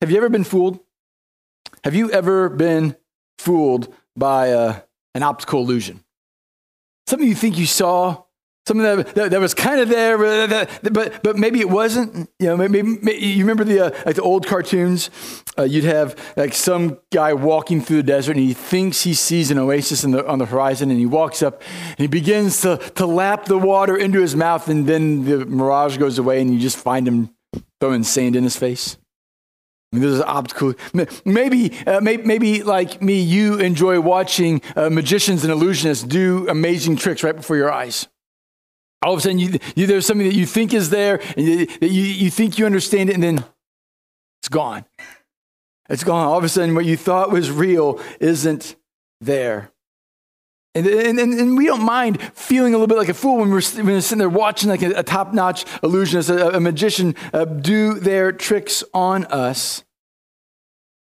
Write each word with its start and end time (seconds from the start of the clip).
have 0.00 0.10
you 0.10 0.16
ever 0.16 0.28
been 0.28 0.44
fooled? 0.44 0.80
Have 1.84 1.94
you 1.94 2.10
ever 2.10 2.48
been 2.48 2.96
fooled 3.38 3.92
by 4.16 4.52
uh, 4.52 4.80
an 5.14 5.22
optical 5.22 5.60
illusion? 5.60 6.04
Something 7.06 7.28
you 7.28 7.34
think 7.34 7.56
you 7.56 7.66
saw, 7.66 8.24
something 8.66 8.84
that, 8.84 9.14
that, 9.14 9.30
that 9.30 9.40
was 9.40 9.54
kind 9.54 9.80
of 9.80 9.88
there, 9.88 10.18
but, 10.82 11.22
but, 11.22 11.36
maybe 11.36 11.60
it 11.60 11.70
wasn't. 11.70 12.28
You 12.38 12.48
know, 12.48 12.56
maybe, 12.56 12.82
maybe 12.82 13.26
you 13.26 13.42
remember 13.44 13.64
the 13.64 13.86
uh, 13.86 14.02
like 14.04 14.16
the 14.16 14.22
old 14.22 14.46
cartoons. 14.46 15.10
Uh, 15.58 15.62
you'd 15.62 15.84
have 15.84 16.16
like 16.36 16.52
some 16.52 16.98
guy 17.10 17.32
walking 17.32 17.80
through 17.80 17.98
the 17.98 18.02
desert, 18.02 18.36
and 18.36 18.44
he 18.44 18.54
thinks 18.54 19.02
he 19.02 19.14
sees 19.14 19.50
an 19.50 19.58
oasis 19.58 20.02
the, 20.02 20.26
on 20.26 20.38
the 20.38 20.46
horizon, 20.46 20.90
and 20.90 20.98
he 20.98 21.06
walks 21.06 21.42
up 21.42 21.62
and 21.90 21.98
he 21.98 22.06
begins 22.06 22.60
to 22.60 22.76
to 22.96 23.06
lap 23.06 23.46
the 23.46 23.58
water 23.58 23.96
into 23.96 24.20
his 24.20 24.36
mouth, 24.36 24.68
and 24.68 24.86
then 24.86 25.24
the 25.24 25.46
mirage 25.46 25.96
goes 25.96 26.18
away, 26.18 26.40
and 26.40 26.52
you 26.52 26.60
just 26.60 26.76
find 26.76 27.08
him 27.08 27.30
throwing 27.80 28.04
sand 28.04 28.36
in 28.36 28.44
his 28.44 28.56
face. 28.56 28.98
There's 29.90 30.20
optical. 30.20 30.74
Maybe, 31.24 31.72
uh, 31.86 32.00
maybe, 32.00 32.22
maybe, 32.24 32.62
like 32.62 33.00
me, 33.00 33.20
you 33.20 33.58
enjoy 33.58 34.00
watching 34.00 34.60
uh, 34.76 34.90
magicians 34.90 35.44
and 35.44 35.52
illusionists 35.52 36.06
do 36.06 36.46
amazing 36.48 36.96
tricks 36.96 37.22
right 37.22 37.34
before 37.34 37.56
your 37.56 37.72
eyes. 37.72 38.06
All 39.02 39.14
of 39.14 39.20
a 39.20 39.22
sudden, 39.22 39.38
you, 39.38 39.58
you, 39.76 39.86
there's 39.86 40.06
something 40.06 40.26
that 40.26 40.34
you 40.34 40.44
think 40.44 40.74
is 40.74 40.90
there, 40.90 41.20
and 41.36 41.46
you, 41.46 41.66
you, 41.80 42.02
you 42.02 42.30
think 42.30 42.58
you 42.58 42.66
understand 42.66 43.08
it, 43.08 43.14
and 43.14 43.22
then 43.22 43.44
it's 44.42 44.48
gone. 44.50 44.84
It's 45.88 46.04
gone. 46.04 46.26
All 46.26 46.36
of 46.36 46.44
a 46.44 46.48
sudden, 46.48 46.74
what 46.74 46.84
you 46.84 46.96
thought 46.96 47.30
was 47.30 47.50
real 47.50 48.00
isn't 48.20 48.76
there. 49.20 49.72
And, 50.74 50.86
and, 50.86 51.18
and, 51.18 51.56
we 51.56 51.66
don't 51.66 51.82
mind 51.82 52.22
feeling 52.34 52.72
a 52.72 52.76
little 52.76 52.86
bit 52.86 52.98
like 52.98 53.08
a 53.08 53.14
fool 53.14 53.38
when 53.38 53.50
we're, 53.50 53.62
when 53.62 53.86
we're 53.86 54.00
sitting 54.00 54.18
there 54.18 54.28
watching 54.28 54.68
like 54.68 54.82
a, 54.82 54.90
a 54.90 55.02
top 55.02 55.32
notch 55.32 55.64
illusionist, 55.82 56.28
a, 56.28 56.56
a 56.56 56.60
magician 56.60 57.16
uh, 57.32 57.46
do 57.46 57.94
their 57.94 58.30
tricks 58.32 58.84
on 58.94 59.24
us. 59.24 59.82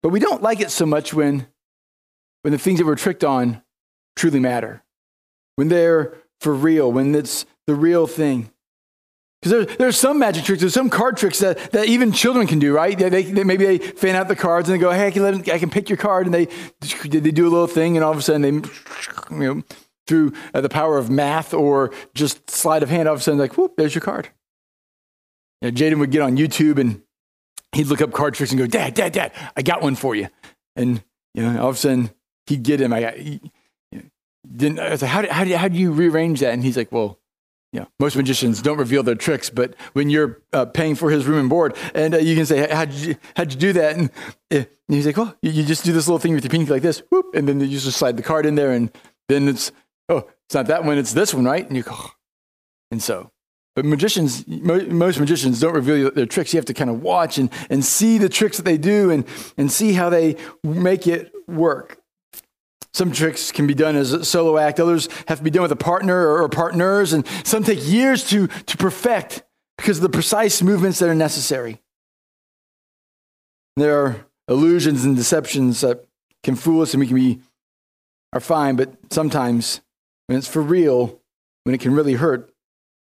But 0.04 0.10
we 0.10 0.20
don't 0.20 0.42
like 0.42 0.60
it 0.60 0.70
so 0.70 0.84
much 0.84 1.14
when, 1.14 1.46
when 2.42 2.52
the 2.52 2.58
things 2.58 2.78
that 2.78 2.84
we're 2.84 2.94
tricked 2.94 3.24
on 3.24 3.62
truly 4.16 4.38
matter, 4.38 4.84
when 5.56 5.68
they're 5.68 6.18
for 6.40 6.52
real, 6.52 6.92
when 6.92 7.14
it's 7.14 7.46
the 7.66 7.74
real 7.74 8.06
thing. 8.06 8.50
Because 9.40 9.66
there, 9.66 9.76
there's 9.76 9.96
some 9.96 10.18
magic 10.18 10.44
tricks, 10.44 10.60
there's 10.60 10.74
some 10.74 10.90
card 10.90 11.16
tricks 11.16 11.38
that, 11.38 11.72
that 11.72 11.86
even 11.86 12.12
children 12.12 12.46
can 12.46 12.58
do, 12.58 12.74
right? 12.74 12.98
They, 12.98 13.22
they, 13.22 13.44
maybe 13.44 13.64
they 13.64 13.78
fan 13.78 14.14
out 14.14 14.28
the 14.28 14.36
cards 14.36 14.68
and 14.68 14.78
they 14.78 14.80
go, 14.80 14.90
hey, 14.90 15.06
I 15.06 15.10
can, 15.10 15.50
I 15.50 15.58
can 15.58 15.70
pick 15.70 15.88
your 15.88 15.96
card. 15.96 16.26
And 16.26 16.34
they, 16.34 16.48
they 17.08 17.30
do 17.30 17.48
a 17.48 17.48
little 17.48 17.66
thing, 17.66 17.96
and 17.96 18.04
all 18.04 18.12
of 18.12 18.18
a 18.18 18.22
sudden 18.22 18.42
they, 18.42 18.50
you 18.50 19.54
know, 19.54 19.62
through 20.06 20.34
uh, 20.52 20.60
the 20.60 20.68
power 20.68 20.98
of 20.98 21.08
math 21.08 21.54
or 21.54 21.94
just 22.12 22.50
sleight 22.50 22.82
of 22.82 22.90
hand, 22.90 23.08
all 23.08 23.14
of 23.14 23.20
a 23.20 23.22
sudden, 23.22 23.40
like, 23.40 23.56
whoop, 23.56 23.72
there's 23.78 23.94
your 23.94 24.02
card. 24.02 24.28
You 25.62 25.70
know, 25.70 25.74
Jaden 25.74 25.98
would 25.98 26.10
get 26.10 26.20
on 26.20 26.36
YouTube 26.36 26.78
and 26.78 27.00
he'd 27.74 27.86
look 27.86 28.00
up 28.00 28.12
card 28.12 28.34
tricks 28.34 28.52
and 28.52 28.58
go, 28.58 28.66
Dad, 28.66 28.94
Dad, 28.94 29.12
Dad, 29.12 29.32
I 29.56 29.62
got 29.62 29.82
one 29.82 29.94
for 29.94 30.14
you. 30.14 30.28
And, 30.76 31.02
you 31.34 31.42
know, 31.42 31.60
all 31.60 31.68
of 31.68 31.76
a 31.76 31.78
sudden 31.78 32.10
he'd 32.46 32.62
get 32.62 32.80
him. 32.80 32.92
I 32.92 33.00
got, 33.00 33.16
he, 33.16 33.40
you 33.92 33.98
know, 33.98 34.04
didn't, 34.56 34.80
I 34.80 34.90
was 34.90 35.02
like, 35.02 35.10
how 35.10 35.22
do, 35.22 35.28
how, 35.28 35.44
do, 35.44 35.56
how 35.56 35.68
do 35.68 35.76
you 35.76 35.92
rearrange 35.92 36.40
that? 36.40 36.52
And 36.52 36.62
he's 36.64 36.76
like, 36.76 36.92
well, 36.92 37.18
you 37.74 37.80
know, 37.80 37.88
most 37.98 38.14
magicians 38.14 38.62
don't 38.62 38.78
reveal 38.78 39.02
their 39.02 39.16
tricks, 39.16 39.50
but 39.50 39.74
when 39.94 40.08
you're 40.08 40.40
uh, 40.52 40.64
paying 40.64 40.94
for 40.94 41.10
his 41.10 41.26
room 41.26 41.40
and 41.40 41.48
board, 41.50 41.76
and 41.92 42.14
uh, 42.14 42.18
you 42.18 42.36
can 42.36 42.46
say, 42.46 42.72
"How'd 42.72 42.92
you 42.92 43.16
how'd 43.34 43.52
you 43.52 43.58
do 43.58 43.72
that?" 43.72 43.96
And, 43.96 44.10
uh, 44.52 44.58
and 44.58 44.68
he's 44.86 45.06
like, 45.06 45.16
"Well, 45.16 45.34
you, 45.42 45.50
you, 45.50 45.64
just 45.64 45.84
do 45.84 45.92
this 45.92 46.06
little 46.06 46.20
thing 46.20 46.34
with 46.34 46.44
your 46.44 46.50
pinky 46.50 46.70
like 46.70 46.82
this, 46.82 47.02
whoop, 47.10 47.34
and 47.34 47.48
then 47.48 47.58
you 47.58 47.66
just 47.66 47.98
slide 47.98 48.16
the 48.16 48.22
card 48.22 48.46
in 48.46 48.54
there, 48.54 48.70
and 48.70 48.92
then 49.28 49.48
it's 49.48 49.72
oh, 50.08 50.28
it's 50.46 50.54
not 50.54 50.68
that 50.68 50.84
one, 50.84 50.98
it's 50.98 51.14
this 51.14 51.34
one, 51.34 51.44
right?" 51.46 51.66
And 51.66 51.76
you 51.76 51.82
go, 51.82 51.90
oh. 51.94 52.12
and 52.92 53.02
so. 53.02 53.32
But 53.74 53.84
magicians, 53.84 54.46
most 54.46 55.18
magicians 55.18 55.60
don't 55.60 55.74
reveal 55.74 56.10
their 56.12 56.26
tricks. 56.26 56.52
You 56.54 56.58
have 56.58 56.64
to 56.66 56.74
kind 56.74 56.90
of 56.90 57.02
watch 57.02 57.38
and, 57.38 57.50
and 57.68 57.84
see 57.84 58.18
the 58.18 58.28
tricks 58.28 58.56
that 58.56 58.62
they 58.62 58.78
do 58.78 59.10
and, 59.10 59.24
and 59.56 59.70
see 59.70 59.94
how 59.94 60.10
they 60.10 60.36
make 60.62 61.06
it 61.08 61.32
work. 61.48 61.98
Some 62.92 63.10
tricks 63.10 63.50
can 63.50 63.66
be 63.66 63.74
done 63.74 63.96
as 63.96 64.12
a 64.12 64.24
solo 64.24 64.56
act, 64.56 64.78
others 64.78 65.08
have 65.26 65.38
to 65.38 65.44
be 65.44 65.50
done 65.50 65.62
with 65.62 65.72
a 65.72 65.76
partner 65.76 66.28
or 66.28 66.48
partners, 66.48 67.12
and 67.12 67.26
some 67.42 67.64
take 67.64 67.84
years 67.84 68.22
to, 68.28 68.46
to 68.46 68.76
perfect 68.76 69.42
because 69.76 69.98
of 69.98 70.02
the 70.02 70.08
precise 70.08 70.62
movements 70.62 71.00
that 71.00 71.08
are 71.08 71.14
necessary. 71.14 71.80
There 73.74 73.98
are 73.98 74.26
illusions 74.46 75.04
and 75.04 75.16
deceptions 75.16 75.80
that 75.80 76.04
can 76.44 76.54
fool 76.54 76.82
us 76.82 76.94
and 76.94 77.00
we 77.00 77.08
can 77.08 77.16
be 77.16 77.40
are 78.32 78.40
fine, 78.40 78.76
but 78.76 78.92
sometimes 79.10 79.80
when 80.26 80.38
it's 80.38 80.46
for 80.46 80.62
real, 80.62 81.20
when 81.64 81.74
it 81.74 81.80
can 81.80 81.94
really 81.94 82.14
hurt, 82.14 82.53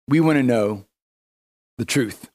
we 0.09 0.19
want 0.19 0.37
to 0.37 0.43
know 0.43 0.85
the 1.77 1.85
truth. 1.85 2.29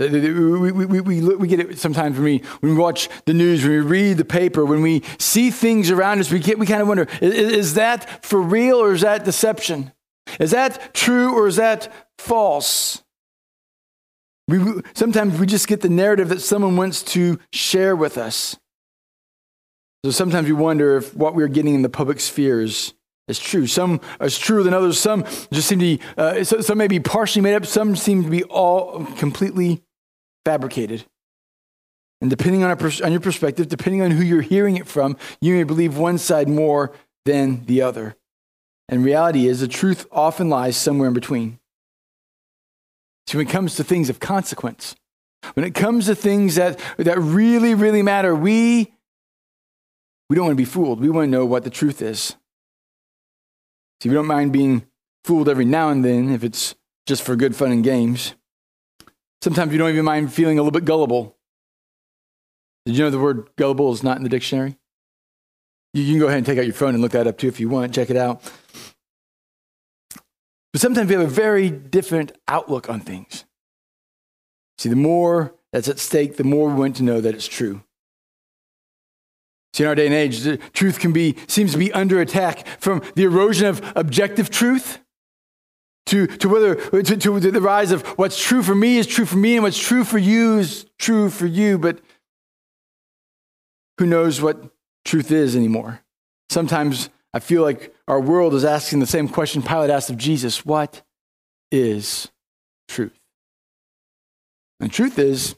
We, 0.00 0.70
we, 0.70 1.00
we, 1.00 1.20
we, 1.34 1.48
get 1.48 1.58
it 1.58 1.78
sometimes 1.80 2.14
when 2.14 2.24
we, 2.24 2.38
when 2.60 2.72
we 2.76 2.78
watch 2.78 3.08
the 3.24 3.34
news, 3.34 3.64
when 3.64 3.72
we 3.72 3.80
read 3.80 4.16
the 4.16 4.24
paper, 4.24 4.64
when 4.64 4.80
we 4.80 5.02
see 5.18 5.50
things 5.50 5.90
around 5.90 6.20
us, 6.20 6.30
we, 6.30 6.38
get, 6.38 6.56
we 6.56 6.66
kind 6.66 6.80
of 6.80 6.86
wonder 6.86 7.08
is, 7.20 7.34
is 7.34 7.74
that 7.74 8.24
for 8.24 8.40
real 8.40 8.76
or 8.76 8.92
is 8.92 9.00
that 9.00 9.24
deception? 9.24 9.90
Is 10.38 10.52
that 10.52 10.94
true 10.94 11.34
or 11.34 11.48
is 11.48 11.56
that 11.56 11.92
false? 12.16 13.02
We, 14.46 14.82
sometimes 14.94 15.40
we 15.40 15.46
just 15.46 15.66
get 15.66 15.80
the 15.80 15.88
narrative 15.88 16.28
that 16.28 16.42
someone 16.42 16.76
wants 16.76 17.02
to 17.14 17.40
share 17.52 17.96
with 17.96 18.16
us. 18.16 18.56
So 20.04 20.12
sometimes 20.12 20.46
we 20.46 20.52
wonder 20.52 20.96
if 20.96 21.12
what 21.12 21.34
we're 21.34 21.48
getting 21.48 21.74
in 21.74 21.82
the 21.82 21.88
public 21.88 22.20
spheres 22.20 22.94
is 22.94 22.94
true. 23.36 23.66
Some 23.66 24.00
is 24.20 24.38
truer 24.38 24.62
than 24.62 24.72
others. 24.72 25.00
Some 25.00 25.24
just 25.52 25.66
seem 25.66 25.80
to 25.80 25.96
be, 25.96 26.00
uh, 26.16 26.44
some 26.44 26.78
may 26.78 26.86
be 26.86 27.00
partially 27.00 27.42
made 27.42 27.54
up. 27.56 27.66
Some 27.66 27.96
seem 27.96 28.22
to 28.22 28.30
be 28.30 28.44
all 28.44 29.04
completely 29.16 29.82
fabricated. 30.44 31.04
And 32.20 32.30
depending 32.30 32.64
on, 32.64 32.70
on 32.70 33.12
your 33.12 33.20
perspective, 33.20 33.68
depending 33.68 34.02
on 34.02 34.12
who 34.12 34.22
you're 34.22 34.40
hearing 34.40 34.76
it 34.76 34.86
from, 34.86 35.16
you 35.40 35.54
may 35.54 35.64
believe 35.64 35.98
one 35.98 36.18
side 36.18 36.48
more 36.48 36.92
than 37.24 37.64
the 37.66 37.82
other. 37.82 38.16
And 38.88 39.04
reality 39.04 39.46
is, 39.46 39.60
the 39.60 39.68
truth 39.68 40.06
often 40.10 40.48
lies 40.48 40.76
somewhere 40.76 41.08
in 41.08 41.14
between. 41.14 41.58
So 43.26 43.36
when 43.36 43.46
it 43.46 43.50
comes 43.50 43.76
to 43.76 43.84
things 43.84 44.08
of 44.08 44.20
consequence, 44.20 44.96
when 45.52 45.66
it 45.66 45.74
comes 45.74 46.06
to 46.06 46.14
things 46.14 46.54
that, 46.54 46.80
that 46.96 47.18
really, 47.18 47.74
really 47.74 48.02
matter, 48.02 48.34
we, 48.34 48.94
we 50.30 50.36
don't 50.36 50.46
want 50.46 50.56
to 50.56 50.62
be 50.62 50.64
fooled. 50.64 51.00
We 51.00 51.10
want 51.10 51.26
to 51.26 51.30
know 51.30 51.44
what 51.44 51.64
the 51.64 51.70
truth 51.70 52.00
is. 52.00 52.36
See, 54.00 54.08
we 54.08 54.14
don't 54.14 54.26
mind 54.26 54.52
being 54.52 54.86
fooled 55.24 55.48
every 55.48 55.64
now 55.64 55.90
and 55.90 56.04
then 56.04 56.30
if 56.30 56.44
it's 56.44 56.74
just 57.06 57.22
for 57.22 57.36
good 57.36 57.56
fun 57.56 57.72
and 57.72 57.82
games. 57.82 58.34
Sometimes 59.42 59.72
you 59.72 59.78
don't 59.78 59.90
even 59.90 60.04
mind 60.04 60.32
feeling 60.32 60.58
a 60.58 60.62
little 60.62 60.78
bit 60.78 60.84
gullible. 60.84 61.36
Did 62.86 62.96
you 62.96 63.04
know 63.04 63.10
the 63.10 63.18
word 63.18 63.50
gullible 63.56 63.92
is 63.92 64.02
not 64.02 64.16
in 64.16 64.22
the 64.22 64.28
dictionary? 64.28 64.76
You 65.94 66.04
can 66.06 66.18
go 66.18 66.26
ahead 66.26 66.38
and 66.38 66.46
take 66.46 66.58
out 66.58 66.64
your 66.64 66.74
phone 66.74 66.94
and 66.94 67.02
look 67.02 67.12
that 67.12 67.26
up 67.26 67.38
too 67.38 67.48
if 67.48 67.60
you 67.60 67.68
want. 67.68 67.94
Check 67.94 68.10
it 68.10 68.16
out. 68.16 68.42
But 70.72 70.80
sometimes 70.80 71.08
we 71.08 71.14
have 71.14 71.24
a 71.24 71.26
very 71.26 71.70
different 71.70 72.32
outlook 72.46 72.88
on 72.88 73.00
things. 73.00 73.44
See, 74.78 74.88
the 74.88 74.96
more 74.96 75.54
that's 75.72 75.88
at 75.88 75.98
stake, 75.98 76.36
the 76.36 76.44
more 76.44 76.68
we 76.68 76.74
want 76.74 76.96
to 76.96 77.02
know 77.02 77.20
that 77.20 77.34
it's 77.34 77.48
true. 77.48 77.82
See, 79.74 79.84
in 79.84 79.88
our 79.88 79.94
day 79.94 80.06
and 80.06 80.14
age, 80.14 80.40
the 80.40 80.56
truth 80.72 80.98
can 80.98 81.12
be, 81.12 81.36
seems 81.46 81.72
to 81.72 81.78
be 81.78 81.92
under 81.92 82.20
attack 82.20 82.66
from 82.80 83.02
the 83.14 83.24
erosion 83.24 83.66
of 83.66 83.82
objective 83.94 84.50
truth 84.50 84.98
to, 86.08 86.26
to 86.26 86.48
whether 86.48 86.74
to, 86.74 87.16
to 87.16 87.38
the 87.38 87.60
rise 87.60 87.92
of 87.92 88.02
what's 88.18 88.42
true 88.42 88.62
for 88.62 88.74
me 88.74 88.96
is 88.96 89.06
true 89.06 89.26
for 89.26 89.36
me 89.36 89.56
and 89.56 89.62
what's 89.62 89.78
true 89.78 90.04
for 90.04 90.16
you 90.16 90.58
is 90.58 90.86
true 90.98 91.28
for 91.28 91.46
you 91.46 91.78
but 91.78 92.00
who 93.98 94.06
knows 94.06 94.40
what 94.40 94.70
truth 95.04 95.30
is 95.30 95.54
anymore? 95.54 96.00
Sometimes 96.50 97.10
i 97.34 97.38
feel 97.38 97.62
like 97.62 97.94
our 98.08 98.20
world 98.20 98.54
is 98.54 98.64
asking 98.64 99.00
the 99.00 99.06
same 99.06 99.28
question 99.28 99.60
pilate 99.60 99.90
asked 99.90 100.08
of 100.08 100.16
jesus 100.16 100.64
what 100.64 101.02
is 101.70 102.28
truth? 102.88 103.20
And 104.80 104.90
truth 104.90 105.18
is 105.18 105.56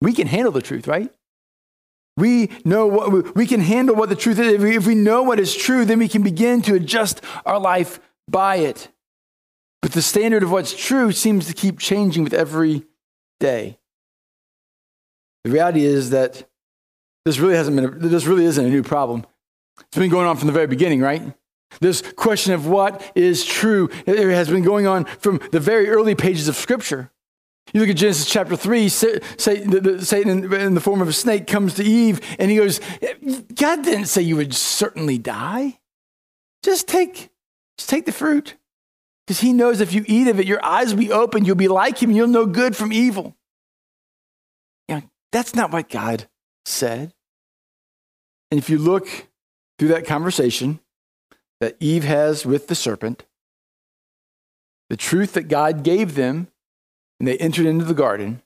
we 0.00 0.12
can 0.12 0.28
handle 0.28 0.52
the 0.52 0.62
truth 0.62 0.86
right 0.86 1.12
we 2.16 2.50
know 2.64 2.86
what 2.86 3.34
we 3.34 3.46
can 3.46 3.60
handle 3.60 3.96
what 3.96 4.08
the 4.08 4.16
truth 4.16 4.38
is 4.38 4.54
if 4.54 4.62
we, 4.62 4.76
if 4.76 4.86
we 4.86 4.94
know 4.94 5.22
what 5.22 5.40
is 5.40 5.54
true 5.54 5.84
then 5.84 5.98
we 5.98 6.08
can 6.08 6.22
begin 6.22 6.62
to 6.62 6.74
adjust 6.74 7.20
our 7.44 7.58
life 7.58 8.00
by 8.28 8.56
it 8.56 8.88
but 9.84 9.92
the 9.92 10.00
standard 10.00 10.42
of 10.42 10.50
what's 10.50 10.74
true 10.74 11.12
seems 11.12 11.46
to 11.46 11.52
keep 11.52 11.78
changing 11.78 12.24
with 12.24 12.32
every 12.32 12.86
day. 13.38 13.78
The 15.44 15.50
reality 15.50 15.84
is 15.84 16.08
that 16.08 16.48
this 17.26 17.38
really 17.38 17.54
hasn't 17.54 17.76
been, 17.76 17.84
a, 17.84 17.90
this 17.90 18.24
really 18.24 18.46
isn't 18.46 18.64
a 18.64 18.70
new 18.70 18.82
problem. 18.82 19.26
It's 19.78 19.98
been 19.98 20.08
going 20.08 20.26
on 20.26 20.38
from 20.38 20.46
the 20.46 20.54
very 20.54 20.66
beginning, 20.66 21.02
right? 21.02 21.34
This 21.80 22.00
question 22.00 22.54
of 22.54 22.66
what 22.66 23.12
is 23.14 23.44
true 23.44 23.90
it 24.06 24.16
has 24.16 24.48
been 24.48 24.62
going 24.62 24.86
on 24.86 25.04
from 25.04 25.38
the 25.52 25.60
very 25.60 25.90
early 25.90 26.14
pages 26.14 26.48
of 26.48 26.56
Scripture. 26.56 27.10
You 27.72 27.80
look 27.80 27.88
at 27.88 27.96
Genesis 27.96 28.30
chapter 28.30 28.56
3, 28.56 28.88
Satan 28.88 30.52
in 30.52 30.74
the 30.74 30.80
form 30.80 31.00
of 31.00 31.08
a 31.08 31.12
snake 31.12 31.46
comes 31.46 31.74
to 31.74 31.84
Eve 31.84 32.20
and 32.38 32.50
he 32.50 32.56
goes, 32.58 32.80
God 33.54 33.82
didn't 33.82 34.06
say 34.06 34.22
you 34.22 34.36
would 34.36 34.54
certainly 34.54 35.18
die. 35.18 35.80
Just 36.62 36.86
take, 36.86 37.30
just 37.76 37.90
take 37.90 38.06
the 38.06 38.12
fruit. 38.12 38.56
Because 39.26 39.40
he 39.40 39.52
knows 39.52 39.80
if 39.80 39.94
you 39.94 40.04
eat 40.06 40.28
of 40.28 40.38
it, 40.38 40.46
your 40.46 40.64
eyes 40.64 40.92
will 40.92 41.00
be 41.00 41.10
open, 41.10 41.44
you'll 41.44 41.56
be 41.56 41.66
like 41.68 42.02
him, 42.02 42.10
you'll 42.10 42.28
know 42.28 42.46
good 42.46 42.76
from 42.76 42.92
evil. 42.92 43.34
Yeah, 44.86 45.00
That's 45.32 45.54
not 45.54 45.72
what 45.72 45.88
God 45.88 46.28
said. 46.66 47.14
And 48.50 48.58
if 48.58 48.68
you 48.68 48.78
look 48.78 49.08
through 49.78 49.88
that 49.88 50.06
conversation 50.06 50.80
that 51.60 51.76
Eve 51.80 52.04
has 52.04 52.44
with 52.44 52.68
the 52.68 52.74
serpent, 52.74 53.24
the 54.90 54.96
truth 54.96 55.32
that 55.32 55.48
God 55.48 55.82
gave 55.82 56.14
them 56.14 56.48
and 57.18 57.28
they 57.28 57.36
entered 57.38 57.66
into 57.66 57.84
the 57.84 57.94
garden 57.94 58.42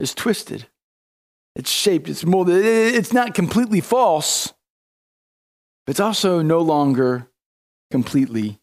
is 0.00 0.14
twisted. 0.14 0.66
It's 1.54 1.70
shaped, 1.70 2.08
it's 2.08 2.24
molded. 2.24 2.64
It's 2.64 3.12
not 3.12 3.34
completely 3.34 3.80
false, 3.80 4.54
but 5.86 5.92
it's 5.92 6.00
also 6.00 6.40
no 6.42 6.60
longer 6.60 7.28
completely 7.90 8.60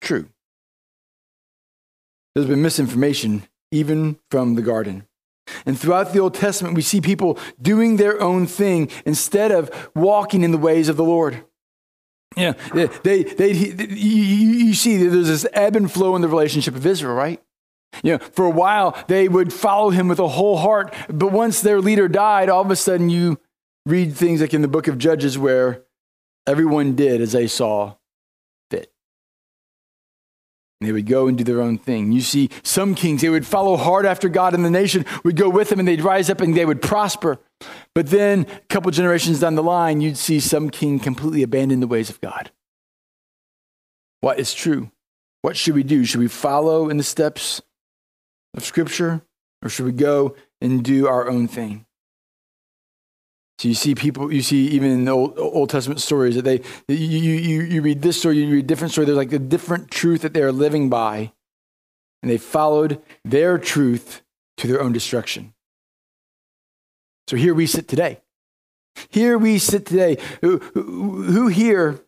true. 0.00 0.28
There's 2.34 2.48
been 2.48 2.62
misinformation 2.62 3.44
even 3.70 4.18
from 4.30 4.54
the 4.54 4.62
garden. 4.62 5.06
And 5.66 5.78
throughout 5.78 6.12
the 6.12 6.20
Old 6.20 6.34
Testament, 6.34 6.74
we 6.74 6.82
see 6.82 7.00
people 7.00 7.38
doing 7.60 7.96
their 7.96 8.20
own 8.20 8.46
thing 8.46 8.90
instead 9.04 9.52
of 9.52 9.90
walking 9.94 10.42
in 10.42 10.52
the 10.52 10.58
ways 10.58 10.88
of 10.88 10.96
the 10.96 11.04
Lord. 11.04 11.44
Yeah, 12.36 12.54
they, 12.72 12.86
they, 12.86 13.22
they, 13.22 13.52
you, 13.52 13.86
you 13.86 14.74
see 14.74 14.96
there's 14.96 15.28
this 15.28 15.46
ebb 15.52 15.76
and 15.76 15.90
flow 15.90 16.16
in 16.16 16.22
the 16.22 16.28
relationship 16.28 16.74
of 16.74 16.86
Israel, 16.86 17.14
right? 17.14 17.40
You 18.02 18.12
know, 18.12 18.18
for 18.18 18.44
a 18.44 18.50
while, 18.50 18.96
they 19.08 19.28
would 19.28 19.52
follow 19.52 19.90
him 19.90 20.08
with 20.08 20.18
a 20.18 20.28
whole 20.28 20.56
heart, 20.56 20.94
but 21.08 21.32
once 21.32 21.60
their 21.60 21.80
leader 21.80 22.08
died, 22.08 22.48
all 22.48 22.62
of 22.62 22.70
a 22.70 22.76
sudden 22.76 23.10
you 23.10 23.38
read 23.86 24.14
things 24.14 24.40
like 24.40 24.54
in 24.54 24.62
the 24.62 24.68
book 24.68 24.88
of 24.88 24.98
Judges 24.98 25.38
where 25.38 25.84
everyone 26.46 26.94
did 26.94 27.20
as 27.20 27.32
they 27.32 27.46
saw 27.46 27.94
fit. 28.70 28.92
And 30.80 30.88
they 30.88 30.92
would 30.92 31.06
go 31.06 31.28
and 31.28 31.38
do 31.38 31.44
their 31.44 31.60
own 31.60 31.78
thing. 31.78 32.12
You 32.12 32.20
see, 32.20 32.50
some 32.62 32.94
kings, 32.94 33.22
they 33.22 33.28
would 33.28 33.46
follow 33.46 33.76
hard 33.76 34.06
after 34.06 34.28
God, 34.28 34.54
and 34.54 34.64
the 34.64 34.70
nation 34.70 35.04
would 35.22 35.36
go 35.36 35.48
with 35.48 35.68
them, 35.68 35.78
and 35.78 35.86
they'd 35.86 36.02
rise 36.02 36.28
up 36.30 36.40
and 36.40 36.56
they 36.56 36.66
would 36.66 36.82
prosper. 36.82 37.38
But 37.94 38.08
then, 38.08 38.46
a 38.50 38.60
couple 38.68 38.90
generations 38.90 39.40
down 39.40 39.54
the 39.54 39.62
line, 39.62 40.00
you'd 40.00 40.18
see 40.18 40.40
some 40.40 40.70
king 40.70 40.98
completely 40.98 41.42
abandon 41.42 41.80
the 41.80 41.86
ways 41.86 42.10
of 42.10 42.20
God. 42.20 42.50
What 44.20 44.38
is 44.38 44.54
true? 44.54 44.90
What 45.42 45.56
should 45.56 45.74
we 45.74 45.82
do? 45.82 46.04
Should 46.04 46.20
we 46.20 46.28
follow 46.28 46.88
in 46.88 46.96
the 46.96 47.02
steps 47.02 47.60
of 48.54 48.64
Scripture, 48.64 49.22
or 49.62 49.68
should 49.68 49.86
we 49.86 49.92
go 49.92 50.34
and 50.60 50.84
do 50.84 51.06
our 51.06 51.28
own 51.28 51.48
thing? 51.48 51.86
So 53.58 53.68
you 53.68 53.74
see 53.74 53.94
people, 53.94 54.32
you 54.32 54.42
see 54.42 54.66
even 54.68 54.90
in 54.90 55.04
the 55.04 55.12
Old, 55.12 55.38
Old 55.38 55.70
Testament 55.70 56.00
stories 56.00 56.34
that 56.34 56.44
they, 56.44 56.60
you, 56.88 56.96
you, 56.96 57.62
you 57.62 57.82
read 57.82 58.02
this 58.02 58.18
story, 58.18 58.38
you 58.38 58.50
read 58.50 58.64
a 58.64 58.66
different 58.66 58.92
story. 58.92 59.04
There's 59.04 59.16
like 59.16 59.32
a 59.32 59.38
different 59.38 59.90
truth 59.90 60.22
that 60.22 60.34
they 60.34 60.42
are 60.42 60.52
living 60.52 60.90
by. 60.90 61.32
And 62.22 62.30
they 62.30 62.38
followed 62.38 63.02
their 63.24 63.58
truth 63.58 64.22
to 64.56 64.66
their 64.66 64.80
own 64.80 64.92
destruction. 64.92 65.54
So 67.28 67.36
here 67.36 67.54
we 67.54 67.66
sit 67.66 67.86
today. 67.86 68.20
Here 69.10 69.38
we 69.38 69.58
sit 69.58 69.86
today. 69.86 70.18
Who, 70.40 70.58
who, 70.58 71.22
who 71.22 71.46
here 71.48 72.00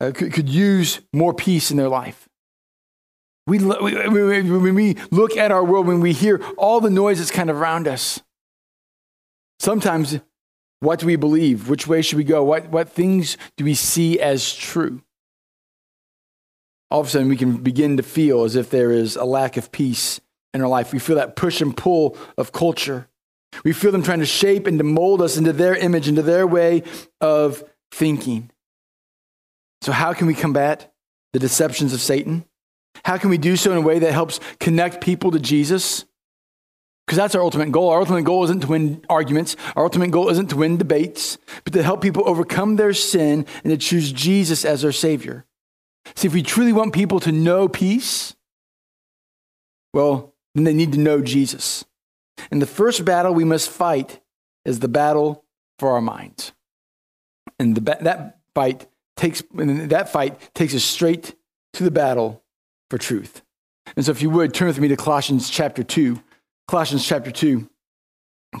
uh, 0.00 0.12
could, 0.14 0.32
could 0.32 0.48
use 0.48 1.00
more 1.12 1.34
peace 1.34 1.70
in 1.70 1.76
their 1.76 1.88
life? 1.88 2.25
We, 3.46 3.58
we 3.58 4.42
when 4.42 4.74
we 4.74 4.96
look 5.10 5.36
at 5.36 5.52
our 5.52 5.64
world, 5.64 5.86
when 5.86 6.00
we 6.00 6.12
hear 6.12 6.42
all 6.58 6.80
the 6.80 6.90
noise 6.90 7.18
that's 7.18 7.30
kind 7.30 7.48
of 7.48 7.56
around 7.56 7.86
us, 7.86 8.20
Sometimes, 9.58 10.20
what 10.80 11.00
do 11.00 11.06
we 11.06 11.16
believe? 11.16 11.68
Which 11.68 11.86
way 11.86 12.02
should 12.02 12.18
we 12.18 12.24
go? 12.24 12.44
What, 12.44 12.68
what 12.68 12.88
things 12.88 13.36
do 13.56 13.64
we 13.64 13.74
see 13.74 14.20
as 14.20 14.54
true? 14.54 15.02
All 16.90 17.00
of 17.00 17.08
a 17.08 17.10
sudden, 17.10 17.28
we 17.28 17.36
can 17.36 17.56
begin 17.56 17.96
to 17.96 18.02
feel 18.02 18.44
as 18.44 18.54
if 18.54 18.70
there 18.70 18.92
is 18.92 19.16
a 19.16 19.24
lack 19.24 19.56
of 19.56 19.72
peace 19.72 20.20
in 20.54 20.60
our 20.60 20.68
life. 20.68 20.92
We 20.92 20.98
feel 20.98 21.16
that 21.16 21.36
push 21.36 21.60
and 21.60 21.76
pull 21.76 22.16
of 22.38 22.52
culture. 22.52 23.08
We 23.64 23.72
feel 23.72 23.90
them 23.90 24.02
trying 24.02 24.20
to 24.20 24.26
shape 24.26 24.66
and 24.66 24.78
to 24.78 24.84
mold 24.84 25.22
us 25.22 25.36
into 25.36 25.52
their 25.52 25.74
image, 25.74 26.08
into 26.08 26.22
their 26.22 26.46
way 26.46 26.82
of 27.20 27.64
thinking. 27.90 28.50
So, 29.82 29.92
how 29.92 30.12
can 30.12 30.26
we 30.26 30.34
combat 30.34 30.92
the 31.32 31.38
deceptions 31.38 31.92
of 31.92 32.00
Satan? 32.00 32.44
How 33.06 33.18
can 33.18 33.30
we 33.30 33.38
do 33.38 33.54
so 33.54 33.70
in 33.70 33.78
a 33.78 33.80
way 33.80 34.00
that 34.00 34.12
helps 34.12 34.40
connect 34.58 35.00
people 35.00 35.30
to 35.30 35.38
Jesus? 35.38 36.04
Because 37.06 37.16
that's 37.16 37.36
our 37.36 37.40
ultimate 37.40 37.70
goal. 37.70 37.90
Our 37.90 38.00
ultimate 38.00 38.24
goal 38.24 38.42
isn't 38.42 38.62
to 38.62 38.66
win 38.66 39.04
arguments. 39.08 39.54
Our 39.76 39.84
ultimate 39.84 40.10
goal 40.10 40.28
isn't 40.28 40.50
to 40.50 40.56
win 40.56 40.76
debates, 40.76 41.38
but 41.62 41.72
to 41.74 41.84
help 41.84 42.02
people 42.02 42.28
overcome 42.28 42.74
their 42.74 42.92
sin 42.92 43.46
and 43.62 43.70
to 43.70 43.76
choose 43.76 44.10
Jesus 44.10 44.64
as 44.64 44.82
their 44.82 44.90
Savior. 44.90 45.44
See, 46.16 46.26
if 46.26 46.34
we 46.34 46.42
truly 46.42 46.72
want 46.72 46.94
people 46.94 47.20
to 47.20 47.30
know 47.30 47.68
peace, 47.68 48.34
well, 49.94 50.34
then 50.56 50.64
they 50.64 50.74
need 50.74 50.90
to 50.94 50.98
know 50.98 51.22
Jesus. 51.22 51.84
And 52.50 52.60
the 52.60 52.66
first 52.66 53.04
battle 53.04 53.32
we 53.32 53.44
must 53.44 53.70
fight 53.70 54.18
is 54.64 54.80
the 54.80 54.88
battle 54.88 55.44
for 55.78 55.92
our 55.92 56.00
minds. 56.00 56.54
And 57.60 57.76
the, 57.76 57.82
that 58.00 58.40
fight 58.52 58.88
takes 59.16 59.44
that 59.54 60.08
fight 60.08 60.50
takes 60.56 60.74
us 60.74 60.82
straight 60.82 61.36
to 61.74 61.84
the 61.84 61.92
battle 61.92 62.42
for 62.90 62.98
truth. 62.98 63.42
And 63.96 64.04
so 64.04 64.10
if 64.10 64.22
you 64.22 64.30
would 64.30 64.52
turn 64.52 64.68
with 64.68 64.80
me 64.80 64.88
to 64.88 64.96
Colossians 64.96 65.48
chapter 65.48 65.82
2. 65.82 66.20
Colossians 66.66 67.06
chapter 67.06 67.30
2. 67.30 67.68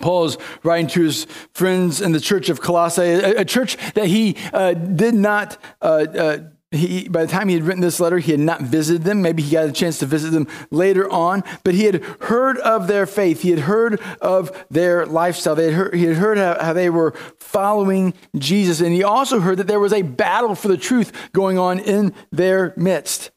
Paul 0.00 0.26
is 0.26 0.38
writing 0.62 0.86
to 0.88 1.02
his 1.02 1.26
friends 1.54 2.00
in 2.00 2.12
the 2.12 2.20
church 2.20 2.48
of 2.48 2.60
Colossae, 2.60 3.02
a, 3.02 3.40
a 3.40 3.44
church 3.44 3.76
that 3.94 4.06
he 4.06 4.36
uh, 4.52 4.74
did 4.74 5.14
not, 5.14 5.58
uh, 5.80 6.06
uh, 6.16 6.38
he, 6.70 7.08
by 7.08 7.24
the 7.24 7.30
time 7.30 7.48
he 7.48 7.54
had 7.54 7.64
written 7.64 7.80
this 7.80 8.00
letter, 8.00 8.18
he 8.18 8.32
had 8.32 8.40
not 8.40 8.60
visited 8.60 9.04
them. 9.04 9.22
Maybe 9.22 9.42
he 9.42 9.52
got 9.52 9.68
a 9.68 9.72
chance 9.72 9.98
to 10.00 10.06
visit 10.06 10.30
them 10.30 10.48
later 10.70 11.10
on, 11.10 11.44
but 11.64 11.74
he 11.74 11.84
had 11.84 12.02
heard 12.20 12.58
of 12.58 12.88
their 12.88 13.06
faith. 13.06 13.42
He 13.42 13.50
had 13.50 13.60
heard 13.60 14.00
of 14.20 14.66
their 14.70 15.06
lifestyle. 15.06 15.56
Had 15.56 15.72
heard, 15.72 15.94
he 15.94 16.04
had 16.04 16.16
heard 16.16 16.36
how, 16.38 16.58
how 16.60 16.72
they 16.72 16.90
were 16.90 17.12
following 17.38 18.12
Jesus, 18.36 18.80
and 18.80 18.92
he 18.92 19.02
also 19.02 19.40
heard 19.40 19.58
that 19.58 19.66
there 19.66 19.80
was 19.80 19.92
a 19.92 20.02
battle 20.02 20.54
for 20.54 20.68
the 20.68 20.76
truth 20.76 21.30
going 21.32 21.58
on 21.58 21.78
in 21.78 22.12
their 22.30 22.74
midst. 22.76 23.30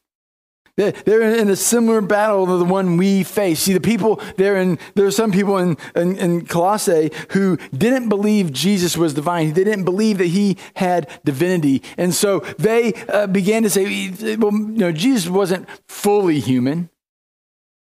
They're 0.80 1.22
in 1.22 1.48
a 1.48 1.56
similar 1.56 2.00
battle 2.00 2.46
to 2.46 2.56
the 2.56 2.64
one 2.64 2.96
we 2.96 3.22
face. 3.22 3.60
See, 3.60 3.72
the 3.72 3.80
people 3.80 4.20
there, 4.36 4.56
in 4.56 4.78
there 4.94 5.06
are 5.06 5.10
some 5.10 5.32
people 5.32 5.58
in, 5.58 5.76
in, 5.94 6.16
in, 6.16 6.46
Colossae 6.46 7.10
who 7.30 7.58
didn't 7.76 8.08
believe 8.08 8.52
Jesus 8.52 8.96
was 8.96 9.14
divine. 9.14 9.52
They 9.52 9.64
didn't 9.64 9.84
believe 9.84 10.18
that 10.18 10.26
he 10.26 10.56
had 10.74 11.08
divinity. 11.24 11.82
And 11.98 12.14
so 12.14 12.40
they 12.58 12.94
uh, 13.08 13.26
began 13.26 13.62
to 13.64 13.70
say, 13.70 14.10
well, 14.36 14.52
you 14.52 14.78
know, 14.78 14.92
Jesus 14.92 15.28
wasn't 15.28 15.68
fully 15.88 16.40
human. 16.40 16.90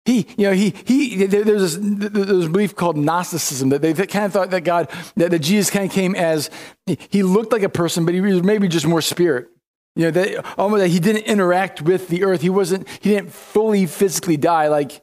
He, 0.04 0.26
you 0.36 0.48
know, 0.48 0.52
he, 0.52 0.74
he, 0.84 1.26
there's 1.26 1.76
this, 1.76 1.78
there's 1.80 2.48
belief 2.48 2.74
called 2.74 2.96
Gnosticism 2.96 3.68
that 3.68 3.82
they 3.82 3.94
kind 3.94 4.24
of 4.24 4.32
thought 4.32 4.50
that 4.50 4.62
God, 4.62 4.90
that, 5.16 5.30
that 5.30 5.38
Jesus 5.38 5.70
kind 5.70 5.86
of 5.86 5.92
came 5.92 6.16
as, 6.16 6.50
he 6.86 7.22
looked 7.22 7.52
like 7.52 7.62
a 7.62 7.68
person, 7.68 8.04
but 8.04 8.12
he 8.12 8.20
was 8.20 8.42
maybe 8.42 8.66
just 8.66 8.86
more 8.86 9.00
spirit. 9.00 9.48
You 9.94 10.04
know, 10.04 10.10
that 10.12 10.58
almost 10.58 10.80
that 10.80 10.88
he 10.88 10.98
didn't 10.98 11.24
interact 11.24 11.82
with 11.82 12.08
the 12.08 12.24
earth. 12.24 12.40
He 12.40 12.48
wasn't, 12.48 12.88
he 12.88 13.10
didn't 13.10 13.32
fully 13.32 13.86
physically 13.86 14.36
die 14.36 14.68
like, 14.68 15.02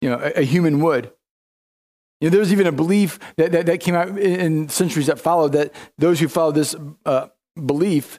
you 0.00 0.08
know, 0.08 0.18
a, 0.18 0.40
a 0.40 0.42
human 0.42 0.80
would. 0.80 1.12
You 2.20 2.28
know, 2.28 2.30
there 2.30 2.40
was 2.40 2.52
even 2.52 2.66
a 2.66 2.72
belief 2.72 3.18
that, 3.36 3.52
that, 3.52 3.66
that 3.66 3.80
came 3.80 3.94
out 3.94 4.08
in, 4.08 4.18
in, 4.18 4.68
centuries 4.68 5.06
that 5.06 5.20
followed 5.20 5.52
that 5.52 5.72
those 5.98 6.18
who 6.18 6.26
followed 6.26 6.54
this 6.54 6.74
uh, 7.04 7.28
belief 7.54 8.18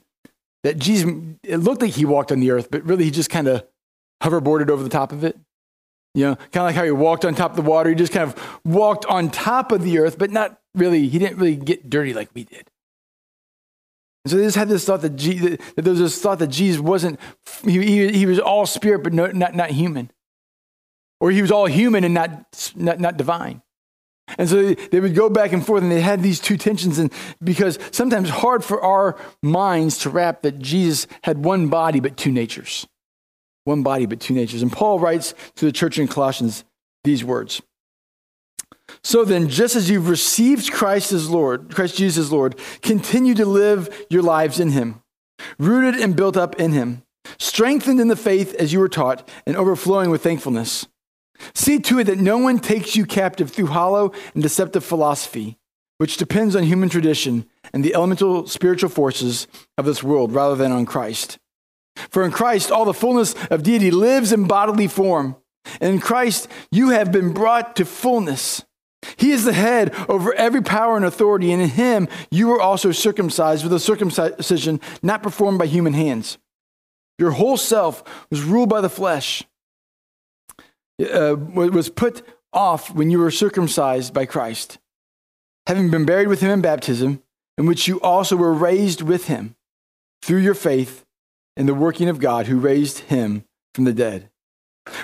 that 0.64 0.78
Jesus, 0.78 1.12
it 1.44 1.58
looked 1.58 1.82
like 1.82 1.92
he 1.92 2.06
walked 2.06 2.32
on 2.32 2.40
the 2.40 2.52
earth, 2.52 2.70
but 2.72 2.84
really 2.84 3.06
he 3.06 3.12
just 3.12 3.30
kind 3.30 3.48
of 3.48 3.66
hoverboarded 4.22 4.70
over 4.70 4.84
the 4.84 4.90
top 4.90 5.12
of 5.12 5.24
it. 5.24 5.38
You 6.14 6.26
know, 6.26 6.36
kind 6.36 6.58
of 6.58 6.64
like 6.64 6.76
how 6.76 6.84
he 6.84 6.92
walked 6.92 7.24
on 7.26 7.36
top 7.36 7.52
of 7.52 7.58
the 7.58 7.70
water. 7.70 7.90
He 7.90 7.96
just 7.96 8.12
kind 8.12 8.28
of 8.28 8.60
walked 8.66 9.06
on 9.06 9.30
top 9.30 9.72
of 9.72 9.84
the 9.84 10.00
earth, 10.00 10.18
but 10.18 10.32
not 10.32 10.60
really, 10.76 11.08
he 11.08 11.20
didn't 11.20 11.38
really 11.38 11.56
get 11.56 11.90
dirty 11.90 12.14
like 12.14 12.30
we 12.34 12.46
did. 12.46 12.70
And 14.30 14.38
so 14.38 14.38
they 14.38 14.44
just 14.44 14.58
had 14.58 14.70
this 14.70 14.86
thought 14.86 15.02
that, 15.02 15.16
Jesus, 15.16 15.58
that 15.76 15.82
there 15.82 15.92
was 15.92 16.00
this 16.00 16.22
thought 16.22 16.40
that 16.40 16.48
Jesus 16.48 16.80
wasn't, 16.80 17.20
he, 17.66 17.82
he, 17.84 18.12
he 18.12 18.26
was 18.26 18.40
all 18.40 18.66
spirit, 18.66 19.04
but 19.04 19.14
no, 19.14 19.28
not, 19.28 19.56
not 19.56 19.72
human. 19.72 20.12
Or 21.20 21.32
he 21.32 21.42
was 21.42 21.52
all 21.52 21.66
human 21.66 22.04
and 22.04 22.14
not, 22.14 22.72
not, 22.76 23.00
not 23.00 23.18
divine. 23.18 23.62
And 24.38 24.48
so 24.48 24.74
they, 24.74 25.00
would 25.00 25.16
go 25.16 25.30
back 25.30 25.54
and 25.54 25.66
forth 25.66 25.82
and 25.82 25.92
they 25.92 26.02
had 26.02 26.22
these 26.22 26.40
two 26.40 26.58
tensions. 26.58 27.00
And 27.00 27.12
because 27.44 27.80
sometimes 27.92 28.30
it's 28.30 28.38
hard 28.38 28.64
for 28.64 28.82
our 28.84 29.18
minds 29.42 29.98
to 30.00 30.10
wrap 30.10 30.44
that 30.44 30.60
Jesus 30.60 31.08
had 31.24 31.44
one 31.44 31.68
body, 31.68 32.00
but 32.00 32.16
two 32.16 32.32
natures. 32.32 32.86
One 33.64 33.82
body, 33.82 34.06
but 34.06 34.20
two 34.20 34.36
natures. 34.36 34.62
And 34.62 34.72
Paul 34.72 35.00
writes 35.00 35.34
to 35.56 35.66
the 35.66 35.72
church 35.72 35.98
in 35.98 36.08
Colossians 36.08 36.64
these 37.04 37.24
words 37.24 37.62
so 39.04 39.24
then, 39.24 39.50
just 39.50 39.76
as 39.76 39.90
you've 39.90 40.10
received 40.10 40.72
Christ 40.72 41.12
as 41.12 41.30
Lord, 41.30 41.74
Christ 41.74 41.98
Jesus 41.98 42.26
as 42.26 42.32
Lord, 42.32 42.60
continue 42.82 43.34
to 43.36 43.46
live 43.46 44.06
your 44.10 44.22
lives 44.22 44.60
in 44.60 44.72
him, 44.72 45.02
rooted 45.58 46.00
and 46.00 46.16
built 46.16 46.38
up 46.38 46.60
in 46.60 46.72
him, 46.72 47.04
strengthened 47.38 48.00
in 48.00 48.08
the 48.08 48.16
faith 48.16 48.54
as 48.56 48.74
you 48.74 48.80
were 48.80 48.90
taught, 48.90 49.28
and 49.46 49.56
overflowing 49.56 50.10
with 50.10 50.24
thankfulness. 50.24 50.88
See 51.54 51.80
to 51.80 52.00
it 52.00 52.06
that 52.06 52.20
no 52.20 52.38
one 52.38 52.60
takes 52.60 52.96
you 52.96 53.06
captive 53.06 53.52
through 53.52 53.68
hollow 53.68 54.12
and 54.34 54.44
deceptive 54.44 54.84
philosophy, 54.84 55.58
which 55.98 56.18
depends 56.18 56.56
on 56.56 56.64
human 56.64 56.90
tradition 56.90 57.46
and 57.74 57.84
the 57.84 57.94
elemental 57.94 58.48
spiritual 58.48 58.90
forces 58.90 59.48
of 59.78 59.86
this 59.86 60.04
world 60.04 60.34
rather 60.34 60.56
than 60.56 60.72
on 60.72 60.86
Christ. 60.86 61.38
For 62.10 62.24
in 62.24 62.32
Christ, 62.32 62.72
all 62.72 62.86
the 62.86 62.94
fullness 62.94 63.36
of 63.50 63.64
deity 63.64 63.92
lives 63.92 64.32
in 64.32 64.48
bodily 64.48 64.88
form. 64.88 65.36
And 65.82 65.96
in 65.96 66.00
Christ, 66.00 66.48
you 66.72 66.90
have 66.90 67.12
been 67.12 67.34
brought 67.34 67.76
to 67.76 67.86
fullness 67.86 68.64
He 69.18 69.32
is 69.32 69.46
the 69.46 69.54
head 69.54 69.94
over 70.10 70.34
every 70.34 70.62
power 70.62 70.96
and 70.96 71.06
authority, 71.06 71.52
and 71.52 71.62
in 71.62 71.70
him 71.70 72.08
you 72.32 72.48
were 72.48 72.62
also 72.62 72.92
circumcised 72.92 73.64
with 73.64 73.74
a 73.74 73.80
circumcision 73.80 74.80
not 75.02 75.24
performed 75.24 75.60
by 75.60 75.68
human 75.68 75.94
hands. 75.94 76.38
Your 77.18 77.32
whole 77.32 77.58
self 77.58 78.04
was 78.30 78.44
ruled 78.44 78.70
by 78.70 78.82
the 78.82 78.90
flesh, 78.90 79.44
uh, 81.00 81.36
was 81.38 81.90
put 81.90 82.24
off 82.54 82.94
when 82.94 83.12
you 83.12 83.20
were 83.20 83.32
circumcised 83.32 84.14
by 84.14 84.26
Christ, 84.26 84.80
having 85.68 85.90
been 85.90 86.06
buried 86.06 86.28
with 86.28 86.42
him 86.42 86.52
in 86.52 86.62
baptism, 86.62 87.22
in 87.58 87.66
which 87.66 87.88
you 87.88 88.00
also 88.02 88.36
were 88.36 88.54
raised 88.54 89.02
with 89.02 89.28
him 89.28 89.56
through 90.22 90.40
your 90.40 90.54
faith 90.54 91.06
in 91.58 91.66
the 91.66 91.74
working 91.74 92.08
of 92.08 92.20
God 92.20 92.48
who 92.48 92.58
raised 92.58 93.00
him 93.00 93.44
from 93.76 93.84
the 93.84 93.94
dead. 93.94 94.30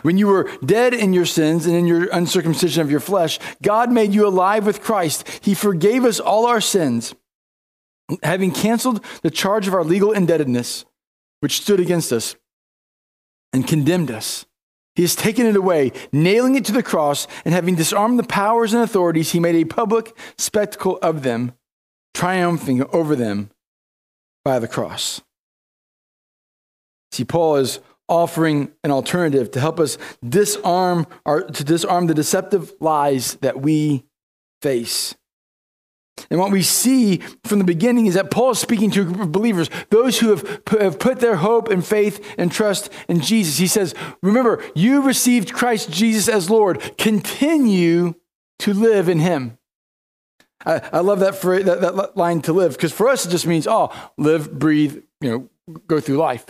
When 0.01 0.18
you 0.18 0.27
were 0.27 0.50
dead 0.65 0.94
in 0.94 1.13
your 1.13 1.25
sins 1.25 1.65
and 1.65 1.75
in 1.75 1.86
your 1.86 2.08
uncircumcision 2.12 2.82
of 2.82 2.92
your 2.92 3.00
flesh, 3.00 3.39
God 3.62 3.92
made 3.92 4.13
you 4.13 4.27
alive 4.27 4.65
with 4.65 4.82
Christ. 4.82 5.27
He 5.42 5.54
forgave 5.54 6.06
us 6.06 6.20
all 6.20 6.46
our 6.46 6.62
sins, 6.62 7.15
having 8.24 8.51
canceled 8.51 9.04
the 9.22 9.32
charge 9.32 9.68
of 9.68 9.74
our 9.74 9.84
legal 9.84 10.12
indebtedness, 10.12 10.86
which 11.39 11.62
stood 11.62 11.80
against 11.80 12.12
us 12.12 12.36
and 13.54 13.68
condemned 13.68 14.12
us. 14.12 14.46
He 14.96 15.01
has 15.01 15.15
taken 15.15 15.46
it 15.46 15.58
away, 15.58 15.92
nailing 16.12 16.56
it 16.56 16.63
to 16.65 16.72
the 16.72 16.84
cross, 16.84 17.27
and 17.44 17.54
having 17.54 17.75
disarmed 17.75 18.18
the 18.18 18.24
powers 18.24 18.74
and 18.74 18.82
authorities, 18.82 19.32
he 19.32 19.39
made 19.39 19.56
a 19.56 19.65
public 19.65 20.15
spectacle 20.38 20.98
of 21.01 21.24
them, 21.24 21.54
triumphing 22.13 22.84
over 22.94 23.15
them 23.15 23.51
by 24.46 24.58
the 24.60 24.70
cross. 24.70 25.22
See, 27.12 27.25
Paul 27.25 27.58
is 27.58 27.80
offering 28.07 28.71
an 28.83 28.91
alternative 28.91 29.51
to 29.51 29.59
help 29.59 29.79
us 29.79 29.97
disarm 30.27 31.07
our, 31.25 31.43
to 31.43 31.63
disarm 31.63 32.07
the 32.07 32.13
deceptive 32.13 32.74
lies 32.79 33.35
that 33.35 33.62
we 33.62 34.05
face. 34.62 35.15
And 36.29 36.39
what 36.39 36.51
we 36.51 36.62
see 36.62 37.17
from 37.43 37.59
the 37.59 37.65
beginning 37.65 38.05
is 38.05 38.13
that 38.13 38.31
Paul 38.31 38.51
is 38.51 38.59
speaking 38.59 38.89
to 38.91 39.01
a 39.01 39.05
group 39.05 39.19
of 39.19 39.31
believers, 39.31 39.69
those 39.89 40.19
who 40.19 40.29
have 40.29 40.63
put, 40.65 40.81
have 40.81 40.97
put 40.97 41.19
their 41.19 41.35
hope 41.38 41.67
and 41.67 41.85
faith 41.85 42.35
and 42.38 42.51
trust 42.51 42.89
in 43.09 43.19
Jesus. 43.19 43.57
He 43.57 43.67
says, 43.67 43.93
Remember, 44.21 44.63
you 44.75 45.01
received 45.01 45.53
Christ 45.53 45.91
Jesus 45.91 46.29
as 46.29 46.50
Lord. 46.50 46.97
Continue 46.97 48.15
to 48.59 48.74
live 48.74 49.09
in 49.09 49.19
him. 49.19 49.57
I, 50.65 50.81
I 50.93 51.00
love 51.01 51.19
that, 51.19 51.35
phrase, 51.35 51.65
that, 51.65 51.81
that 51.81 52.17
line 52.17 52.41
to 52.43 52.53
live, 52.53 52.74
because 52.74 52.93
for 52.93 53.09
us 53.09 53.25
it 53.25 53.29
just 53.29 53.45
means, 53.45 53.67
oh, 53.67 53.91
live, 54.17 54.57
breathe, 54.57 55.03
you 55.21 55.29
know, 55.29 55.79
go 55.88 56.00
through 56.00 56.17
life. 56.17 56.45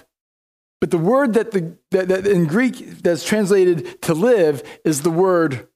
But 0.82 0.92
the 0.92 0.98
word 0.98 1.34
that, 1.34 1.52
the, 1.52 1.78
that, 1.92 2.08
that 2.10 2.28
in 2.28 2.46
Greek 2.46 3.02
that's 3.02 3.24
translated 3.24 4.02
to 4.04 4.14
live 4.14 4.62
is 4.84 5.02
the 5.02 5.10
word 5.10 5.68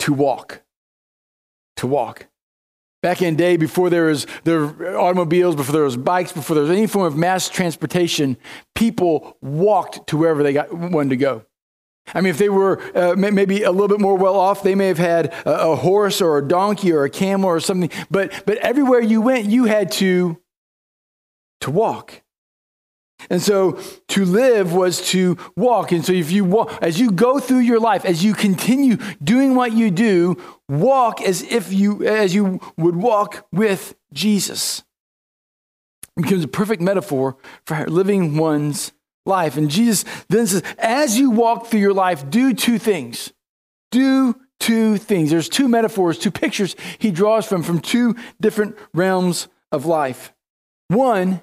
to 0.00 0.12
walk. 0.12 0.62
To 1.76 1.86
walk. 1.86 2.26
Back 3.02 3.20
in 3.20 3.34
the 3.34 3.38
day, 3.38 3.56
before 3.56 3.90
there 3.90 4.06
was 4.06 4.26
there 4.44 4.98
automobiles, 4.98 5.56
before 5.56 5.74
there 5.74 5.84
was 5.84 5.96
bikes, 5.96 6.32
before 6.32 6.54
there 6.54 6.62
was 6.62 6.70
any 6.70 6.86
form 6.86 7.06
of 7.06 7.16
mass 7.16 7.50
transportation, 7.50 8.38
people 8.74 9.36
walked 9.42 10.06
to 10.08 10.16
wherever 10.16 10.42
they 10.42 10.54
got, 10.54 10.72
wanted 10.72 11.10
to 11.10 11.16
go. 11.16 11.44
I 12.12 12.20
mean, 12.20 12.30
if 12.30 12.38
they 12.38 12.48
were 12.48 12.82
uh, 12.96 13.14
maybe 13.16 13.62
a 13.62 13.70
little 13.70 13.88
bit 13.88 14.00
more 14.00 14.16
well 14.16 14.38
off, 14.38 14.62
they 14.62 14.74
may 14.74 14.88
have 14.88 14.98
had 14.98 15.32
a, 15.46 15.70
a, 15.70 15.76
horse 15.76 16.20
or 16.20 16.36
a 16.38 16.46
donkey 16.46 16.92
or 16.92 17.04
a 17.04 17.10
camel 17.10 17.48
or 17.48 17.60
something. 17.60 17.90
But, 18.10 18.42
but 18.44 18.58
everywhere 18.58 19.00
you 19.00 19.22
went, 19.22 19.46
you 19.46 19.64
had 19.64 19.90
to, 19.92 20.40
to 21.60 21.70
walk. 21.70 22.22
And 23.30 23.40
so 23.40 23.78
to 24.08 24.24
live 24.24 24.74
was 24.74 25.08
to 25.10 25.36
walk. 25.56 25.92
And 25.92 26.04
so 26.04 26.12
if 26.12 26.30
you 26.30 26.44
walk, 26.44 26.78
as 26.82 27.00
you 27.00 27.10
go 27.10 27.38
through 27.38 27.60
your 27.60 27.80
life, 27.80 28.04
as 28.04 28.22
you 28.22 28.34
continue 28.34 28.96
doing 29.22 29.54
what 29.54 29.72
you 29.72 29.90
do, 29.90 30.36
walk 30.68 31.22
as 31.22 31.42
if 31.42 31.72
you, 31.72 32.04
as 32.04 32.34
you 32.34 32.60
would 32.76 32.96
walk 32.96 33.46
with 33.52 33.94
Jesus. 34.12 34.82
It 36.16 36.22
becomes 36.22 36.44
a 36.44 36.48
perfect 36.48 36.82
metaphor 36.82 37.36
for 37.66 37.86
living 37.86 38.36
one's 38.36 38.92
life. 39.26 39.56
And 39.56 39.70
Jesus 39.70 40.04
then 40.28 40.46
says, 40.46 40.62
as 40.78 41.18
you 41.18 41.30
walk 41.30 41.66
through 41.66 41.80
your 41.80 41.94
life, 41.94 42.28
do 42.28 42.52
two 42.52 42.78
things. 42.78 43.32
Do 43.90 44.36
two 44.60 44.98
things. 44.98 45.30
There's 45.30 45.48
two 45.48 45.68
metaphors, 45.68 46.18
two 46.18 46.30
pictures 46.30 46.76
he 46.98 47.10
draws 47.10 47.46
from, 47.46 47.62
from 47.62 47.80
two 47.80 48.16
different 48.40 48.76
realms 48.92 49.48
of 49.72 49.86
life. 49.86 50.32
One 50.88 51.42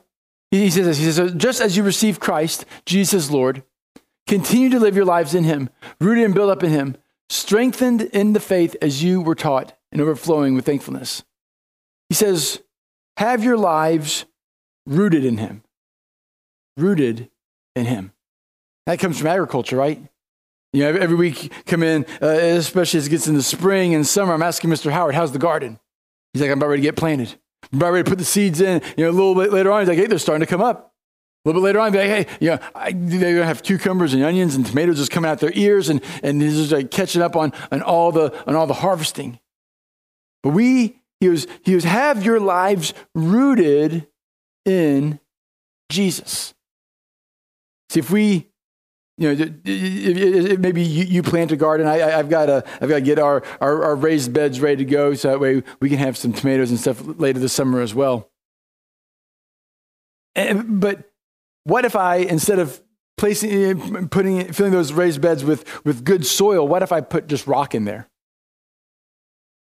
he 0.51 0.70
says 0.70 0.86
this, 0.86 0.98
he 0.98 1.12
says, 1.12 1.34
just 1.36 1.62
as 1.62 1.77
you 1.77 1.84
receive 1.84 2.20
Christ, 2.20 2.65
Jesus 2.86 3.31
Lord, 3.31 3.63
continue 4.27 4.70
to 4.70 4.79
live 4.79 4.96
your 4.96 5.05
lives 5.05 5.34
in 5.34 5.46
him, 5.46 5.70
rooted 6.01 6.25
and 6.25 6.34
built 6.34 6.50
up 6.50 6.62
in 6.62 6.70
him, 6.70 6.98
strengthened 7.29 8.01
in 8.01 8.34
the 8.34 8.39
faith 8.39 8.75
as 8.81 9.01
you 9.01 9.22
were 9.22 9.36
taught 9.36 9.77
and 9.91 10.01
overflowing 10.01 10.53
with 10.53 10.65
thankfulness. 10.65 11.24
He 12.10 12.15
says, 12.15 12.62
have 13.15 13.43
your 13.43 13.58
lives 13.58 14.25
rooted 14.86 15.24
in 15.24 15.38
him. 15.38 15.63
Rooted 16.75 17.29
in 17.75 17.86
him. 17.86 18.12
That 18.86 19.00
comes 19.00 19.17
from 19.17 19.27
agriculture, 19.27 19.77
right? 19.77 20.01
You 20.74 20.84
know, 20.84 21.00
every 21.00 21.15
week 21.15 21.51
come 21.65 21.84
in, 21.84 22.05
uh, 22.22 22.27
especially 22.27 22.98
as 22.98 23.08
it 23.08 23.12
gets 23.12 23.27
into 23.27 23.41
spring 23.41 23.93
and 23.93 24.05
summer, 24.05 24.34
I'm 24.34 24.43
asking 24.43 24.70
Mr. 24.70 24.91
Howard, 24.91 25.15
how's 25.15 25.31
the 25.31 25.39
garden? 25.39 25.79
He's 26.34 26.41
like, 26.41 26.51
I'm 26.51 26.58
about 26.58 26.70
ready 26.70 26.81
to 26.81 26.88
get 26.88 26.96
planted 26.98 27.36
about 27.73 27.91
ready 27.91 28.03
to 28.03 28.09
put 28.09 28.19
the 28.19 28.25
seeds 28.25 28.61
in. 28.61 28.81
You 28.97 29.05
know, 29.05 29.09
a 29.09 29.11
little 29.11 29.35
bit 29.35 29.51
later 29.51 29.71
on, 29.71 29.81
he's 29.81 29.89
like, 29.89 29.97
hey, 29.97 30.07
they're 30.07 30.19
starting 30.19 30.41
to 30.41 30.45
come 30.45 30.61
up. 30.61 30.93
A 31.43 31.49
little 31.49 31.61
bit 31.61 31.65
later 31.65 31.79
on, 31.79 31.91
be 31.91 31.97
like, 31.97 32.07
hey, 32.07 32.27
you 32.39 32.51
know, 32.51 32.59
I, 32.75 32.91
they're 32.91 33.39
to 33.39 33.45
have 33.45 33.63
cucumbers 33.63 34.13
and 34.13 34.23
onions 34.23 34.55
and 34.55 34.63
tomatoes 34.65 34.97
just 34.97 35.09
coming 35.09 35.29
out 35.29 35.39
their 35.39 35.53
ears, 35.53 35.89
and, 35.89 36.01
and 36.21 36.39
he's 36.39 36.55
just 36.55 36.71
like 36.71 36.91
catching 36.91 37.21
up 37.21 37.35
on, 37.35 37.51
on, 37.71 37.81
all 37.81 38.11
the, 38.11 38.31
on 38.47 38.55
all 38.55 38.67
the 38.67 38.75
harvesting. 38.75 39.39
But 40.43 40.49
we, 40.51 41.01
he 41.19 41.29
was, 41.29 41.47
he 41.63 41.73
was, 41.73 41.83
have 41.83 42.23
your 42.23 42.39
lives 42.39 42.93
rooted 43.15 44.07
in 44.65 45.19
Jesus. 45.89 46.53
See, 47.89 47.99
if 47.99 48.11
we 48.11 48.50
you 49.21 49.35
know, 49.35 50.57
maybe 50.57 50.81
you, 50.81 51.21
plant 51.21 51.51
a 51.51 51.55
garden. 51.55 51.85
I, 51.85 51.97
have 51.97 52.27
got 52.27 52.47
to, 52.47 52.63
I've 52.81 52.89
got 52.89 52.95
to 52.95 53.01
get 53.01 53.19
our, 53.19 53.43
our, 53.61 53.83
our, 53.83 53.95
raised 53.95 54.33
beds 54.33 54.59
ready 54.59 54.77
to 54.77 54.85
go, 54.85 55.13
so 55.13 55.29
that 55.29 55.39
way 55.39 55.61
we 55.79 55.89
can 55.89 55.99
have 55.99 56.17
some 56.17 56.33
tomatoes 56.33 56.71
and 56.71 56.79
stuff 56.79 56.99
later 57.19 57.39
this 57.39 57.53
summer 57.53 57.81
as 57.81 57.93
well. 57.93 58.31
And, 60.33 60.81
but 60.81 61.11
what 61.65 61.85
if 61.85 61.95
I, 61.95 62.15
instead 62.15 62.57
of 62.57 62.81
placing, 63.15 64.07
putting, 64.07 64.51
filling 64.53 64.71
those 64.71 64.91
raised 64.91 65.21
beds 65.21 65.43
with, 65.45 65.85
with 65.85 66.03
good 66.03 66.25
soil, 66.25 66.67
what 66.67 66.81
if 66.81 66.91
I 66.91 67.01
put 67.01 67.27
just 67.27 67.45
rock 67.45 67.75
in 67.75 67.85
there? 67.85 68.09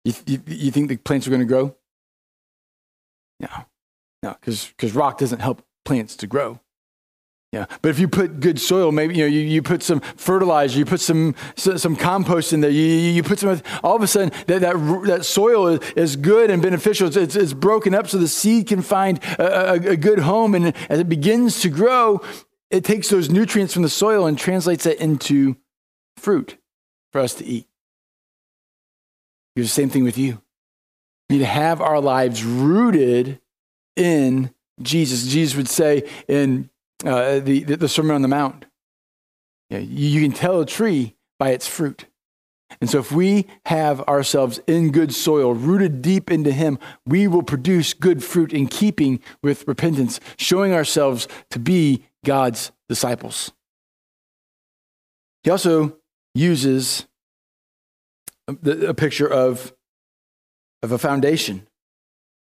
You, 0.05 0.13
you, 0.27 0.41
you 0.45 0.71
think 0.71 0.89
the 0.89 0.98
plants 0.98 1.25
are 1.25 1.31
going 1.31 1.41
to 1.41 1.48
grow? 1.48 1.75
No, 3.39 3.50
no, 4.21 4.38
because 4.39 4.93
rock 4.93 5.17
doesn't 5.17 5.39
help 5.39 5.63
plants 5.83 6.15
to 6.17 6.27
grow. 6.27 6.60
Yeah, 7.51 7.65
but 7.81 7.89
if 7.89 8.00
you 8.00 8.08
put 8.08 8.39
good 8.39 8.62
soil, 8.62 8.93
maybe 8.93 9.15
you 9.15 9.24
know 9.24 9.27
you, 9.27 9.41
you 9.41 9.62
put 9.62 9.84
some 9.84 10.00
fertilizer, 10.00 10.79
you 10.79 10.86
put 10.86 11.01
some 11.01 11.36
some 11.58 11.98
compost 11.98 12.53
in 12.53 12.62
there, 12.62 12.72
you, 12.72 12.81
you 12.81 13.24
put 13.24 13.39
some. 13.39 13.62
All 13.84 13.98
of 13.98 14.01
a 14.01 14.08
sudden, 14.08 14.31
that 14.48 14.62
that, 14.62 15.03
that 15.08 15.25
soil 15.25 15.67
is, 15.67 15.79
is 15.98 16.15
good 16.15 16.50
and 16.50 16.62
beneficial. 16.62 17.08
It's, 17.08 17.17
it's, 17.17 17.36
it's, 17.36 17.51
broken 17.51 17.93
up 17.93 18.08
so 18.08 18.17
the 18.17 18.29
seed 18.29 18.67
can 18.67 18.81
find 18.81 19.22
a, 19.38 19.72
a, 19.72 19.74
a 19.74 19.98
good 19.98 20.20
home, 20.20 20.55
and 20.55 20.74
as 20.89 21.01
it 21.01 21.10
begins 21.10 21.60
to 21.62 21.70
grow, 21.70 22.22
it 22.70 22.86
takes 22.86 23.10
those 23.10 23.29
nutrients 23.29 23.74
from 23.74 23.84
the 23.84 23.89
soil 23.89 24.25
and 24.27 24.38
translates 24.38 24.86
it 24.86 25.01
into 25.01 25.58
fruit 26.15 26.58
for 27.12 27.20
us 27.20 27.34
to 27.34 27.46
eat. 27.46 27.67
It's 29.58 29.67
the 29.67 29.74
same 29.74 29.89
thing 29.89 30.05
with 30.05 30.17
you. 30.17 30.41
We 31.29 31.36
need 31.36 31.43
to 31.43 31.51
have 31.51 31.81
our 31.81 32.00
lives 32.00 32.46
rooted 32.46 33.41
in 33.98 34.53
Jesus. 34.81 35.27
Jesus 35.27 35.58
would 35.58 35.67
say 35.67 36.10
in 36.29 36.70
uh, 37.05 37.39
the, 37.39 37.63
the 37.63 37.89
Sermon 37.89 38.15
on 38.15 38.22
the 38.22 38.27
Mount. 38.27 38.65
Yeah, 39.70 39.79
you 39.79 40.22
can 40.22 40.31
tell 40.31 40.60
a 40.60 40.65
tree 40.65 41.15
by 41.39 41.51
its 41.51 41.67
fruit. 41.67 42.05
And 42.79 42.89
so, 42.89 43.00
if 43.00 43.12
we 43.12 43.48
have 43.65 44.01
ourselves 44.01 44.60
in 44.67 44.91
good 44.91 45.13
soil, 45.13 45.53
rooted 45.53 46.01
deep 46.01 46.31
into 46.31 46.51
Him, 46.51 46.79
we 47.05 47.27
will 47.27 47.43
produce 47.43 47.93
good 47.93 48.24
fruit 48.24 48.53
in 48.53 48.67
keeping 48.67 49.20
with 49.43 49.67
repentance, 49.67 50.20
showing 50.38 50.74
ourselves 50.74 51.27
to 51.50 51.60
be 51.60 52.05
God's 52.25 52.72
disciples. 52.88 53.51
He 55.43 55.50
also 55.50 55.98
uses 56.34 57.08
a, 58.48 58.88
a 58.88 58.93
picture 58.93 59.27
of, 59.27 59.74
of 60.84 60.91
a 60.91 60.98
foundation, 60.98 61.67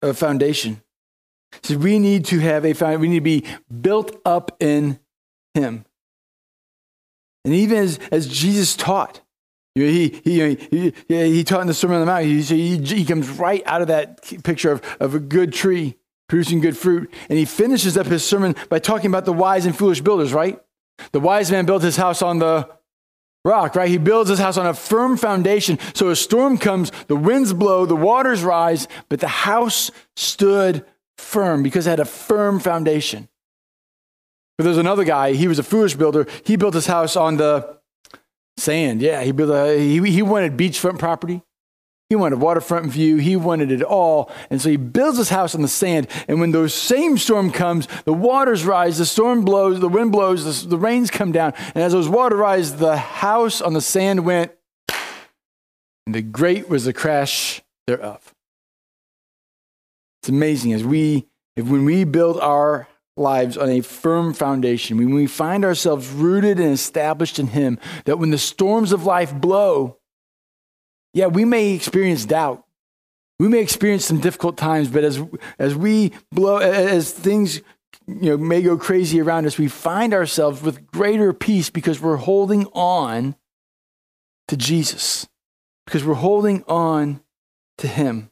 a 0.02 0.14
foundation. 0.14 0.82
So 1.64 1.78
we 1.78 2.00
need 2.00 2.26
to 2.26 2.40
have 2.40 2.66
a 2.66 2.74
foundation. 2.74 3.02
We 3.02 3.08
need 3.10 3.16
to 3.16 3.22
be 3.22 3.46
built 3.82 4.20
up 4.26 4.56
in 4.60 5.00
Him. 5.54 5.86
And 7.46 7.54
even 7.54 7.78
as, 7.78 8.00
as 8.12 8.28
Jesus 8.28 8.76
taught, 8.76 9.22
he, 9.76 10.10
he, 10.24 10.56
he, 10.56 10.94
he, 11.08 11.44
taught 11.44 11.62
in 11.62 11.68
the 11.68 11.74
Sermon 11.74 11.96
on 11.96 12.02
the 12.02 12.06
Mount, 12.06 12.26
he, 12.26 12.42
he, 12.42 12.78
he 12.78 13.06
comes 13.06 13.30
right 13.30 13.64
out 13.66 13.82
of 13.82 13.88
that 13.88 14.22
picture 14.44 14.72
of, 14.72 14.82
of 15.00 15.16
a 15.16 15.20
good 15.20 15.54
tree 15.54 15.96
producing 16.28 16.60
good 16.60 16.78
fruit. 16.78 17.12
And 17.30 17.38
he 17.38 17.46
finishes 17.46 17.98
up 17.98 18.08
his 18.08 18.24
sermon 18.24 18.56
by 18.70 18.80
talking 18.80 19.08
about 19.08 19.26
the 19.26 19.34
wise 19.34 19.66
and 19.66 19.76
foolish 19.76 20.02
builders, 20.02 20.34
right? 20.34 20.60
The 21.12 21.20
wise 21.20 21.52
man 21.52 21.66
built 21.66 21.82
his 21.82 21.98
house 21.98 22.22
on 22.22 22.40
the 22.40 22.70
rock, 23.44 23.76
right? 23.76 23.90
He 23.90 23.98
builds 23.98 24.30
his 24.30 24.40
house 24.40 24.58
on 24.58 24.68
a 24.68 24.74
firm 24.74 25.18
foundation. 25.18 25.80
So 25.94 26.10
a 26.10 26.16
storm 26.16 26.58
comes, 26.58 26.92
the 27.08 27.16
winds 27.16 27.54
blow, 27.54 27.86
the 27.86 27.96
waters 27.96 28.44
rise, 28.44 28.88
but 29.08 29.20
the 29.20 29.28
house 29.28 29.92
stood 30.16 30.86
firm 31.20 31.62
because 31.62 31.86
it 31.86 31.92
had 31.92 32.00
a 32.00 32.06
firm 32.06 32.60
foundation. 32.60 33.28
But 34.58 34.64
there's 34.64 34.78
another 34.78 35.04
guy, 35.04 35.34
he 35.34 35.48
was 35.48 35.60
a 35.60 35.64
foolish 35.64 35.96
builder. 35.96 36.28
He 36.44 36.56
built 36.56 36.74
his 36.74 36.88
house 36.88 37.16
on 37.16 37.38
the 37.38 37.78
sand. 38.58 39.02
Yeah, 39.02 39.24
he, 39.24 39.32
built 39.32 39.52
a, 39.52 39.78
he, 39.78 40.00
he 40.12 40.22
wanted 40.22 40.58
beachfront 40.58 41.00
property. 41.00 41.42
He 42.10 42.16
wanted 42.16 42.42
waterfront 42.42 42.92
view. 42.92 43.18
He 43.18 43.36
wanted 43.36 43.72
it 43.72 43.84
all. 43.84 44.32
And 44.50 44.60
so 44.60 44.70
he 44.70 44.78
builds 44.78 45.20
his 45.20 45.30
house 45.30 45.54
on 45.54 45.62
the 45.62 45.68
sand. 45.68 46.08
And 46.28 46.40
when 46.40 46.52
those 46.52 46.74
same 46.74 47.20
storm 47.20 47.52
comes, 47.52 47.88
the 48.06 48.14
waters 48.14 48.66
rise, 48.66 48.98
the 48.98 49.06
storm 49.06 49.46
blows, 49.46 49.80
the 49.80 49.88
wind 49.88 50.12
blows, 50.12 50.64
the, 50.64 50.70
the 50.70 50.78
rains 50.78 51.12
come 51.12 51.32
down. 51.32 51.54
And 51.76 51.84
as 51.84 51.92
those 51.92 52.10
waters 52.10 52.40
rise, 52.40 52.76
the 52.78 52.98
house 52.98 53.62
on 53.62 53.74
the 53.74 53.82
sand 53.82 54.26
went, 54.26 54.52
and 56.06 56.16
the 56.16 56.24
great 56.24 56.68
was 56.68 56.86
the 56.86 56.94
crash 56.94 57.62
thereof. 57.86 58.34
It's 60.22 60.30
amazing 60.30 60.74
as 60.74 60.84
we, 60.84 61.28
if 61.56 61.66
when 61.68 61.86
we 61.86 62.04
build 62.04 62.40
our 62.40 62.88
lives 63.16 63.58
on 63.58 63.70
a 63.70 63.82
firm 63.82 64.34
foundation, 64.34 64.98
when 64.98 65.14
we 65.14 65.28
find 65.28 65.64
ourselves 65.64 66.10
rooted 66.10 66.60
and 66.60 66.72
established 66.72 67.40
in 67.40 67.48
Him, 67.48 67.80
that 68.06 68.20
when 68.20 68.32
the 68.32 68.38
storms 68.38 68.92
of 68.92 69.06
life 69.06 69.34
blow, 69.34 69.98
yeah, 71.14 71.28
we 71.28 71.46
may 71.46 71.74
experience 71.74 72.26
doubt. 72.26 72.66
We 73.40 73.48
may 73.48 73.60
experience 73.60 74.06
some 74.06 74.20
difficult 74.20 74.58
times, 74.58 74.90
but 74.90 75.04
as, 75.04 75.22
as 75.58 75.76
we 75.76 76.12
blow, 76.32 76.58
as 76.58 77.12
things 77.12 77.62
you 78.08 78.32
know, 78.32 78.38
may 78.38 78.62
go 78.62 78.78
crazy 78.78 79.22
around 79.22 79.46
us, 79.46 79.58
we 79.58 79.68
find 79.68 80.14
ourselves 80.14 80.62
with 80.62 80.88
greater 80.88 81.32
peace 81.32 81.70
because 81.70 82.02
we're 82.02 82.18
holding 82.18 82.66
on 82.74 83.36
to 84.50 84.58
Jesus, 84.58 85.28
because 85.86 86.04
we're 86.04 86.16
holding 86.16 86.64
on 86.68 87.22
to 87.78 87.88
Him. 87.88 88.30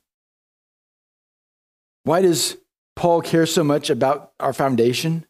Why 2.08 2.22
does 2.22 2.56
Paul 2.96 3.22
care 3.22 3.46
so 3.46 3.66
much 3.66 3.90
about 3.90 4.32
our 4.40 4.54
foundation? 4.54 5.26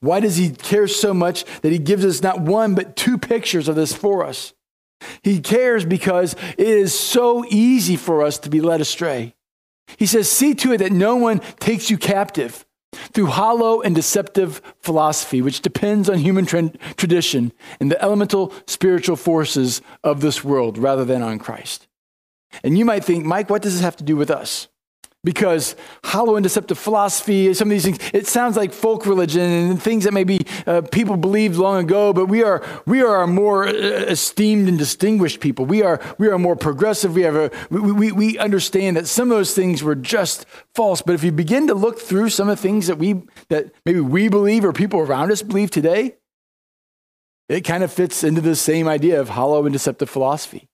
Why 0.00 0.18
does 0.18 0.36
he 0.36 0.48
care 0.48 0.88
so 0.88 1.12
much 1.12 1.44
that 1.60 1.72
he 1.72 1.78
gives 1.78 2.06
us 2.06 2.22
not 2.22 2.40
one, 2.40 2.74
but 2.74 2.96
two 2.96 3.18
pictures 3.18 3.68
of 3.68 3.76
this 3.76 3.92
for 3.92 4.24
us? 4.24 4.54
He 5.22 5.42
cares 5.42 5.84
because 5.84 6.34
it 6.56 6.66
is 6.66 6.98
so 6.98 7.44
easy 7.50 7.96
for 7.96 8.22
us 8.22 8.38
to 8.38 8.48
be 8.48 8.62
led 8.62 8.80
astray. 8.80 9.34
He 9.98 10.06
says, 10.06 10.26
See 10.30 10.54
to 10.54 10.72
it 10.72 10.78
that 10.78 10.90
no 10.90 11.16
one 11.16 11.40
takes 11.60 11.90
you 11.90 11.98
captive 11.98 12.64
through 13.12 13.26
hollow 13.26 13.82
and 13.82 13.94
deceptive 13.94 14.62
philosophy, 14.80 15.42
which 15.42 15.60
depends 15.60 16.08
on 16.08 16.16
human 16.16 16.46
tra- 16.46 16.72
tradition 16.96 17.52
and 17.78 17.90
the 17.90 18.02
elemental 18.02 18.54
spiritual 18.66 19.16
forces 19.16 19.82
of 20.02 20.22
this 20.22 20.42
world 20.42 20.78
rather 20.78 21.04
than 21.04 21.20
on 21.20 21.38
Christ. 21.38 21.88
And 22.64 22.78
you 22.78 22.86
might 22.86 23.04
think, 23.04 23.26
Mike, 23.26 23.50
what 23.50 23.60
does 23.60 23.74
this 23.74 23.82
have 23.82 23.96
to 23.96 24.04
do 24.04 24.16
with 24.16 24.30
us? 24.30 24.68
Because 25.24 25.76
hollow 26.04 26.34
and 26.34 26.42
deceptive 26.42 26.78
philosophy, 26.78 27.54
some 27.54 27.68
of 27.68 27.70
these 27.70 27.84
things, 27.84 27.98
it 28.12 28.26
sounds 28.26 28.56
like 28.56 28.72
folk 28.72 29.06
religion 29.06 29.42
and 29.42 29.80
things 29.80 30.02
that 30.02 30.12
maybe 30.12 30.40
uh, 30.66 30.80
people 30.80 31.16
believed 31.16 31.56
long 31.56 31.84
ago, 31.84 32.12
but 32.12 32.26
we 32.26 32.42
are, 32.42 32.64
we 32.86 33.02
are 33.02 33.26
more 33.28 33.66
uh, 33.66 33.70
esteemed 33.70 34.68
and 34.68 34.78
distinguished 34.78 35.38
people. 35.40 35.64
We 35.64 35.82
are, 35.82 36.00
we 36.18 36.28
are 36.28 36.38
more 36.38 36.56
progressive. 36.56 37.14
We, 37.14 37.22
have 37.22 37.36
a, 37.36 37.50
we, 37.70 37.92
we, 37.92 38.12
we 38.12 38.38
understand 38.38 38.96
that 38.96 39.06
some 39.06 39.30
of 39.30 39.36
those 39.36 39.54
things 39.54 39.82
were 39.82 39.94
just 39.94 40.44
false. 40.74 41.02
But 41.02 41.14
if 41.14 41.22
you 41.22 41.30
begin 41.30 41.68
to 41.68 41.74
look 41.74 42.00
through 42.00 42.30
some 42.30 42.48
of 42.48 42.56
the 42.56 42.62
things 42.62 42.88
that, 42.88 42.98
we, 42.98 43.22
that 43.48 43.72
maybe 43.86 44.00
we 44.00 44.28
believe 44.28 44.64
or 44.64 44.72
people 44.72 44.98
around 44.98 45.30
us 45.30 45.42
believe 45.42 45.70
today, 45.70 46.16
it 47.48 47.60
kind 47.60 47.84
of 47.84 47.92
fits 47.92 48.24
into 48.24 48.40
the 48.40 48.56
same 48.56 48.88
idea 48.88 49.20
of 49.20 49.28
hollow 49.28 49.64
and 49.66 49.72
deceptive 49.72 50.10
philosophy. 50.10 50.68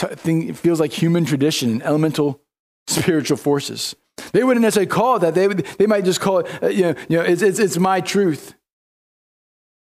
It 0.00 0.56
feels 0.56 0.80
like 0.80 0.92
human 0.92 1.24
tradition 1.24 1.70
and 1.70 1.82
elemental 1.82 2.40
spiritual 2.88 3.36
forces. 3.36 3.94
They 4.32 4.42
wouldn't 4.42 4.62
necessarily 4.62 4.88
call 4.88 5.16
it 5.16 5.20
that. 5.20 5.34
They, 5.34 5.48
would, 5.48 5.58
they 5.78 5.86
might 5.86 6.04
just 6.04 6.20
call 6.20 6.38
it, 6.38 6.62
uh, 6.62 6.68
you 6.68 6.82
know, 6.82 6.94
you 7.08 7.16
know 7.18 7.22
it's, 7.22 7.42
it's, 7.42 7.58
it's 7.58 7.78
my 7.78 8.00
truth. 8.00 8.54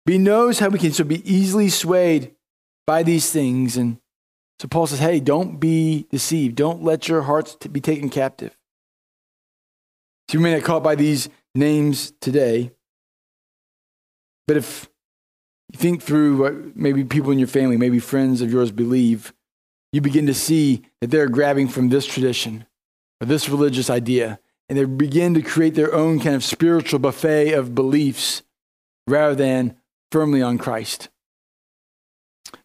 He 0.06 0.18
knows 0.18 0.58
how 0.58 0.68
we 0.68 0.78
can 0.78 0.92
so 0.92 1.04
be 1.04 1.28
easily 1.30 1.68
swayed 1.68 2.34
by 2.86 3.02
these 3.02 3.30
things. 3.30 3.76
And 3.76 3.98
so 4.58 4.66
Paul 4.68 4.86
says, 4.86 4.98
hey, 4.98 5.20
don't 5.20 5.58
be 5.58 6.06
deceived. 6.10 6.56
Don't 6.56 6.82
let 6.82 7.08
your 7.08 7.22
hearts 7.22 7.54
t- 7.54 7.68
be 7.68 7.80
taken 7.80 8.08
captive. 8.08 8.56
So 10.28 10.38
you 10.38 10.40
may 10.40 10.54
not 10.54 10.64
call 10.64 10.78
it 10.78 10.84
by 10.84 10.94
these 10.94 11.28
names 11.54 12.12
today. 12.20 12.72
But 14.46 14.56
if 14.56 14.88
you 15.72 15.78
think 15.78 16.02
through 16.02 16.36
what 16.38 16.76
maybe 16.76 17.04
people 17.04 17.30
in 17.30 17.38
your 17.38 17.48
family, 17.48 17.76
maybe 17.76 18.00
friends 18.00 18.42
of 18.42 18.50
yours 18.50 18.72
believe, 18.72 19.32
you 19.92 20.00
begin 20.00 20.26
to 20.26 20.34
see 20.34 20.82
that 21.00 21.10
they're 21.10 21.28
grabbing 21.28 21.68
from 21.68 21.88
this 21.88 22.06
tradition 22.06 22.66
or 23.20 23.26
this 23.26 23.48
religious 23.48 23.90
idea, 23.90 24.40
and 24.68 24.78
they 24.78 24.84
begin 24.84 25.34
to 25.34 25.42
create 25.42 25.74
their 25.74 25.94
own 25.94 26.20
kind 26.20 26.34
of 26.34 26.44
spiritual 26.44 26.98
buffet 26.98 27.52
of 27.52 27.74
beliefs 27.74 28.42
rather 29.06 29.34
than 29.34 29.76
firmly 30.10 30.42
on 30.42 30.58
Christ. 30.58 31.08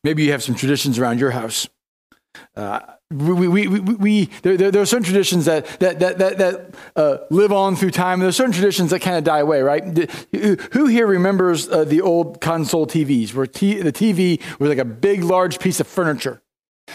Maybe 0.04 0.24
you 0.24 0.32
have 0.32 0.44
some 0.44 0.56
traditions 0.56 0.98
around 0.98 1.20
your 1.20 1.32
house. 1.32 1.68
Uh, 2.56 2.80
we, 3.12 3.48
we, 3.48 3.68
we, 3.68 3.80
we, 3.80 4.26
there, 4.41 4.58
there, 4.58 4.82
are 4.82 4.86
certain 4.86 5.06
traditions 5.06 5.46
that, 5.46 5.65
that, 5.80 6.00
that, 6.00 6.18
that, 6.18 6.38
that 6.38 6.76
uh, 6.96 7.18
live 7.30 7.52
on 7.52 7.76
through 7.76 7.91
time, 7.91 8.20
there 8.20 8.28
are 8.28 8.34
certain 8.34 8.52
traditions 8.52 8.89
that 8.89 9.02
kind 9.02 9.15
of 9.15 9.24
die 9.24 9.39
away, 9.39 9.62
right? 9.62 9.84
Who 10.74 10.88
here 10.88 11.06
remembers 11.06 11.70
uh, 11.70 11.84
the 11.84 12.02
old 12.02 12.41
console 12.41 12.88
TVs, 12.88 13.34
where 13.34 13.46
t- 13.46 13.82
the 13.82 13.94
TV 13.94 14.41
was 14.60 14.70
like 14.70 14.80
a 14.80 14.86
big, 14.86 15.24
large 15.24 15.60
piece 15.60 15.80
of 15.80 15.88
furniture? 15.88 16.41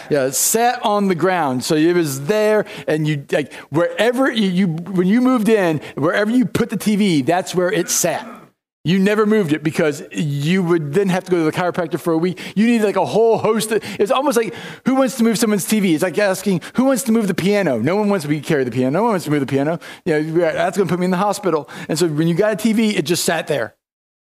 Yeah, 0.09 0.25
it 0.25 0.33
sat 0.33 0.83
on 0.85 1.07
the 1.07 1.15
ground. 1.15 1.63
So 1.63 1.75
it 1.75 1.93
was 1.95 2.25
there, 2.25 2.65
and 2.87 3.07
you 3.07 3.25
like 3.31 3.53
wherever 3.69 4.31
you, 4.31 4.49
you 4.49 4.67
when 4.67 5.07
you 5.07 5.21
moved 5.21 5.49
in, 5.49 5.79
wherever 5.95 6.31
you 6.31 6.45
put 6.45 6.69
the 6.69 6.77
TV, 6.77 7.25
that's 7.25 7.53
where 7.53 7.71
it 7.71 7.89
sat. 7.89 8.41
You 8.83 8.97
never 8.97 9.27
moved 9.27 9.53
it 9.53 9.61
because 9.61 10.01
you 10.11 10.63
would 10.63 10.93
then 10.93 11.09
have 11.09 11.23
to 11.25 11.31
go 11.31 11.37
to 11.37 11.43
the 11.43 11.51
chiropractor 11.51 11.99
for 11.99 12.13
a 12.13 12.17
week. 12.17 12.39
You 12.55 12.65
need 12.65 12.81
like 12.81 12.95
a 12.95 13.05
whole 13.05 13.37
host. 13.37 13.71
Of, 13.71 13.83
it's 13.99 14.09
almost 14.11 14.37
like 14.37 14.55
who 14.87 14.95
wants 14.95 15.17
to 15.17 15.23
move 15.23 15.37
someone's 15.37 15.67
TV? 15.67 15.93
It's 15.93 16.01
like 16.01 16.17
asking 16.17 16.61
who 16.75 16.85
wants 16.85 17.03
to 17.03 17.11
move 17.11 17.27
the 17.27 17.35
piano. 17.35 17.77
No 17.77 17.95
one 17.95 18.09
wants 18.09 18.25
to 18.25 18.39
carry 18.39 18.63
the 18.63 18.71
piano. 18.71 18.89
No 18.89 19.03
one 19.03 19.11
wants 19.11 19.25
to 19.25 19.31
move 19.31 19.41
the 19.41 19.45
piano. 19.45 19.77
You 20.03 20.23
know, 20.23 20.39
that's 20.39 20.77
going 20.77 20.87
to 20.87 20.91
put 20.91 20.99
me 20.99 21.05
in 21.05 21.11
the 21.11 21.17
hospital. 21.17 21.69
And 21.89 21.99
so 21.99 22.07
when 22.07 22.27
you 22.27 22.33
got 22.33 22.53
a 22.53 22.55
TV, 22.55 22.95
it 22.95 23.03
just 23.03 23.23
sat 23.23 23.45
there. 23.45 23.75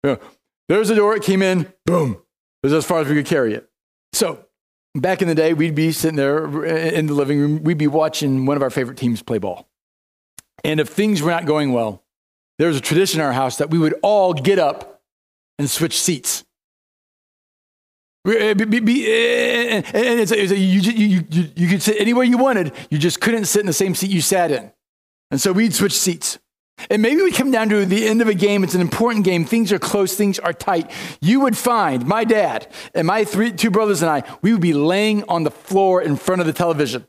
You 0.02 0.12
know, 0.12 0.18
there's 0.70 0.88
a 0.88 0.94
door. 0.94 1.14
It 1.14 1.22
came 1.22 1.42
in. 1.42 1.70
Boom. 1.84 2.12
It 2.62 2.66
was 2.66 2.72
as 2.72 2.86
far 2.86 3.00
as 3.00 3.08
we 3.08 3.14
could 3.14 3.26
carry 3.26 3.52
it. 3.52 3.68
So 4.14 4.45
back 5.00 5.22
in 5.22 5.28
the 5.28 5.34
day, 5.34 5.54
we'd 5.54 5.74
be 5.74 5.92
sitting 5.92 6.16
there 6.16 6.64
in 6.64 7.06
the 7.06 7.14
living 7.14 7.38
room, 7.38 7.64
we'd 7.64 7.78
be 7.78 7.86
watching 7.86 8.46
one 8.46 8.56
of 8.56 8.62
our 8.62 8.70
favorite 8.70 8.96
teams 8.96 9.22
play 9.22 9.38
ball. 9.38 9.68
And 10.64 10.80
if 10.80 10.88
things 10.88 11.22
were 11.22 11.30
not 11.30 11.46
going 11.46 11.72
well, 11.72 12.02
there 12.58 12.68
was 12.68 12.76
a 12.76 12.80
tradition 12.80 13.20
in 13.20 13.26
our 13.26 13.32
house 13.32 13.58
that 13.58 13.70
we 13.70 13.78
would 13.78 13.94
all 14.02 14.32
get 14.32 14.58
up 14.58 15.02
and 15.58 15.68
switch 15.68 16.00
seats. 16.00 16.44
And 18.24 18.60
it's, 18.60 20.32
it's 20.32 20.52
you, 20.52 20.80
you, 20.80 21.24
you 21.54 21.68
could 21.68 21.82
sit 21.82 22.00
anywhere 22.00 22.24
you 22.24 22.38
wanted, 22.38 22.72
you 22.90 22.98
just 22.98 23.20
couldn't 23.20 23.44
sit 23.44 23.60
in 23.60 23.66
the 23.66 23.72
same 23.72 23.94
seat 23.94 24.10
you 24.10 24.20
sat 24.20 24.50
in. 24.50 24.72
And 25.30 25.40
so 25.40 25.52
we'd 25.52 25.74
switch 25.74 25.92
seats. 25.92 26.38
And 26.90 27.00
maybe 27.00 27.22
we 27.22 27.32
come 27.32 27.50
down 27.50 27.68
to 27.70 27.86
the 27.86 28.06
end 28.06 28.20
of 28.20 28.28
a 28.28 28.34
game. 28.34 28.62
It's 28.62 28.74
an 28.74 28.80
important 28.80 29.24
game. 29.24 29.44
Things 29.44 29.72
are 29.72 29.78
close. 29.78 30.14
Things 30.14 30.38
are 30.38 30.52
tight. 30.52 30.90
You 31.20 31.40
would 31.40 31.56
find 31.56 32.06
my 32.06 32.24
dad 32.24 32.68
and 32.94 33.06
my 33.06 33.24
three, 33.24 33.52
two 33.52 33.70
brothers 33.70 34.02
and 34.02 34.10
I, 34.10 34.22
we 34.42 34.52
would 34.52 34.60
be 34.60 34.74
laying 34.74 35.24
on 35.24 35.44
the 35.44 35.50
floor 35.50 36.02
in 36.02 36.16
front 36.16 36.40
of 36.40 36.46
the 36.46 36.52
television. 36.52 37.06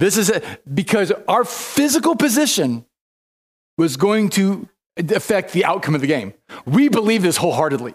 This 0.00 0.16
is 0.16 0.28
a, 0.30 0.42
because 0.72 1.12
our 1.28 1.44
physical 1.44 2.16
position 2.16 2.84
was 3.78 3.96
going 3.96 4.30
to 4.30 4.68
affect 4.98 5.52
the 5.52 5.64
outcome 5.64 5.94
of 5.94 6.00
the 6.00 6.06
game. 6.06 6.34
We 6.66 6.88
believe 6.88 7.22
this 7.22 7.36
wholeheartedly. 7.36 7.94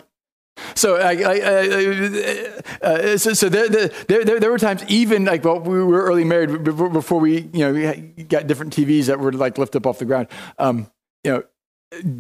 So, 0.76 0.98
I, 0.98 1.14
I, 1.14 1.40
uh, 1.42 2.62
uh, 2.82 3.18
so, 3.18 3.34
so 3.34 3.50
there, 3.50 3.68
there, 3.70 4.40
there, 4.40 4.52
were 4.52 4.58
times, 4.58 4.84
even 4.88 5.26
like 5.26 5.44
well, 5.44 5.60
we 5.60 5.84
were 5.84 6.04
early 6.04 6.24
married 6.24 6.64
before 6.64 7.20
we, 7.20 7.50
you 7.54 7.60
know, 7.60 7.74
we 7.74 8.24
got 8.24 8.48
different 8.48 8.76
TVs 8.76 9.06
that 9.06 9.20
were 9.20 9.32
like 9.32 9.58
lift 9.58 9.76
up 9.76 9.86
off 9.86 10.00
the 10.00 10.06
ground. 10.06 10.28
Um, 10.58 10.90
you 11.24 11.32
know, 11.32 11.44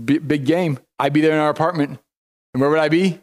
b- 0.05 0.19
big 0.19 0.45
game. 0.45 0.79
I'd 0.97 1.13
be 1.13 1.21
there 1.21 1.33
in 1.33 1.39
our 1.39 1.49
apartment, 1.49 1.99
and 2.53 2.61
where 2.61 2.69
would 2.69 2.79
I 2.79 2.89
be? 2.89 3.19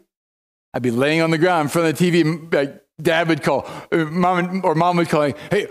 I'd 0.73 0.81
be 0.81 0.91
laying 0.91 1.21
on 1.21 1.31
the 1.31 1.37
ground 1.37 1.65
in 1.65 1.69
front 1.69 1.87
of 1.87 1.97
the 1.97 2.11
TV. 2.11 2.53
Like 2.53 2.83
Dad 3.01 3.27
would 3.27 3.43
call, 3.43 3.69
uh, 3.91 3.97
mom 4.05 4.61
or 4.63 4.75
mom 4.75 4.97
would 4.97 5.09
call, 5.09 5.31
"Hey, 5.51 5.67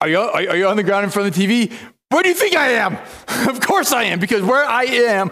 are 0.00 0.08
you 0.08 0.18
are 0.18 0.56
you 0.56 0.68
on 0.68 0.76
the 0.76 0.82
ground 0.82 1.04
in 1.04 1.10
front 1.10 1.28
of 1.28 1.34
the 1.34 1.46
TV? 1.46 1.72
Where 2.10 2.22
do 2.22 2.30
you 2.30 2.34
think 2.34 2.56
I 2.56 2.70
am? 2.70 2.96
of 3.48 3.60
course 3.60 3.92
I 3.92 4.04
am, 4.04 4.18
because 4.18 4.42
where 4.42 4.64
I 4.64 4.84
am, 4.84 5.30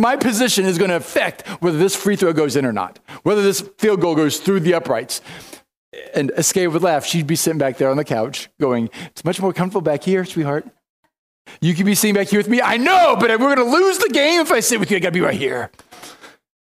my 0.00 0.16
position 0.16 0.64
is 0.64 0.78
going 0.78 0.90
to 0.90 0.96
affect 0.96 1.46
whether 1.60 1.78
this 1.78 1.96
free 1.96 2.16
throw 2.16 2.32
goes 2.32 2.54
in 2.54 2.64
or 2.64 2.72
not, 2.72 3.00
whether 3.22 3.42
this 3.42 3.60
field 3.78 4.00
goal 4.00 4.14
goes 4.14 4.38
through 4.38 4.60
the 4.60 4.74
uprights. 4.74 5.20
And 6.14 6.30
Escape 6.36 6.70
would 6.70 6.82
laugh. 6.82 7.04
She'd 7.04 7.26
be 7.26 7.36
sitting 7.36 7.58
back 7.58 7.76
there 7.76 7.90
on 7.90 7.98
the 7.98 8.04
couch 8.04 8.48
going, 8.58 8.88
It's 9.06 9.24
much 9.24 9.40
more 9.42 9.52
comfortable 9.52 9.82
back 9.82 10.02
here, 10.02 10.24
sweetheart. 10.24 10.66
You 11.60 11.74
could 11.74 11.84
be 11.84 11.94
sitting 11.94 12.14
back 12.14 12.28
here 12.28 12.38
with 12.38 12.48
me. 12.48 12.62
I 12.62 12.76
know, 12.78 13.16
but 13.18 13.28
we're 13.30 13.54
going 13.54 13.56
to 13.56 13.64
lose 13.64 13.98
the 13.98 14.08
game 14.08 14.40
if 14.40 14.50
I 14.50 14.60
sit 14.60 14.80
with 14.80 14.90
you. 14.90 14.96
I 14.96 15.00
got 15.00 15.08
to 15.08 15.12
be 15.12 15.20
right 15.20 15.34
here. 15.34 15.70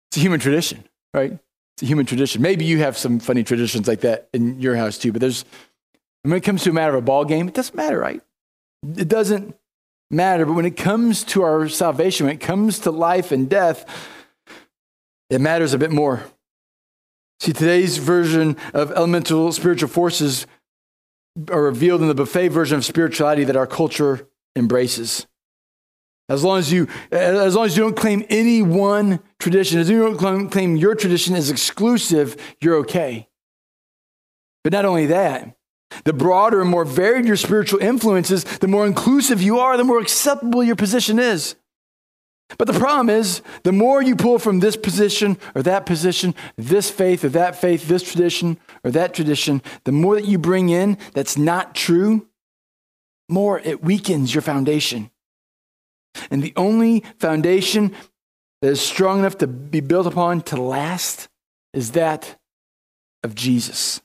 It's 0.09 0.17
a 0.17 0.19
human 0.19 0.39
tradition, 0.39 0.83
right? 1.13 1.31
It's 1.31 1.83
a 1.83 1.85
human 1.85 2.05
tradition. 2.05 2.41
Maybe 2.41 2.65
you 2.65 2.79
have 2.79 2.97
some 2.97 3.19
funny 3.19 3.43
traditions 3.43 3.87
like 3.87 4.01
that 4.01 4.27
in 4.33 4.59
your 4.59 4.75
house 4.75 4.97
too, 4.97 5.13
but 5.13 5.21
there's, 5.21 5.45
when 6.23 6.33
it 6.33 6.41
comes 6.41 6.63
to 6.63 6.71
a 6.71 6.73
matter 6.73 6.93
of 6.93 7.01
a 7.03 7.05
ball 7.05 7.23
game, 7.23 7.47
it 7.47 7.53
doesn't 7.53 7.75
matter, 7.75 7.97
right? 7.97 8.21
It 8.83 9.07
doesn't 9.07 9.55
matter. 10.09 10.45
But 10.45 10.53
when 10.53 10.65
it 10.65 10.77
comes 10.77 11.23
to 11.25 11.43
our 11.43 11.67
salvation, 11.69 12.25
when 12.25 12.35
it 12.35 12.41
comes 12.41 12.79
to 12.79 12.91
life 12.91 13.31
and 13.31 13.49
death, 13.49 13.85
it 15.29 15.39
matters 15.39 15.73
a 15.73 15.77
bit 15.77 15.91
more. 15.91 16.23
See, 17.39 17.53
today's 17.53 17.97
version 17.97 18.57
of 18.73 18.91
elemental 18.91 19.51
spiritual 19.51 19.89
forces 19.89 20.45
are 21.49 21.63
revealed 21.63 22.01
in 22.01 22.07
the 22.07 22.13
buffet 22.13 22.49
version 22.49 22.77
of 22.77 22.85
spirituality 22.85 23.45
that 23.45 23.55
our 23.55 23.65
culture 23.65 24.27
embraces. 24.55 25.25
As 26.29 26.43
long 26.43 26.59
as 26.59 26.71
you, 26.71 26.87
as 27.11 27.55
long 27.55 27.65
as 27.65 27.75
you 27.75 27.83
don't 27.83 27.95
claim 27.95 28.25
any 28.29 28.61
one 28.61 29.21
tradition, 29.39 29.79
as 29.79 29.89
you 29.89 30.15
don't 30.17 30.49
claim 30.49 30.75
your 30.75 30.95
tradition 30.95 31.35
is 31.35 31.49
exclusive, 31.49 32.37
you're 32.61 32.75
okay. 32.77 33.27
But 34.63 34.73
not 34.73 34.85
only 34.85 35.07
that, 35.07 35.57
the 36.03 36.13
broader 36.13 36.61
and 36.61 36.69
more 36.69 36.85
varied 36.85 37.25
your 37.25 37.35
spiritual 37.35 37.79
influences, 37.79 38.43
the 38.43 38.67
more 38.67 38.85
inclusive 38.85 39.41
you 39.41 39.59
are, 39.59 39.77
the 39.77 39.83
more 39.83 39.99
acceptable 39.99 40.63
your 40.63 40.75
position 40.75 41.19
is. 41.19 41.55
But 42.57 42.67
the 42.67 42.77
problem 42.77 43.09
is, 43.09 43.41
the 43.63 43.71
more 43.71 44.01
you 44.01 44.15
pull 44.15 44.39
from 44.39 44.59
this 44.59 44.75
position 44.75 45.37
or 45.55 45.63
that 45.63 45.85
position, 45.85 46.35
this 46.57 46.89
faith 46.89 47.23
or 47.23 47.29
that 47.29 47.55
faith, 47.55 47.87
this 47.87 48.03
tradition 48.03 48.57
or 48.83 48.91
that 48.91 49.13
tradition, 49.13 49.61
the 49.85 49.91
more 49.91 50.15
that 50.15 50.25
you 50.25 50.37
bring 50.37 50.69
in 50.69 50.97
that's 51.13 51.37
not 51.37 51.75
true, 51.75 52.27
more 53.29 53.59
it 53.59 53.83
weakens 53.83 54.33
your 54.33 54.41
foundation. 54.41 55.09
And 56.29 56.43
the 56.43 56.53
only 56.57 57.05
foundation 57.19 57.93
that 58.61 58.71
is 58.71 58.81
strong 58.81 59.19
enough 59.19 59.37
to 59.39 59.47
be 59.47 59.79
built 59.79 60.05
upon 60.05 60.41
to 60.41 60.61
last 60.61 61.29
is 61.73 61.91
that 61.91 62.37
of 63.23 63.33
Jesus. 63.33 64.01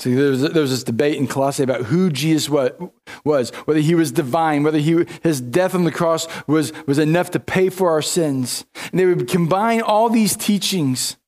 So 0.00 0.08
there 0.08 0.30
was, 0.30 0.40
there 0.40 0.62
was 0.62 0.70
this 0.70 0.82
debate 0.82 1.18
in 1.18 1.26
Colossae 1.26 1.62
about 1.62 1.82
who 1.82 2.10
Jesus 2.10 2.48
was, 2.48 3.50
whether 3.50 3.80
he 3.80 3.94
was 3.94 4.10
divine, 4.10 4.62
whether 4.62 4.78
he, 4.78 5.04
his 5.22 5.42
death 5.42 5.74
on 5.74 5.84
the 5.84 5.92
cross 5.92 6.26
was, 6.46 6.72
was 6.86 6.98
enough 6.98 7.30
to 7.32 7.38
pay 7.38 7.68
for 7.68 7.90
our 7.90 8.00
sins. 8.00 8.64
And 8.90 8.98
they 8.98 9.04
would 9.04 9.28
combine 9.28 9.82
all 9.82 10.08
these 10.08 10.34
teachings 10.34 11.18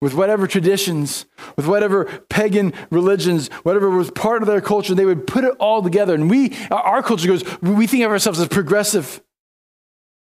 with 0.00 0.14
whatever 0.14 0.46
traditions, 0.46 1.26
with 1.56 1.66
whatever 1.66 2.04
pagan 2.28 2.72
religions, 2.90 3.48
whatever 3.64 3.90
was 3.90 4.12
part 4.12 4.42
of 4.42 4.46
their 4.46 4.60
culture, 4.60 4.94
they 4.94 5.04
would 5.04 5.26
put 5.26 5.42
it 5.42 5.54
all 5.58 5.82
together. 5.82 6.14
And 6.14 6.30
we, 6.30 6.56
our 6.70 7.02
culture 7.02 7.26
goes, 7.26 7.42
we 7.62 7.88
think 7.88 8.04
of 8.04 8.12
ourselves 8.12 8.38
as 8.38 8.46
progressive, 8.46 9.20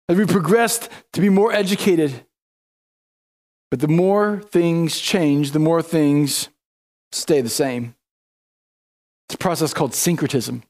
as 0.10 0.18
we 0.18 0.26
progressed 0.26 0.90
to 1.14 1.22
be 1.22 1.30
more 1.30 1.54
educated. 1.54 2.26
But 3.70 3.82
the 3.82 3.88
more 3.88 4.42
things 4.50 5.00
change, 5.00 5.52
the 5.52 5.60
more 5.60 5.84
things 5.84 6.50
stay 7.12 7.42
the 7.42 7.50
same. 7.50 7.96
It's 9.28 9.36
a 9.36 9.38
process 9.38 9.74
called 9.74 9.94
syncretism. 9.94 10.64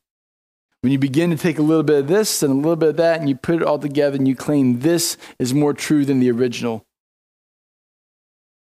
When 0.81 0.91
you 0.91 0.99
begin 0.99 1.29
to 1.29 1.37
take 1.37 1.59
a 1.59 1.63
little 1.63 1.83
bit 1.83 1.99
of 1.99 2.07
this 2.07 2.41
and 2.41 2.51
a 2.51 2.55
little 2.55 2.75
bit 2.75 2.89
of 2.89 2.97
that 2.97 3.19
and 3.19 3.29
you 3.29 3.35
put 3.35 3.55
it 3.55 3.63
all 3.63 3.77
together 3.77 4.17
and 4.17 4.27
you 4.27 4.35
claim 4.35 4.79
this 4.79 5.15
is 5.37 5.53
more 5.53 5.73
true 5.73 6.05
than 6.05 6.19
the 6.19 6.31
original. 6.31 6.85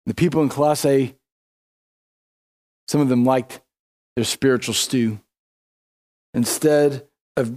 The 0.07 0.15
people 0.15 0.43
in 0.43 0.51
Colossae, 0.51 1.17
some 2.89 3.01
of 3.01 3.09
them 3.09 3.25
liked 3.25 3.61
their 4.17 4.25
spiritual 4.25 4.75
stew. 4.75 5.21
Instead 6.35 7.07
of, 7.37 7.57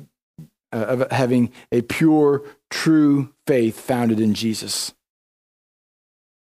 uh, 0.71 0.77
of 0.77 1.11
having 1.11 1.51
a 1.71 1.81
pure, 1.81 2.43
true 2.69 3.33
faith 3.45 3.79
founded 3.79 4.19
in 4.19 4.33
Jesus. 4.33 4.93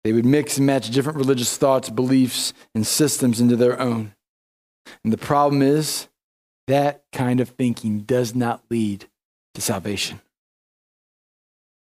They 0.09 0.13
would 0.13 0.25
mix 0.25 0.57
and 0.57 0.65
match 0.65 0.89
different 0.89 1.19
religious 1.19 1.55
thoughts, 1.55 1.91
beliefs, 1.91 2.51
and 2.73 2.87
systems 2.87 3.39
into 3.39 3.55
their 3.55 3.79
own. 3.79 4.15
And 5.03 5.13
the 5.13 5.19
problem 5.19 5.61
is 5.61 6.07
that 6.65 7.03
kind 7.13 7.39
of 7.39 7.49
thinking 7.49 7.99
does 7.99 8.33
not 8.33 8.63
lead 8.71 9.05
to 9.53 9.61
salvation. 9.61 10.19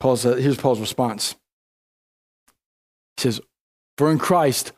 Paul's, 0.01 0.27
uh, 0.27 0.35
here's 0.35 0.57
Paul's 0.57 0.81
response. 0.81 1.37
He 3.17 3.23
says, 3.23 3.41
For 3.97 4.11
in 4.11 4.19
Christ, 4.19 4.73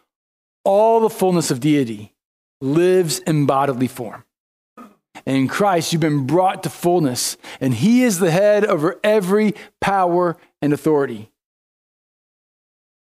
all 0.63 1.01
the 1.01 1.09
fullness 1.09 1.51
of 1.51 1.61
deity 1.61 2.13
lives 2.61 3.21
in 3.21 3.47
bodily 3.47 3.89
form. 3.89 4.25
And 4.77 5.35
in 5.39 5.49
Christ, 5.49 5.95
you've 5.95 6.03
been 6.03 6.27
brought 6.27 6.63
to 6.65 6.69
fullness, 6.69 7.39
and 7.59 7.73
He 7.73 8.03
is 8.05 8.19
the 8.19 8.33
head 8.33 8.67
over 8.67 9.01
every 9.03 9.55
power 9.81 10.37
and 10.61 10.75
authority. 10.75 11.30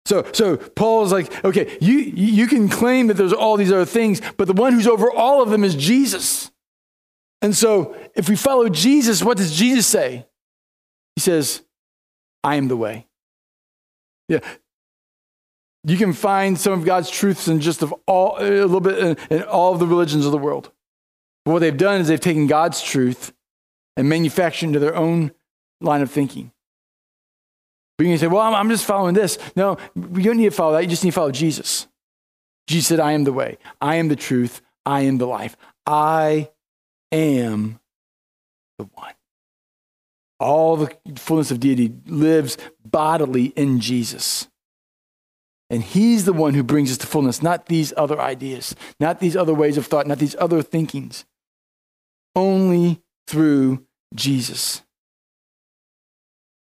So, 0.06 0.26
so 0.34 0.58
Paul's 0.58 1.12
like, 1.12 1.44
okay, 1.46 1.78
you, 1.80 2.00
you 2.00 2.48
can 2.48 2.70
claim 2.70 3.08
that 3.08 3.16
there's 3.16 3.34
all 3.34 3.56
these 3.56 3.72
other 3.72 3.86
things, 3.86 4.22
but 4.38 4.48
the 4.48 4.54
one 4.54 4.74
who's 4.74 4.88
over 4.88 5.12
all 5.12 5.42
of 5.42 5.50
them 5.50 5.64
is 5.64 5.76
Jesus. 5.76 6.52
And 7.42 7.56
so 7.56 7.96
if 8.16 8.30
we 8.30 8.36
follow 8.36 8.70
Jesus, 8.70 9.24
what 9.24 9.38
does 9.38 9.56
Jesus 9.56 9.88
say? 9.88 10.26
He 11.16 11.22
says, 11.22 11.62
I 12.44 12.56
am 12.56 12.68
the 12.68 12.78
way. 12.78 13.08
Yeah. 14.28 14.40
You 15.84 15.98
can 15.98 16.14
find 16.14 16.60
some 16.60 16.74
of 16.74 16.86
God's 16.86 17.10
truths 17.10 17.48
in 17.48 17.60
just 17.60 17.82
of 17.82 17.94
all, 18.08 18.38
a 18.38 18.44
little 18.44 18.80
bit 18.80 18.98
in, 18.98 19.18
in 19.30 19.44
all 19.44 19.74
of 19.74 19.80
the 19.80 19.88
religions 19.88 20.26
of 20.26 20.32
the 20.32 20.38
world. 20.38 20.72
But 21.44 21.52
what 21.54 21.60
they've 21.60 21.76
done 21.76 22.02
is 22.02 22.08
they've 22.08 22.20
taken 22.20 22.48
God's 22.48 22.82
truth 22.82 23.34
and 23.98 24.08
manufactured 24.08 24.68
into 24.68 24.80
their 24.80 24.96
own 24.96 25.32
line 25.80 26.02
of 26.02 26.12
thinking. 26.12 26.52
But 27.98 28.08
you 28.08 28.12
can 28.14 28.20
say, 28.20 28.28
well, 28.28 28.42
I'm, 28.42 28.54
I'm 28.54 28.70
just 28.70 28.86
following 28.86 29.14
this. 29.14 29.38
No, 29.56 29.78
you 29.96 30.24
don't 30.24 30.38
need 30.38 30.46
to 30.46 30.52
follow 30.52 30.74
that. 30.74 30.84
You 30.84 30.90
just 30.90 31.04
need 31.04 31.12
to 31.12 31.16
follow 31.16 31.32
Jesus. 31.32 31.88
Jesus 32.68 32.88
said, 32.88 33.00
I 33.00 33.12
am 33.12 33.24
the 33.24 33.34
way, 33.34 33.58
I 33.80 33.96
am 33.96 34.08
the 34.08 34.16
truth, 34.16 34.62
I 34.86 35.02
am 35.02 35.18
the 35.18 35.28
life. 35.28 35.56
I 35.86 36.50
am 37.12 37.80
the 38.78 38.86
one. 38.94 39.14
All 40.40 40.78
the 40.78 40.96
fullness 41.18 41.52
of 41.52 41.60
deity 41.60 41.94
lives 42.08 42.58
bodily 42.84 43.48
in 43.56 43.80
Jesus. 43.80 44.48
And 45.70 45.84
he's 45.84 46.26
the 46.26 46.34
one 46.34 46.54
who 46.54 46.64
brings 46.64 46.92
us 46.92 46.98
to 47.00 47.08
fullness, 47.08 47.42
not 47.42 47.68
these 47.68 47.94
other 47.96 48.20
ideas, 48.20 48.76
not 49.00 49.20
these 49.20 49.38
other 49.38 49.54
ways 49.54 49.78
of 49.78 49.86
thought, 49.86 50.08
not 50.08 50.20
these 50.20 50.36
other 50.38 50.62
thinkings. 50.62 51.26
Only 52.36 53.02
through 53.28 53.86
Jesus. 54.14 54.82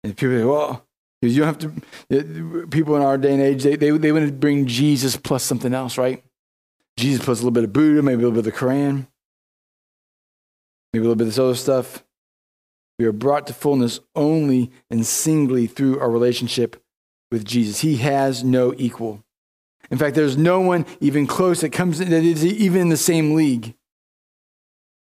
And 0.05 0.17
people 0.17 0.37
say, 0.37 0.45
well, 0.45 0.87
because 1.21 1.37
you 1.37 1.43
have 1.43 1.59
to, 1.59 1.73
eh, 2.11 2.67
people 2.71 2.97
in 2.97 3.03
our 3.03 3.19
day 3.19 3.35
and 3.35 3.43
age, 3.43 3.63
they, 3.63 3.77
they, 3.77 3.91
they 3.91 4.13
want 4.13 4.27
to 4.27 4.33
bring 4.33 4.67
Jesus 4.67 5.17
plus 5.17 5.43
something 5.43 5.75
else, 5.75 5.99
right? 5.99 6.25
Jesus 6.97 7.25
plus 7.25 7.39
a 7.39 7.43
little 7.43 7.51
bit 7.51 7.65
of 7.65 7.73
Buddha, 7.73 8.03
maybe 8.03 8.23
a 8.23 8.29
little 8.29 8.43
bit 8.43 8.47
of 8.47 8.53
the 8.53 8.59
Quran, 8.59 9.07
maybe 10.93 11.01
a 11.05 11.09
little 11.09 11.15
bit 11.15 11.25
of 11.25 11.29
this 11.29 11.39
other 11.39 11.55
stuff. 11.55 12.05
We 12.99 13.07
are 13.07 13.13
brought 13.13 13.47
to 13.47 13.55
fullness 13.55 14.01
only 14.15 14.71
and 14.91 15.07
singly 15.07 15.67
through 15.67 15.99
our 16.01 16.11
relationship 16.11 16.83
with 17.31 17.45
Jesus. 17.45 17.81
He 17.81 17.97
has 17.97 18.45
no 18.45 18.75
equal. 18.77 19.25
In 19.91 19.99
fact, 19.99 20.15
there's 20.15 20.37
no 20.37 20.61
one 20.61 20.87
even 21.01 21.27
close 21.27 21.63
that 21.63 21.71
comes 21.71 21.99
that 21.99 22.13
is 22.13 22.45
even 22.45 22.83
in 22.83 22.89
the 22.91 22.97
same 22.97 23.35
league. 23.35 23.75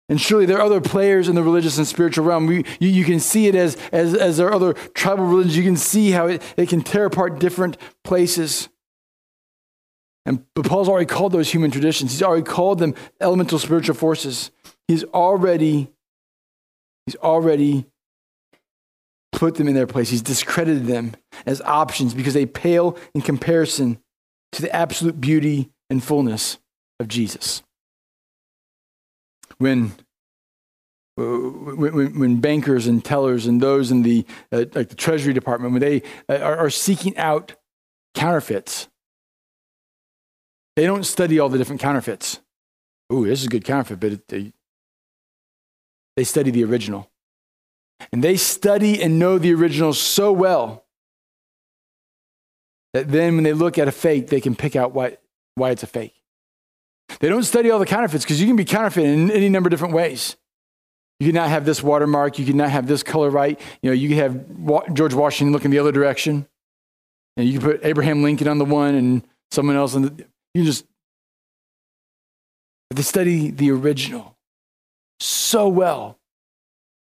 And 0.08 0.22
surely 0.22 0.46
there 0.46 0.58
are 0.58 0.65
other 0.65 0.82
players 0.82 1.28
in 1.28 1.36
the 1.36 1.41
religious 1.41 1.78
and 1.78 1.88
spiritual 1.88 2.26
realm. 2.26 2.46
We, 2.46 2.58
you, 2.80 2.89
you, 2.89 3.06
can 3.06 3.20
see 3.20 3.48
it 3.48 3.56
as, 3.56 3.76
as, 3.91 4.13
as 4.13 4.38
there 4.38 4.48
are 4.48 4.54
other 4.54 4.74
tribal 4.74 5.26
religions. 5.26 5.58
You 5.58 5.63
can 5.63 5.78
see 5.78 6.12
how 6.12 6.28
it, 6.28 6.44
it 6.58 6.70
can 6.70 6.82
tear 6.82 7.06
apart 7.06 7.39
different 7.39 7.78
places. 8.04 8.70
And, 10.28 10.46
but 10.54 10.68
Paul's 10.68 10.89
already 10.89 11.08
called 11.08 11.32
those 11.32 11.52
human 11.52 11.72
traditions. 11.72 12.12
He's 12.12 12.22
already 12.22 12.44
called 12.44 12.78
them 12.78 12.94
elemental 13.20 13.58
spiritual 13.58 13.96
forces. 13.96 14.52
He's 14.88 15.04
already, 15.06 15.91
he's 17.08 17.15
already 17.15 17.88
put 19.32 19.56
them 19.56 19.68
in 19.68 19.74
their 19.74 19.88
place. 19.88 20.10
He's 20.10 20.22
discredited 20.22 20.86
them 20.86 21.15
as 21.48 21.62
options 21.62 22.13
because 22.13 22.36
they 22.36 22.46
pale 22.46 22.96
in 23.15 23.22
comparison 23.22 23.98
to 24.52 24.62
the 24.62 24.74
absolute 24.74 25.20
beauty 25.20 25.72
and 25.89 26.04
fullness 26.04 26.60
of 27.00 27.08
Jesus 27.08 27.63
when 29.58 29.94
when, 31.18 32.20
when, 32.20 32.41
bankers 32.41 32.88
and 32.88 33.04
tellers 33.04 33.46
and 33.46 33.62
those 33.62 33.89
in 33.89 34.02
the 34.02 34.26
uh, 34.52 34.65
like 34.74 34.89
the 34.89 34.96
Treasury 34.96 35.34
Department 35.34 35.72
when 35.72 35.82
they 35.82 36.02
uh, 36.28 36.44
are, 36.44 36.58
are, 36.58 36.70
seeking 36.70 37.15
out 37.18 37.56
counterfeits, 38.13 38.89
they 40.76 40.86
don't 40.86 41.06
study 41.06 41.39
all 41.39 41.48
the 41.48 41.58
different 41.58 41.82
counterfeits. 41.82 42.41
Oh, 43.10 43.24
this 43.24 43.39
is 43.39 43.46
a 43.46 43.50
good 43.50 43.63
counterfeit, 43.63 44.00
but 44.00 44.12
it, 44.12 44.28
they, 44.28 44.52
they 46.18 46.26
study 46.26 46.52
the 46.52 46.65
original, 46.65 47.10
and 48.12 48.22
they 48.22 48.36
study 48.36 49.02
and 49.02 49.18
know 49.18 49.38
the 49.38 49.54
original 49.54 49.94
so 49.94 50.34
well 50.34 50.86
that 52.94 53.10
then 53.10 53.36
when 53.36 53.44
they 53.46 53.54
look 53.54 53.78
at 53.78 53.88
a 53.88 53.91
fake, 53.91 54.28
they 54.28 54.41
can 54.41 54.56
pick 54.56 54.76
out 54.76 54.94
why 54.94 55.18
why 55.56 55.70
it's 55.70 55.84
a 55.84 55.88
fake. 55.88 56.25
They 57.20 57.30
don't 57.30 57.44
study 57.44 57.70
all 57.70 57.80
the 57.80 57.86
counterfeits 57.86 58.24
because 58.24 58.41
you 58.41 58.48
can 58.48 58.56
be 58.56 58.65
counterfeit 58.65 59.06
in 59.06 59.32
any 59.32 59.50
number 59.50 59.68
of 59.68 59.72
different 59.72 59.94
ways. 59.94 60.36
You 61.20 61.28
can 61.28 61.36
not 61.36 61.50
have 61.50 61.65
this 61.65 61.82
watermark. 61.82 62.39
You 62.39 62.46
can 62.46 62.58
not 62.58 62.70
have 62.70 62.88
this 62.88 63.04
color 63.04 63.30
right. 63.30 63.60
You 63.82 63.89
know, 63.89 63.94
you 63.94 64.10
can 64.10 64.18
have 64.18 64.94
George 64.94 65.13
Washington 65.13 65.54
looking 65.54 65.72
the 65.72 65.80
other 65.80 65.91
direction. 65.91 66.48
And 67.38 67.48
you 67.48 67.60
can 67.60 67.70
put 67.70 67.86
Abraham 67.86 68.22
Lincoln 68.22 68.48
on 68.48 68.58
the 68.58 68.65
one 68.65 68.96
and 68.96 69.26
someone 69.52 69.76
else 69.76 69.96
on 69.96 70.02
the, 70.04 70.26
you 70.54 70.63
just, 70.63 70.86
they 72.91 73.02
study 73.02 73.50
the 73.50 73.72
original 73.72 74.38
so 75.20 75.68
well. 75.68 76.20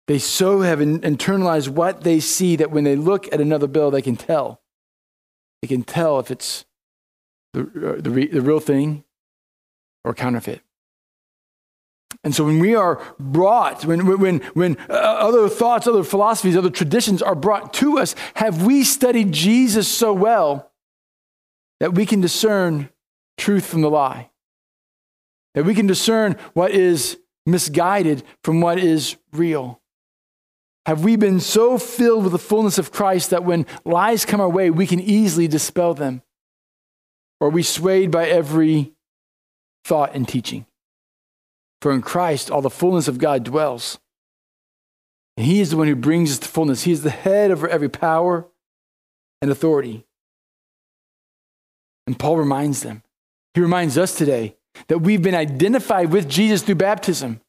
They 0.07 0.19
so 0.19 0.61
have 0.61 0.79
internalized 0.79 1.69
what 1.69 2.01
they 2.01 2.19
see 2.19 2.55
that 2.55 2.71
when 2.71 2.83
they 2.83 2.95
look 2.95 3.31
at 3.31 3.39
another 3.39 3.67
bill, 3.67 3.91
they 3.91 4.01
can 4.01 4.15
tell. 4.15 4.61
They 5.61 5.67
can 5.67 5.83
tell 5.83 6.19
if 6.19 6.31
it's 6.31 6.65
the, 7.53 7.61
uh, 7.61 8.01
the, 8.01 8.27
the 8.27 8.41
real 8.41 8.59
thing 8.59 9.03
or 10.03 10.13
counterfeit. 10.13 10.61
And 12.23 12.35
so 12.35 12.43
when 12.43 12.59
we 12.59 12.75
are 12.75 13.01
brought, 13.19 13.85
when, 13.85 14.05
when, 14.19 14.39
when 14.53 14.77
uh, 14.89 14.93
other 14.93 15.47
thoughts, 15.47 15.87
other 15.87 16.03
philosophies, 16.03 16.57
other 16.57 16.69
traditions 16.69 17.21
are 17.21 17.35
brought 17.35 17.73
to 17.75 17.97
us, 17.97 18.13
have 18.35 18.65
we 18.65 18.83
studied 18.83 19.31
Jesus 19.31 19.87
so 19.87 20.11
well 20.11 20.71
that 21.79 21.93
we 21.93 22.05
can 22.05 22.19
discern 22.19 22.89
truth 23.37 23.65
from 23.65 23.81
the 23.81 23.89
lie? 23.89 24.31
That 25.55 25.63
we 25.63 25.73
can 25.73 25.87
discern 25.87 26.35
what 26.53 26.71
is 26.71 27.17
misguided 27.45 28.23
from 28.43 28.59
what 28.59 28.79
is 28.79 29.15
real? 29.31 29.81
Have 30.85 31.03
we 31.03 31.15
been 31.15 31.39
so 31.39 31.77
filled 31.77 32.23
with 32.23 32.31
the 32.31 32.39
fullness 32.39 32.77
of 32.77 32.91
Christ 32.91 33.29
that 33.29 33.43
when 33.43 33.65
lies 33.85 34.25
come 34.25 34.41
our 34.41 34.49
way, 34.49 34.69
we 34.69 34.87
can 34.87 34.99
easily 34.99 35.47
dispel 35.47 35.93
them? 35.93 36.21
Or 37.39 37.47
are 37.47 37.51
we 37.51 37.63
swayed 37.63 38.11
by 38.11 38.27
every 38.27 38.93
thought 39.83 40.15
and 40.15 40.27
teaching? 40.27 40.65
For 41.81 41.91
in 41.91 42.01
Christ, 42.01 42.51
all 42.51 42.61
the 42.61 42.69
fullness 42.69 43.07
of 43.07 43.17
God 43.17 43.43
dwells. 43.43 43.99
And 45.37 45.45
He 45.45 45.61
is 45.61 45.71
the 45.71 45.77
one 45.77 45.87
who 45.87 45.95
brings 45.95 46.31
us 46.31 46.39
to 46.39 46.47
fullness. 46.47 46.83
He 46.83 46.91
is 46.91 47.03
the 47.03 47.09
head 47.09 47.51
over 47.51 47.67
every 47.67 47.89
power 47.89 48.47
and 49.41 49.49
authority. 49.49 50.05
And 52.07 52.17
Paul 52.17 52.37
reminds 52.37 52.81
them, 52.81 53.03
he 53.53 53.61
reminds 53.61 53.97
us 53.97 54.17
today 54.17 54.55
that 54.87 54.99
we've 54.99 55.21
been 55.21 55.35
identified 55.35 56.11
with 56.11 56.27
Jesus 56.27 56.61
through 56.61 56.75
baptism. 56.75 57.39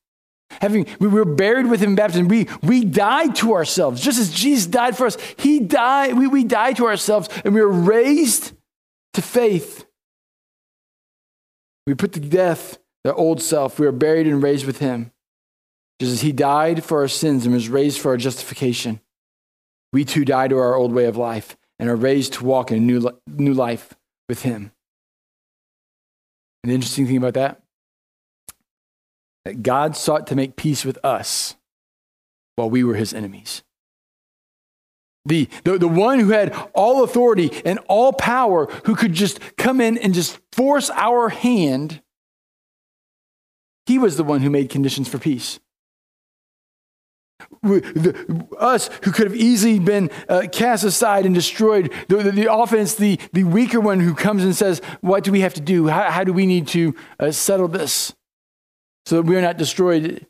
Having, 0.61 0.87
we 0.99 1.09
were 1.09 1.25
buried 1.25 1.67
with 1.67 1.81
him 1.81 1.91
in 1.91 1.97
baptism. 1.97 2.29
We, 2.29 2.49
we 2.63 2.85
died 2.85 3.37
to 3.37 3.55
ourselves. 3.55 4.01
Just 4.01 4.19
as 4.19 4.31
Jesus 4.31 4.67
died 4.67 4.97
for 4.97 5.07
us, 5.07 5.17
he 5.39 5.61
died, 5.61 6.15
we, 6.15 6.27
we 6.27 6.45
died 6.45 6.77
to 6.77 6.87
ourselves 6.87 7.29
and 7.45 7.55
we 7.55 7.61
were 7.61 7.71
raised 7.71 8.53
to 9.15 9.23
faith. 9.23 9.87
We 11.87 11.95
put 11.95 12.13
to 12.13 12.21
death 12.21 12.79
the 13.05 13.15
old 13.15 13.43
self. 13.43 13.79
We 13.79 13.87
are 13.87 13.93
buried 13.93 14.27
and 14.27 14.43
raised 14.43 14.67
with 14.67 14.79
him. 14.79 15.13
Just 16.01 16.13
as 16.13 16.21
he 16.23 16.33
died 16.33 16.85
for 16.85 17.01
our 17.01 17.09
sins 17.09 17.45
and 17.45 17.55
was 17.55 17.69
raised 17.69 18.01
for 18.01 18.11
our 18.11 18.17
justification, 18.17 19.01
we 19.93 20.05
too 20.05 20.25
die 20.25 20.49
to 20.49 20.57
our 20.57 20.75
old 20.75 20.93
way 20.93 21.05
of 21.05 21.17
life 21.17 21.57
and 21.79 21.89
are 21.89 21.97
raised 21.97 22.35
to 22.35 22.45
walk 22.45 22.71
in 22.71 22.79
a 22.79 22.81
new, 22.81 23.11
new 23.27 23.55
life 23.55 23.95
with 24.29 24.43
him. 24.43 24.73
And 26.63 26.71
the 26.71 26.75
interesting 26.75 27.07
thing 27.07 27.17
about 27.17 27.35
that, 27.35 27.63
that 29.45 29.63
God 29.63 29.97
sought 29.97 30.27
to 30.29 30.37
make 30.37 30.57
peace 30.57 30.85
with 30.85 30.99
us 31.05 31.57
while 32.57 32.71
we 32.71 32.85
were 32.85 32.95
his 32.95 33.15
enemies. 33.15 33.63
The, 35.27 35.49
the, 35.65 35.79
the 35.79 35.89
one 35.89 36.19
who 36.19 36.31
had 36.31 36.55
all 36.75 37.05
authority 37.05 37.51
and 37.65 37.79
all 37.89 38.13
power, 38.13 38.67
who 38.85 38.95
could 38.95 39.13
just 39.13 39.39
come 39.57 39.81
in 39.81 39.99
and 39.99 40.15
just 40.15 40.41
force 40.53 40.91
our 40.91 41.29
hand 41.29 42.01
he 43.91 43.99
was 43.99 44.17
the 44.17 44.23
one 44.23 44.41
who 44.41 44.51
made 44.51 44.71
conditions 44.71 45.09
for 45.09 45.19
peace. 45.19 45.59
We, 47.61 47.81
the, 47.81 48.47
us 48.57 48.89
who 49.03 49.11
could 49.11 49.27
have 49.27 49.35
easily 49.35 49.81
been 49.81 50.11
uh, 50.29 50.43
cast 50.53 50.85
aside 50.85 51.27
and 51.27 51.35
destroyed, 51.35 51.93
the, 52.07 52.19
the, 52.19 52.31
the, 52.31 52.53
offense, 52.53 52.95
the, 52.95 53.19
the 53.33 53.43
weaker 53.43 53.81
one 53.81 53.99
who 53.99 54.15
comes 54.15 54.45
and 54.45 54.55
says, 54.55 54.81
What 55.01 55.25
do 55.25 55.33
we 55.33 55.41
have 55.41 55.55
to 55.55 55.61
do? 55.61 55.89
How, 55.89 56.09
how 56.09 56.23
do 56.23 56.33
we 56.33 56.47
need 56.47 56.69
to 56.69 56.95
uh, 57.19 57.33
settle 57.33 57.67
this 57.67 58.15
so 59.07 59.17
that 59.17 59.23
we 59.23 59.37
are 59.37 59.43
not 59.43 59.57
destroyed? 59.57 60.25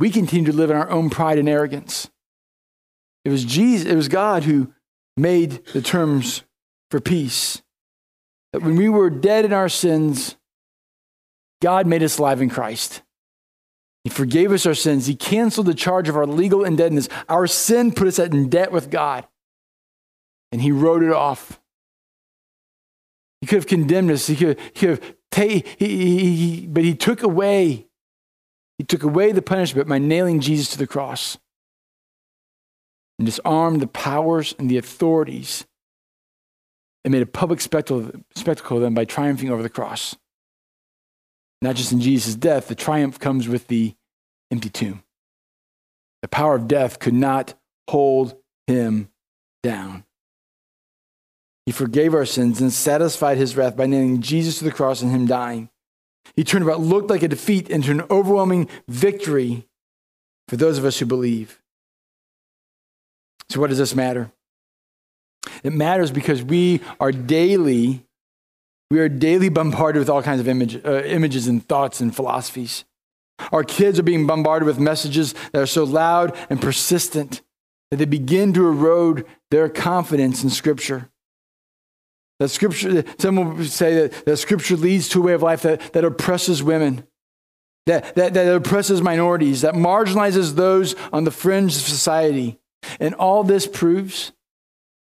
We 0.00 0.08
continue 0.08 0.50
to 0.50 0.56
live 0.56 0.70
in 0.70 0.76
our 0.76 0.88
own 0.88 1.10
pride 1.10 1.38
and 1.38 1.50
arrogance. 1.50 2.08
It 3.24 3.30
was 3.30 3.44
Jesus, 3.44 3.90
it 3.90 3.96
was 3.96 4.08
God 4.08 4.44
who 4.44 4.72
made 5.16 5.64
the 5.72 5.82
terms 5.82 6.44
for 6.90 7.00
peace. 7.00 7.62
That 8.52 8.62
when 8.62 8.76
we 8.76 8.88
were 8.88 9.10
dead 9.10 9.44
in 9.44 9.52
our 9.52 9.68
sins, 9.68 10.36
God 11.60 11.86
made 11.86 12.02
us 12.02 12.18
alive 12.18 12.40
in 12.40 12.48
Christ. 12.48 13.02
He 14.04 14.10
forgave 14.10 14.52
us 14.52 14.64
our 14.64 14.74
sins. 14.74 15.06
He 15.06 15.14
canceled 15.14 15.66
the 15.66 15.74
charge 15.74 16.08
of 16.08 16.16
our 16.16 16.26
legal 16.26 16.64
indebtedness. 16.64 17.08
Our 17.28 17.46
sin 17.46 17.92
put 17.92 18.06
us 18.06 18.18
in 18.18 18.48
debt 18.48 18.72
with 18.72 18.90
God, 18.90 19.26
and 20.50 20.62
He 20.62 20.72
wrote 20.72 21.02
it 21.02 21.12
off. 21.12 21.60
He 23.40 23.46
could 23.46 23.56
have 23.56 23.66
condemned 23.66 24.10
us. 24.10 24.26
He 24.26 24.36
could, 24.36 24.58
he 24.72 24.80
could 24.80 24.88
have 24.90 25.14
ta- 25.30 25.68
he, 25.78 26.36
he, 26.36 26.66
but 26.66 26.84
He 26.84 26.94
took 26.94 27.22
away. 27.22 27.86
He 28.78 28.84
took 28.84 29.02
away 29.02 29.32
the 29.32 29.42
punishment 29.42 29.88
by 29.88 29.98
nailing 29.98 30.40
Jesus 30.40 30.70
to 30.70 30.78
the 30.78 30.86
cross 30.86 31.36
and 33.18 33.26
disarmed 33.26 33.80
the 33.80 33.86
powers 33.86 34.54
and 34.58 34.70
the 34.70 34.78
authorities 34.78 35.66
and 37.04 37.12
made 37.12 37.22
a 37.22 37.26
public 37.26 37.60
spectacle, 37.60 38.10
of 38.36 38.80
them 38.80 38.94
by 38.94 39.04
triumphing 39.04 39.50
over 39.50 39.62
the 39.62 39.68
cross. 39.68 40.16
Not 41.60 41.76
just 41.76 41.92
in 41.92 42.00
Jesus' 42.00 42.34
death, 42.34 42.68
the 42.68 42.74
triumph 42.74 43.18
comes 43.18 43.48
with 43.48 43.66
the 43.68 43.94
empty 44.50 44.70
tomb. 44.70 45.02
The 46.22 46.28
power 46.28 46.54
of 46.54 46.68
death 46.68 46.98
could 46.98 47.14
not 47.14 47.54
hold 47.88 48.36
him 48.66 49.08
down. 49.62 50.04
He 51.66 51.72
forgave 51.72 52.14
our 52.14 52.24
sins 52.24 52.60
and 52.60 52.72
satisfied 52.72 53.36
his 53.36 53.56
wrath 53.56 53.76
by 53.76 53.86
nailing 53.86 54.20
Jesus 54.20 54.58
to 54.58 54.64
the 54.64 54.70
cross 54.70 55.02
and 55.02 55.10
him 55.10 55.26
dying. 55.26 55.68
He 56.36 56.44
turned 56.44 56.66
what 56.66 56.80
looked 56.80 57.10
like 57.10 57.22
a 57.22 57.28
defeat 57.28 57.68
into 57.68 57.90
an 57.90 58.02
overwhelming 58.10 58.68
victory 58.86 59.66
for 60.48 60.56
those 60.56 60.78
of 60.78 60.84
us 60.84 60.98
who 60.98 61.06
believe. 61.06 61.60
So, 63.50 63.60
what 63.60 63.68
does 63.70 63.78
this 63.78 63.94
matter? 63.94 64.30
It 65.62 65.72
matters 65.72 66.10
because 66.10 66.42
we 66.42 66.80
are 67.00 67.12
daily 67.12 68.04
we 68.90 69.00
are 69.00 69.08
daily 69.08 69.50
bombarded 69.50 70.00
with 70.00 70.08
all 70.08 70.22
kinds 70.22 70.40
of 70.40 70.48
image, 70.48 70.76
uh, 70.84 71.02
images 71.04 71.46
and 71.46 71.66
thoughts 71.66 72.00
and 72.00 72.14
philosophies. 72.14 72.84
Our 73.52 73.62
kids 73.62 73.98
are 73.98 74.02
being 74.02 74.26
bombarded 74.26 74.66
with 74.66 74.78
messages 74.78 75.34
that 75.52 75.60
are 75.60 75.66
so 75.66 75.84
loud 75.84 76.36
and 76.48 76.60
persistent 76.60 77.42
that 77.90 77.98
they 77.98 78.06
begin 78.06 78.52
to 78.54 78.66
erode 78.66 79.26
their 79.50 79.68
confidence 79.68 80.42
in 80.42 80.50
Scripture. 80.50 81.10
That 82.40 82.48
Scripture, 82.48 83.04
some 83.18 83.36
will 83.36 83.64
say 83.64 83.94
that, 83.94 84.24
that 84.24 84.36
Scripture 84.38 84.76
leads 84.76 85.08
to 85.10 85.20
a 85.20 85.22
way 85.22 85.32
of 85.34 85.42
life 85.42 85.62
that, 85.62 85.92
that 85.92 86.04
oppresses 86.04 86.62
women, 86.62 87.06
that, 87.86 88.14
that, 88.14 88.34
that 88.34 88.54
oppresses 88.54 89.02
minorities, 89.02 89.60
that 89.60 89.74
marginalizes 89.74 90.54
those 90.54 90.94
on 91.12 91.24
the 91.24 91.30
fringe 91.30 91.76
of 91.76 91.82
society. 91.82 92.58
And 93.00 93.14
all 93.14 93.44
this 93.44 93.66
proves 93.66 94.32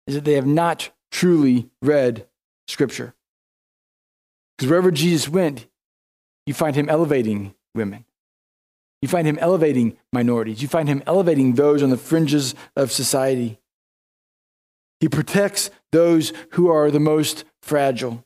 is 0.06 0.14
that 0.14 0.24
they 0.24 0.34
have 0.34 0.46
not 0.46 0.90
truly 1.10 1.70
read 1.80 2.26
Scripture. 2.66 3.14
Because 4.56 4.70
wherever 4.70 4.90
Jesus 4.90 5.28
went, 5.28 5.66
you 6.46 6.54
find 6.54 6.76
him 6.76 6.88
elevating 6.88 7.54
women. 7.74 8.04
You 9.00 9.08
find 9.08 9.26
him 9.26 9.38
elevating 9.40 9.96
minorities. 10.12 10.62
You 10.62 10.68
find 10.68 10.88
him 10.88 11.02
elevating 11.06 11.54
those 11.54 11.82
on 11.82 11.90
the 11.90 11.96
fringes 11.96 12.54
of 12.76 12.92
society. 12.92 13.58
He 15.00 15.08
protects 15.08 15.70
those 15.90 16.32
who 16.52 16.68
are 16.68 16.90
the 16.90 17.00
most 17.00 17.44
fragile. 17.62 18.24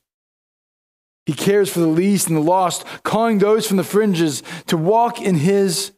He 1.24 1.32
cares 1.32 1.72
for 1.72 1.80
the 1.80 1.86
least 1.86 2.28
and 2.28 2.36
the 2.36 2.42
lost, 2.42 2.84
calling 3.02 3.38
those 3.38 3.66
from 3.66 3.78
the 3.78 3.84
fringes 3.84 4.42
to 4.66 4.76
walk 4.76 5.20
in 5.20 5.36
his 5.36 5.92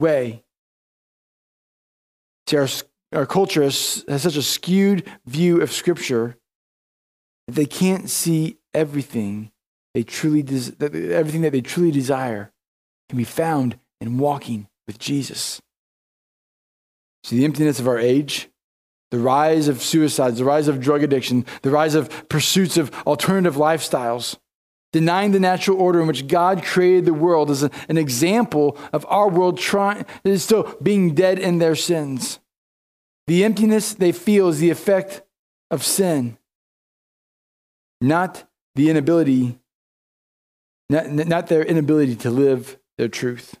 way. 0.00 0.42
See, 2.48 2.56
our, 2.56 2.68
our 3.12 3.26
culture 3.26 3.62
has, 3.62 4.04
has 4.08 4.22
such 4.22 4.36
a 4.36 4.42
skewed 4.42 5.10
view 5.26 5.60
of 5.60 5.72
Scripture 5.72 6.36
that 7.46 7.54
they 7.54 7.66
can't 7.66 8.08
see 8.08 8.58
everything 8.74 9.50
they 9.96 10.02
truly 10.02 10.42
des- 10.42 10.74
everything 11.14 11.40
that 11.40 11.52
they 11.52 11.62
truly 11.62 11.90
desire 11.90 12.52
can 13.08 13.16
be 13.16 13.24
found 13.24 13.78
in 13.98 14.18
walking 14.18 14.68
with 14.86 14.98
Jesus. 14.98 15.58
See, 17.24 17.38
the 17.38 17.46
emptiness 17.46 17.80
of 17.80 17.88
our 17.88 17.98
age, 17.98 18.50
the 19.10 19.18
rise 19.18 19.68
of 19.68 19.82
suicides, 19.82 20.36
the 20.36 20.44
rise 20.44 20.68
of 20.68 20.82
drug 20.82 21.02
addiction, 21.02 21.46
the 21.62 21.70
rise 21.70 21.94
of 21.94 22.28
pursuits 22.28 22.76
of 22.76 22.92
alternative 23.06 23.54
lifestyles, 23.54 24.36
denying 24.96 25.32
the 25.32 25.38
natural 25.38 25.78
order 25.78 26.00
in 26.00 26.06
which 26.06 26.26
God 26.26 26.64
created 26.64 27.04
the 27.04 27.12
world 27.12 27.50
is 27.50 27.62
an 27.62 27.98
example 27.98 28.78
of 28.94 29.04
our 29.10 29.28
world 29.28 29.58
trying, 29.58 30.06
is 30.24 30.42
still 30.42 30.74
being 30.82 31.14
dead 31.14 31.38
in 31.38 31.58
their 31.58 31.76
sins. 31.76 32.38
The 33.26 33.44
emptiness 33.44 33.92
they 33.92 34.10
feel 34.10 34.48
is 34.48 34.58
the 34.58 34.70
effect 34.70 35.20
of 35.70 35.84
sin, 35.84 36.38
not 38.00 38.48
the 38.74 38.88
inability 38.88 39.58
not, 40.88 41.10
not 41.10 41.48
their 41.48 41.62
inability 41.62 42.16
to 42.16 42.30
live 42.30 42.78
their 42.96 43.08
truth. 43.08 43.58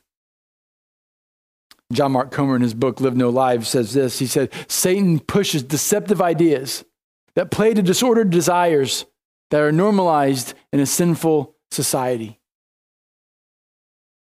John 1.92 2.12
Mark 2.12 2.30
Comer, 2.30 2.56
in 2.56 2.62
his 2.62 2.72
book 2.72 2.98
Live 2.98 3.14
No 3.14 3.28
Lies, 3.28 3.68
says 3.68 3.92
this 3.92 4.20
He 4.20 4.26
said, 4.26 4.50
Satan 4.68 5.18
pushes 5.18 5.62
deceptive 5.62 6.22
ideas 6.22 6.82
that 7.34 7.50
play 7.50 7.74
to 7.74 7.82
disordered 7.82 8.30
desires 8.30 9.04
that 9.50 9.60
are 9.60 9.72
normalized 9.72 10.54
in 10.72 10.80
a 10.80 10.86
sinful 10.86 11.54
society. 11.70 12.40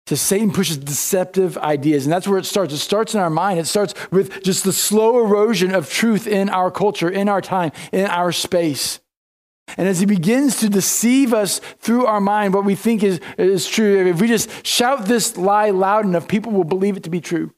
So 0.08 0.16
Satan 0.16 0.52
pushes 0.52 0.78
deceptive 0.78 1.58
ideas, 1.58 2.06
and 2.06 2.12
that's 2.12 2.28
where 2.28 2.38
it 2.38 2.46
starts. 2.46 2.74
It 2.74 2.80
starts 2.80 3.14
in 3.14 3.22
our 3.22 3.30
mind. 3.30 3.60
It 3.60 3.68
starts 3.68 3.94
with 4.12 4.44
just 4.44 4.66
the 4.66 4.74
slow 4.74 5.24
erosion 5.24 5.74
of 5.74 5.90
truth 5.90 6.28
in 6.28 6.50
our 6.50 6.70
culture, 6.70 7.10
in 7.10 7.30
our 7.30 7.40
time, 7.40 7.72
in 7.94 8.06
our 8.08 8.34
space. 8.34 9.00
And 9.78 9.88
as 9.88 10.02
he 10.02 10.06
begins 10.06 10.60
to 10.60 10.68
deceive 10.68 11.34
us 11.34 11.60
through 11.80 12.06
our 12.06 12.20
mind, 12.20 12.54
what 12.54 12.66
we 12.66 12.76
think 12.76 13.02
is, 13.02 13.22
is 13.38 13.66
true, 13.66 14.06
if 14.06 14.20
we 14.20 14.28
just 14.28 14.66
shout 14.66 15.06
this 15.06 15.38
lie 15.38 15.70
loud 15.70 16.06
enough, 16.06 16.28
people 16.28 16.52
will 16.52 16.66
believe 16.66 16.98
it 16.98 17.04
to 17.04 17.10
be 17.10 17.22
true. 17.22 17.54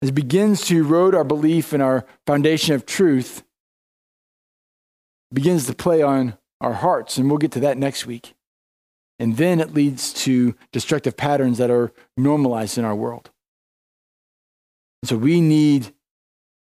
As 0.00 0.08
it 0.08 0.14
begins 0.14 0.62
to 0.66 0.78
erode 0.78 1.14
our 1.14 1.24
belief 1.24 1.74
in 1.74 1.82
our 1.82 2.06
foundation 2.26 2.74
of 2.74 2.86
truth, 2.86 3.42
begins 5.32 5.66
to 5.66 5.74
play 5.74 6.02
on 6.02 6.36
our 6.60 6.74
hearts. 6.74 7.18
And 7.18 7.28
we'll 7.28 7.38
get 7.38 7.52
to 7.52 7.60
that 7.60 7.78
next 7.78 8.06
week. 8.06 8.34
And 9.18 9.36
then 9.36 9.60
it 9.60 9.72
leads 9.72 10.12
to 10.24 10.54
destructive 10.72 11.16
patterns 11.16 11.58
that 11.58 11.70
are 11.70 11.92
normalized 12.16 12.76
in 12.76 12.84
our 12.84 12.94
world. 12.94 13.30
And 15.02 15.08
so 15.08 15.16
we 15.16 15.40
need 15.40 15.94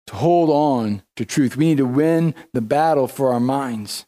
to 0.07 0.15
hold 0.15 0.49
on 0.49 1.01
to 1.15 1.25
truth. 1.25 1.57
We 1.57 1.65
need 1.65 1.77
to 1.77 1.85
win 1.85 2.35
the 2.53 2.61
battle 2.61 3.07
for 3.07 3.33
our 3.33 3.39
minds. 3.39 4.05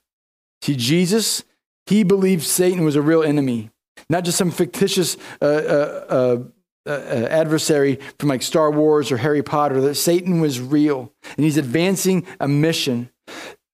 See, 0.61 0.75
Jesus, 0.75 1.43
he 1.87 2.03
believed 2.03 2.43
Satan 2.43 2.83
was 2.83 2.95
a 2.95 3.01
real 3.01 3.23
enemy, 3.23 3.71
not 4.09 4.23
just 4.23 4.37
some 4.37 4.51
fictitious 4.51 5.17
uh, 5.41 5.45
uh, 5.45 6.05
uh, 6.09 6.89
uh, 6.89 7.27
adversary 7.29 7.99
from 8.19 8.29
like 8.29 8.41
Star 8.41 8.71
Wars 8.71 9.11
or 9.11 9.17
Harry 9.17 9.43
Potter, 9.43 9.81
that 9.81 9.95
Satan 9.95 10.39
was 10.39 10.61
real. 10.61 11.11
And 11.35 11.43
he's 11.43 11.57
advancing 11.57 12.25
a 12.39 12.47
mission, 12.47 13.09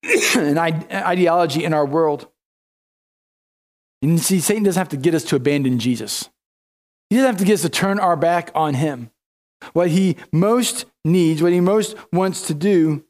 an 0.36 0.58
ideology 0.58 1.64
in 1.64 1.74
our 1.74 1.86
world. 1.86 2.28
And 4.02 4.20
see, 4.20 4.40
Satan 4.40 4.64
doesn't 4.64 4.80
have 4.80 4.90
to 4.90 4.98
get 4.98 5.16
us 5.16 5.24
to 5.26 5.36
abandon 5.36 5.80
Jesus. 5.80 6.30
He 7.10 7.16
doesn't 7.16 7.32
have 7.32 7.38
to 7.38 7.46
get 7.46 7.54
us 7.54 7.62
to 7.62 7.70
turn 7.70 8.00
our 8.00 8.18
back 8.18 8.52
on 8.54 8.74
him. 8.74 9.12
What 9.72 9.90
he 9.90 10.18
most 10.34 10.86
needs, 11.06 11.42
what 11.42 11.54
he 11.54 11.62
most 11.62 11.96
wants 12.12 12.48
to 12.48 12.54
do, 12.54 13.06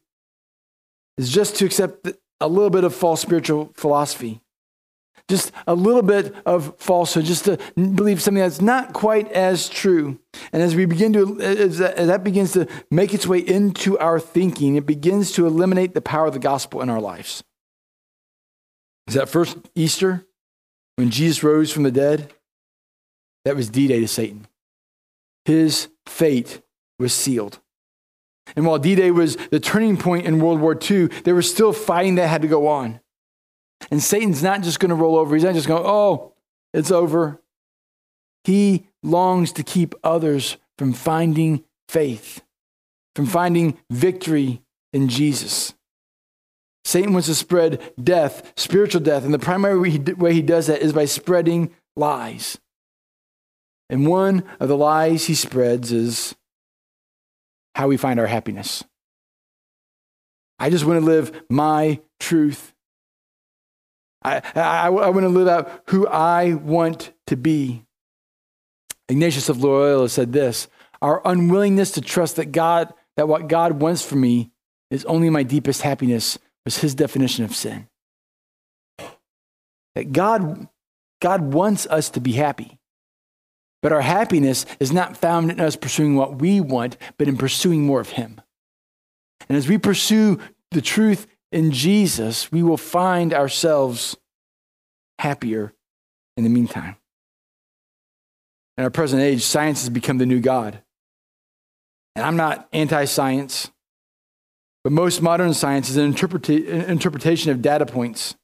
is 1.18 1.30
just 1.30 1.56
to 1.56 1.64
accept 1.64 2.08
a 2.40 2.48
little 2.48 2.70
bit 2.70 2.84
of 2.84 2.94
false 2.94 3.20
spiritual 3.20 3.72
philosophy. 3.74 4.40
Just 5.28 5.52
a 5.66 5.74
little 5.74 6.02
bit 6.02 6.34
of 6.44 6.74
falsehood, 6.78 7.24
just 7.24 7.46
to 7.46 7.58
believe 7.76 8.20
something 8.20 8.42
that's 8.42 8.60
not 8.60 8.92
quite 8.92 9.32
as 9.32 9.70
true. 9.70 10.18
And 10.52 10.62
as 10.62 10.76
we 10.76 10.84
begin 10.84 11.14
to, 11.14 11.40
as 11.40 11.78
that 11.78 12.22
begins 12.22 12.52
to 12.52 12.68
make 12.90 13.14
its 13.14 13.26
way 13.26 13.38
into 13.38 13.98
our 13.98 14.20
thinking, 14.20 14.76
it 14.76 14.84
begins 14.84 15.32
to 15.32 15.46
eliminate 15.46 15.94
the 15.94 16.02
power 16.02 16.26
of 16.26 16.34
the 16.34 16.38
gospel 16.38 16.82
in 16.82 16.90
our 16.90 17.00
lives. 17.00 17.42
Is 19.08 19.14
that 19.14 19.30
first 19.30 19.56
Easter? 19.74 20.26
When 20.96 21.10
Jesus 21.10 21.42
rose 21.42 21.72
from 21.72 21.82
the 21.82 21.90
dead, 21.90 22.32
that 23.44 23.56
was 23.56 23.68
D 23.68 23.88
Day 23.88 24.00
to 24.00 24.08
Satan. 24.08 24.46
His 25.44 25.88
fate 26.06 26.62
was 26.98 27.12
sealed. 27.12 27.60
And 28.56 28.66
while 28.66 28.78
D 28.78 28.94
Day 28.94 29.10
was 29.10 29.36
the 29.50 29.58
turning 29.58 29.96
point 29.96 30.26
in 30.26 30.38
World 30.38 30.60
War 30.60 30.78
II, 30.78 31.06
there 31.24 31.34
was 31.34 31.50
still 31.50 31.72
fighting 31.72 32.14
that 32.16 32.28
had 32.28 32.42
to 32.42 32.48
go 32.48 32.68
on. 32.68 33.00
And 33.90 34.02
Satan's 34.02 34.42
not 34.42 34.62
just 34.62 34.80
going 34.80 34.90
to 34.90 34.94
roll 34.94 35.16
over, 35.16 35.34
he's 35.34 35.44
not 35.44 35.54
just 35.54 35.68
going, 35.68 35.84
oh, 35.84 36.32
it's 36.72 36.90
over. 36.90 37.40
He 38.44 38.86
longs 39.02 39.52
to 39.52 39.62
keep 39.62 39.94
others 40.02 40.56
from 40.76 40.92
finding 40.92 41.64
faith, 41.88 42.42
from 43.14 43.26
finding 43.26 43.78
victory 43.90 44.62
in 44.92 45.08
Jesus. 45.08 45.74
Satan 46.84 47.12
wants 47.12 47.28
to 47.28 47.34
spread 47.34 47.94
death, 48.02 48.52
spiritual 48.56 49.00
death, 49.00 49.24
and 49.24 49.32
the 49.32 49.38
primary 49.38 49.78
way 49.78 50.34
he, 50.34 50.42
does 50.42 50.66
that 50.66 50.82
is 50.82 50.92
by 50.92 51.06
spreading 51.06 51.74
lies. 51.96 52.58
And 53.88 54.06
one 54.06 54.44
of 54.60 54.68
the 54.68 54.76
lies 54.76 55.26
he 55.26 55.34
spreads 55.34 55.92
is 55.92 56.34
how 57.74 57.88
we 57.88 57.96
find 57.96 58.20
our 58.20 58.26
happiness. 58.26 58.84
I 60.58 60.70
just 60.70 60.84
want 60.84 61.00
to 61.00 61.06
live 61.06 61.42
my 61.48 62.00
truth. 62.20 62.73
I, 64.24 64.42
I, 64.54 64.86
I 64.86 64.88
want 64.88 65.24
to 65.24 65.28
live 65.28 65.48
out 65.48 65.82
who 65.88 66.06
I 66.06 66.54
want 66.54 67.12
to 67.26 67.36
be. 67.36 67.84
Ignatius 69.08 69.48
of 69.48 69.62
Loyola 69.62 70.08
said 70.08 70.32
this 70.32 70.68
Our 71.02 71.20
unwillingness 71.24 71.92
to 71.92 72.00
trust 72.00 72.36
that 72.36 72.52
God, 72.52 72.92
that 73.16 73.28
what 73.28 73.48
God 73.48 73.80
wants 73.80 74.04
for 74.04 74.16
me 74.16 74.50
is 74.90 75.04
only 75.04 75.30
my 75.30 75.42
deepest 75.42 75.82
happiness 75.82 76.38
was 76.64 76.78
his 76.78 76.94
definition 76.94 77.44
of 77.44 77.54
sin. 77.54 77.88
That 79.94 80.12
God, 80.12 80.68
God 81.20 81.52
wants 81.52 81.86
us 81.86 82.10
to 82.10 82.20
be 82.20 82.32
happy. 82.32 82.78
But 83.82 83.92
our 83.92 84.00
happiness 84.00 84.64
is 84.80 84.92
not 84.92 85.16
found 85.16 85.50
in 85.50 85.60
us 85.60 85.76
pursuing 85.76 86.16
what 86.16 86.40
we 86.40 86.58
want, 86.60 86.96
but 87.18 87.28
in 87.28 87.36
pursuing 87.36 87.84
more 87.84 88.00
of 88.00 88.10
him. 88.10 88.40
And 89.46 89.58
as 89.58 89.68
we 89.68 89.76
pursue 89.76 90.40
the 90.70 90.80
truth 90.80 91.26
in 91.54 91.70
Jesus, 91.70 92.50
we 92.50 92.64
will 92.64 92.76
find 92.76 93.32
ourselves 93.32 94.16
happier 95.20 95.72
in 96.36 96.42
the 96.42 96.50
meantime. 96.50 96.96
In 98.76 98.82
our 98.82 98.90
present 98.90 99.22
age, 99.22 99.42
science 99.42 99.82
has 99.82 99.88
become 99.88 100.18
the 100.18 100.26
new 100.26 100.40
God. 100.40 100.82
And 102.16 102.26
I'm 102.26 102.34
not 102.34 102.68
anti 102.72 103.04
science. 103.04 103.70
But 104.82 104.92
most 104.92 105.22
modern 105.22 105.54
science 105.54 105.88
is 105.88 105.96
an, 105.96 106.12
interpreta- 106.12 106.88
interpretation 106.88 107.52
of 107.52 107.62
data 107.62 107.86
points. 107.86 108.34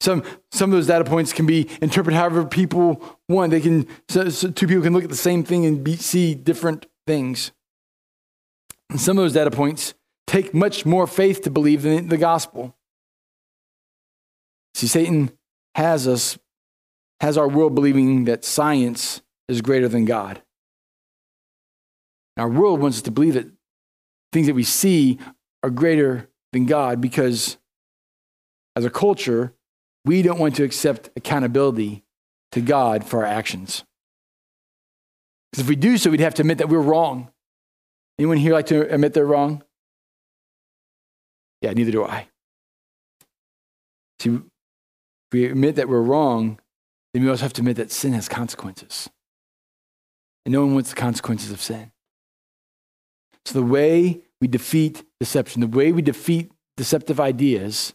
Some, 0.00 0.24
some 0.52 0.70
of 0.70 0.76
those 0.76 0.86
data 0.86 1.06
points 1.06 1.32
can 1.32 1.46
be 1.46 1.70
interpreted 1.80 2.18
however 2.18 2.44
people 2.44 3.18
want. 3.30 3.50
They 3.50 3.62
can, 3.62 3.88
so, 4.10 4.28
so 4.28 4.50
two 4.50 4.66
people 4.66 4.82
can 4.82 4.92
look 4.92 5.04
at 5.04 5.10
the 5.10 5.16
same 5.16 5.42
thing 5.42 5.64
and 5.64 5.82
be, 5.82 5.96
see 5.96 6.34
different 6.34 6.84
things. 7.06 7.50
And 8.90 9.00
some 9.00 9.16
of 9.16 9.24
those 9.24 9.32
data 9.32 9.50
points 9.50 9.94
take 10.26 10.54
much 10.54 10.84
more 10.84 11.06
faith 11.06 11.42
to 11.42 11.50
believe 11.50 11.82
than 11.82 12.08
the 12.08 12.16
gospel. 12.16 12.76
See, 14.74 14.86
Satan 14.86 15.30
has 15.74 16.06
us, 16.06 16.38
has 17.20 17.38
our 17.38 17.48
world 17.48 17.74
believing 17.74 18.24
that 18.24 18.44
science 18.44 19.22
is 19.48 19.62
greater 19.62 19.88
than 19.88 20.04
God. 20.04 20.42
Our 22.36 22.48
world 22.48 22.80
wants 22.80 22.98
us 22.98 23.02
to 23.02 23.10
believe 23.10 23.34
that 23.34 23.50
things 24.32 24.46
that 24.46 24.54
we 24.54 24.64
see 24.64 25.18
are 25.62 25.70
greater 25.70 26.28
than 26.52 26.66
God 26.66 27.00
because 27.00 27.56
as 28.74 28.84
a 28.84 28.90
culture, 28.90 29.54
we 30.04 30.22
don't 30.22 30.38
want 30.38 30.56
to 30.56 30.64
accept 30.64 31.10
accountability 31.16 32.04
to 32.52 32.60
God 32.60 33.04
for 33.04 33.24
our 33.24 33.32
actions. 33.32 33.84
Because 35.50 35.64
if 35.64 35.68
we 35.68 35.76
do 35.76 35.96
so, 35.96 36.10
we'd 36.10 36.20
have 36.20 36.34
to 36.34 36.42
admit 36.42 36.58
that 36.58 36.68
we're 36.68 36.80
wrong. 36.80 37.30
Anyone 38.18 38.36
here 38.36 38.52
like 38.52 38.66
to 38.66 38.92
admit 38.92 39.14
they're 39.14 39.24
wrong? 39.24 39.62
Yeah, 41.60 41.72
neither 41.72 41.92
do 41.92 42.04
I. 42.04 42.28
See, 44.20 44.30
if 44.30 44.42
we 45.32 45.46
admit 45.46 45.76
that 45.76 45.88
we're 45.88 46.00
wrong, 46.00 46.58
then 47.12 47.22
we 47.22 47.30
also 47.30 47.42
have 47.42 47.52
to 47.54 47.60
admit 47.60 47.76
that 47.76 47.90
sin 47.90 48.12
has 48.12 48.28
consequences. 48.28 49.08
And 50.44 50.52
no 50.52 50.64
one 50.64 50.74
wants 50.74 50.90
the 50.90 50.96
consequences 50.96 51.50
of 51.50 51.60
sin. 51.60 51.90
So 53.44 53.54
the 53.54 53.66
way 53.66 54.20
we 54.40 54.48
defeat 54.48 55.04
deception, 55.20 55.60
the 55.60 55.66
way 55.66 55.92
we 55.92 56.02
defeat 56.02 56.50
deceptive 56.76 57.20
ideas 57.20 57.94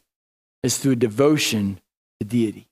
is 0.63 0.77
through 0.77 0.95
devotion 0.95 1.79
to 2.19 2.25
deity. 2.25 2.67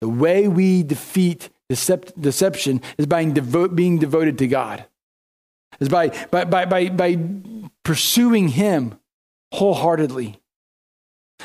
The 0.00 0.08
way 0.08 0.48
we 0.48 0.82
defeat 0.82 1.50
decept- 1.70 2.20
deception 2.20 2.80
is 2.98 3.06
by 3.06 3.24
devo- 3.24 3.74
being 3.74 3.98
devoted 3.98 4.38
to 4.38 4.46
God, 4.46 4.84
is 5.80 5.88
by, 5.88 6.08
by, 6.30 6.44
by, 6.44 6.64
by, 6.66 6.88
by 6.88 7.18
pursuing 7.84 8.48
Him 8.48 8.98
wholeheartedly. 9.52 10.40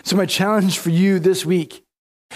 So, 0.04 0.16
my 0.16 0.26
challenge 0.26 0.80
for 0.80 0.90
you 0.90 1.20
this 1.20 1.46
week, 1.46 1.84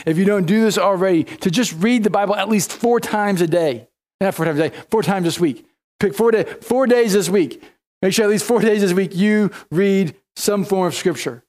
if 0.05 0.17
you 0.17 0.25
don't 0.25 0.45
do 0.45 0.61
this 0.61 0.77
already, 0.77 1.23
to 1.23 1.51
just 1.51 1.73
read 1.73 2.03
the 2.03 2.09
Bible 2.09 2.35
at 2.35 2.49
least 2.49 2.71
four 2.71 2.99
times 2.99 3.41
a 3.41 3.47
day. 3.47 3.87
Not 4.19 4.35
four 4.35 4.45
times 4.45 4.59
a 4.59 4.69
day, 4.69 4.77
four 4.89 5.03
times 5.03 5.25
this 5.25 5.39
week. 5.39 5.65
Pick 5.99 6.15
four, 6.15 6.31
day, 6.31 6.43
four 6.43 6.87
days 6.87 7.13
this 7.13 7.29
week. 7.29 7.63
Make 8.01 8.13
sure 8.13 8.25
at 8.25 8.31
least 8.31 8.45
four 8.45 8.59
days 8.59 8.81
this 8.81 8.93
week 8.93 9.15
you 9.15 9.51
read 9.69 10.15
some 10.35 10.65
form 10.65 10.87
of 10.87 10.95
scripture. 10.95 11.43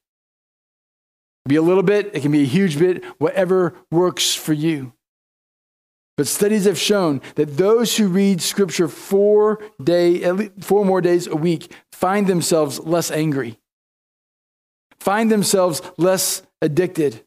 It 1.45 1.49
can 1.49 1.51
be 1.51 1.57
a 1.57 1.63
little 1.63 1.83
bit, 1.83 2.11
it 2.15 2.21
can 2.21 2.33
be 2.33 2.43
a 2.43 2.47
huge 2.47 2.79
bit, 2.79 3.05
whatever 3.19 3.75
works 3.91 4.35
for 4.35 4.53
you. 4.53 4.93
But 6.19 6.29
studies 6.29 6.67
have 6.67 6.79
shown 6.79 7.23
that 7.37 7.57
those 7.57 7.97
who 7.97 8.09
read 8.09 8.43
scripture 8.43 8.89
four, 8.89 9.63
day, 9.83 10.23
at 10.25 10.37
least 10.37 10.53
four 10.61 10.85
more 10.85 11.01
days 11.01 11.27
a 11.27 11.37
week 11.37 11.73
find 11.91 12.27
themselves 12.27 12.79
less 12.81 13.11
angry, 13.11 13.59
find 15.03 15.31
themselves 15.31 15.83
less 15.99 16.43
addicted. 16.61 17.25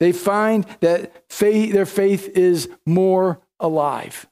They 0.00 0.12
find 0.12 0.64
that 0.80 1.24
faith, 1.28 1.72
their 1.72 1.86
faith 1.86 2.28
is 2.36 2.68
more 2.86 3.40
alive. 3.58 4.26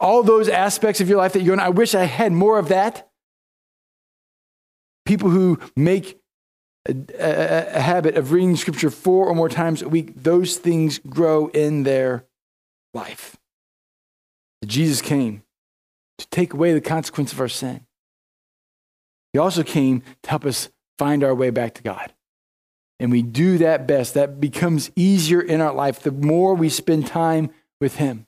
All 0.00 0.22
those 0.22 0.48
aspects 0.48 1.00
of 1.00 1.08
your 1.08 1.18
life 1.18 1.34
that 1.34 1.42
you're 1.42 1.56
going, 1.56 1.66
I 1.66 1.70
wish 1.70 1.94
I 1.94 2.04
had 2.04 2.32
more 2.32 2.58
of 2.58 2.68
that 2.68 3.08
people 5.04 5.30
who 5.30 5.58
make 5.76 6.18
a, 6.88 6.92
a, 7.18 7.76
a, 7.76 7.80
habit 7.80 8.16
of 8.16 8.32
reading 8.32 8.56
scripture 8.56 8.90
four 8.90 9.26
or 9.26 9.34
more 9.34 9.48
times 9.48 9.82
a 9.82 9.88
week, 9.88 10.12
those 10.22 10.56
things 10.56 10.98
grow 10.98 11.48
in 11.48 11.82
their 11.82 12.26
life. 12.92 13.36
Jesus 14.64 15.02
came 15.02 15.42
to 16.18 16.26
take 16.28 16.52
away 16.52 16.72
the 16.72 16.80
consequence 16.80 17.32
of 17.32 17.40
our 17.40 17.48
sin. 17.48 17.86
He 19.32 19.38
also 19.38 19.62
came 19.62 20.02
to 20.22 20.30
help 20.30 20.44
us 20.44 20.68
find 20.98 21.24
our 21.24 21.34
way 21.34 21.50
back 21.50 21.74
to 21.74 21.82
God. 21.82 22.12
And 23.00 23.10
we 23.10 23.22
do 23.22 23.58
that 23.58 23.86
best. 23.86 24.14
That 24.14 24.40
becomes 24.40 24.90
easier 24.96 25.40
in 25.40 25.60
our 25.60 25.74
life 25.74 26.00
the 26.00 26.12
more 26.12 26.54
we 26.54 26.68
spend 26.68 27.06
time 27.06 27.50
with 27.80 27.96
Him. 27.96 28.26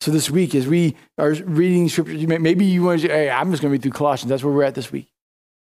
So 0.00 0.10
this 0.10 0.30
week, 0.30 0.54
as 0.54 0.66
we 0.66 0.96
are 1.18 1.32
reading 1.32 1.88
scripture, 1.88 2.38
maybe 2.38 2.64
you 2.64 2.84
want 2.84 3.02
to, 3.02 3.08
hey, 3.08 3.30
I'm 3.30 3.50
just 3.50 3.62
going 3.62 3.70
to 3.70 3.72
read 3.72 3.82
through 3.82 3.92
Colossians. 3.92 4.30
That's 4.30 4.44
where 4.44 4.54
we're 4.54 4.62
at 4.62 4.74
this 4.74 4.92
week. 4.92 5.12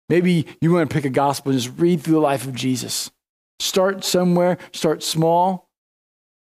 Maybe 0.09 0.45
you 0.61 0.73
want 0.73 0.89
to 0.89 0.93
pick 0.93 1.05
a 1.05 1.09
gospel 1.09 1.51
and 1.51 1.61
just 1.61 1.77
read 1.77 2.01
through 2.01 2.15
the 2.15 2.21
life 2.21 2.45
of 2.45 2.55
Jesus. 2.55 3.11
Start 3.59 4.03
somewhere, 4.03 4.57
start 4.71 5.03
small, 5.03 5.69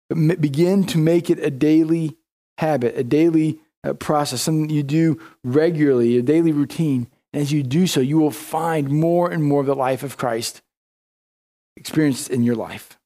but 0.09 0.41
begin 0.41 0.85
to 0.87 0.99
make 0.99 1.31
it 1.31 1.39
a 1.39 1.51
daily 1.51 2.17
habit, 2.59 2.97
a 2.97 3.05
daily 3.05 3.61
uh, 3.85 3.95
process, 3.95 4.43
something 4.43 4.71
you 4.71 4.83
do 4.83 5.19
regularly, 5.45 6.19
a 6.19 6.23
daily 6.23 6.53
routine. 6.53 7.07
As 7.35 7.53
you 7.53 7.65
do 7.65 7.89
so, 7.89 8.01
you 8.01 8.19
will 8.19 8.31
find 8.31 8.89
more 8.89 9.31
and 9.31 9.43
more 9.43 9.61
of 9.61 9.67
the 9.67 9.75
life 9.75 10.05
of 10.05 10.17
Christ 10.17 10.63
experienced 11.77 12.31
in 12.31 12.45
your 12.45 12.55
life. 12.55 12.97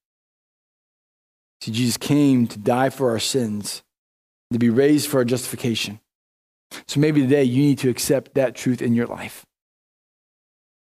See, 1.62 1.72
Jesus 1.72 1.96
came 1.96 2.46
to 2.48 2.58
die 2.58 2.90
for 2.90 3.10
our 3.10 3.18
sins 3.18 3.82
to 4.52 4.58
be 4.58 4.68
raised 4.68 5.08
for 5.08 5.18
our 5.18 5.24
justification. 5.24 6.00
So 6.86 7.00
maybe 7.00 7.22
today 7.22 7.44
you 7.44 7.62
need 7.62 7.78
to 7.78 7.88
accept 7.88 8.34
that 8.34 8.54
truth 8.54 8.82
in 8.82 8.94
your 8.94 9.06
life. 9.06 9.46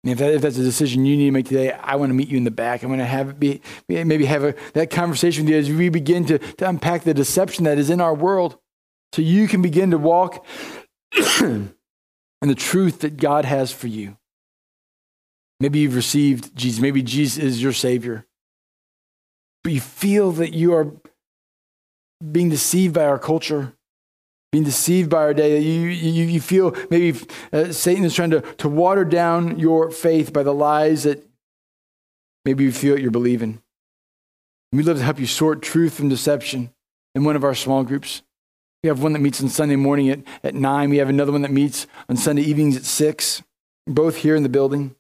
And 0.03 0.13
if, 0.13 0.19
that, 0.19 0.33
if 0.33 0.41
that's 0.41 0.57
a 0.57 0.63
decision 0.63 1.05
you 1.05 1.17
need 1.17 1.25
to 1.25 1.31
make 1.31 1.47
today, 1.47 1.73
I 1.73 1.95
want 1.95 2.11
to 2.11 2.13
meet 2.13 2.29
you 2.29 2.38
in 2.38 2.45
the 2.45 2.51
back. 2.51 2.83
I 2.83 2.88
want 2.88 3.01
to 3.01 3.05
have 3.05 3.38
be, 3.38 3.61
maybe 3.89 4.25
have 4.25 4.45
a, 4.45 4.55
that 4.73 4.91
conversation 4.91 5.43
with 5.43 5.51
you 5.51 5.59
as 5.59 5.69
we 5.69 5.89
begin 5.89 6.25
to, 6.27 6.38
to 6.38 6.69
unpack 6.69 7.03
the 7.03 7.13
deception 7.13 7.65
that 7.65 7.77
is 7.77 7.89
in 7.89 7.99
our 7.99 8.13
world 8.13 8.57
so 9.11 9.21
you 9.21 9.49
can 9.49 9.61
begin 9.61 9.91
to 9.91 9.97
walk 9.97 10.45
in 12.45 12.49
the 12.49 12.53
truth 12.53 12.99
that 12.99 13.17
God 13.17 13.43
has 13.43 13.71
for 13.71 13.87
you. 13.87 14.17
Maybe 15.59 15.79
you've 15.79 15.95
received 15.95 16.55
Jesus. 16.55 16.79
Maybe 16.79 17.01
Jesus 17.01 17.43
is 17.43 17.63
your 17.63 17.73
Savior. 17.73 18.27
But 19.63 19.73
you 19.73 19.81
feel 19.81 20.31
that 20.33 20.53
you 20.53 20.75
are 20.75 20.93
being 22.31 22.49
deceived 22.49 22.93
by 22.93 23.05
our 23.05 23.17
culture, 23.17 23.73
being 24.51 24.63
deceived 24.63 25.09
by 25.09 25.23
our 25.23 25.33
day. 25.33 25.57
You, 25.59 25.87
you, 25.87 26.25
you 26.25 26.39
feel 26.39 26.75
maybe 26.91 27.19
uh, 27.51 27.71
Satan 27.71 28.03
is 28.03 28.13
trying 28.13 28.29
to, 28.29 28.41
to 28.41 28.69
water 28.69 29.05
down 29.05 29.57
your 29.57 29.89
faith 29.89 30.31
by 30.31 30.43
the 30.43 30.53
lies 30.53 31.01
that 31.01 31.27
maybe 32.45 32.63
you 32.63 32.71
feel 32.71 32.99
you're 32.99 33.09
believing. 33.09 33.59
We'd 34.71 34.85
love 34.85 34.97
to 34.97 35.03
help 35.03 35.19
you 35.19 35.25
sort 35.25 35.63
truth 35.63 35.95
from 35.95 36.09
deception 36.09 36.71
in 37.15 37.23
one 37.23 37.35
of 37.35 37.43
our 37.43 37.55
small 37.55 37.83
groups. 37.83 38.21
We 38.86 38.89
have 38.89 39.01
one 39.01 39.13
that 39.13 39.19
meets 39.19 39.41
on 39.41 39.49
Sunday 39.49 39.77
morning 39.77 40.11
at, 40.11 40.19
at 40.43 40.53
9. 40.53 40.91
We 40.91 40.97
have 40.97 41.09
another 41.09 41.31
one 41.31 41.41
that 41.41 41.49
meets 41.49 41.88
on 42.07 42.17
Sunday 42.17 42.43
evenings 42.43 42.77
at 42.77 42.83
6, 42.83 43.41
both 43.88 44.17
here 44.17 44.36
in 44.36 44.43
the 44.43 44.47
building. 44.47 44.95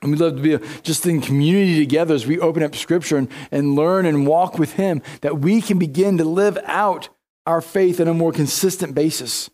And 0.00 0.12
we 0.12 0.16
love 0.16 0.36
to 0.36 0.40
be 0.40 0.64
just 0.82 1.04
in 1.04 1.20
community 1.20 1.80
together 1.80 2.14
as 2.14 2.24
we 2.24 2.38
open 2.38 2.62
up 2.62 2.76
scripture 2.76 3.16
and, 3.16 3.28
and 3.50 3.74
learn 3.74 4.06
and 4.06 4.28
walk 4.28 4.60
with 4.60 4.74
Him, 4.74 5.02
that 5.22 5.40
we 5.40 5.60
can 5.60 5.76
begin 5.76 6.18
to 6.18 6.24
live 6.24 6.56
out 6.66 7.08
our 7.46 7.60
faith 7.60 8.00
on 8.00 8.06
a 8.06 8.14
more 8.14 8.30
consistent 8.30 8.94
basis. 8.94 9.50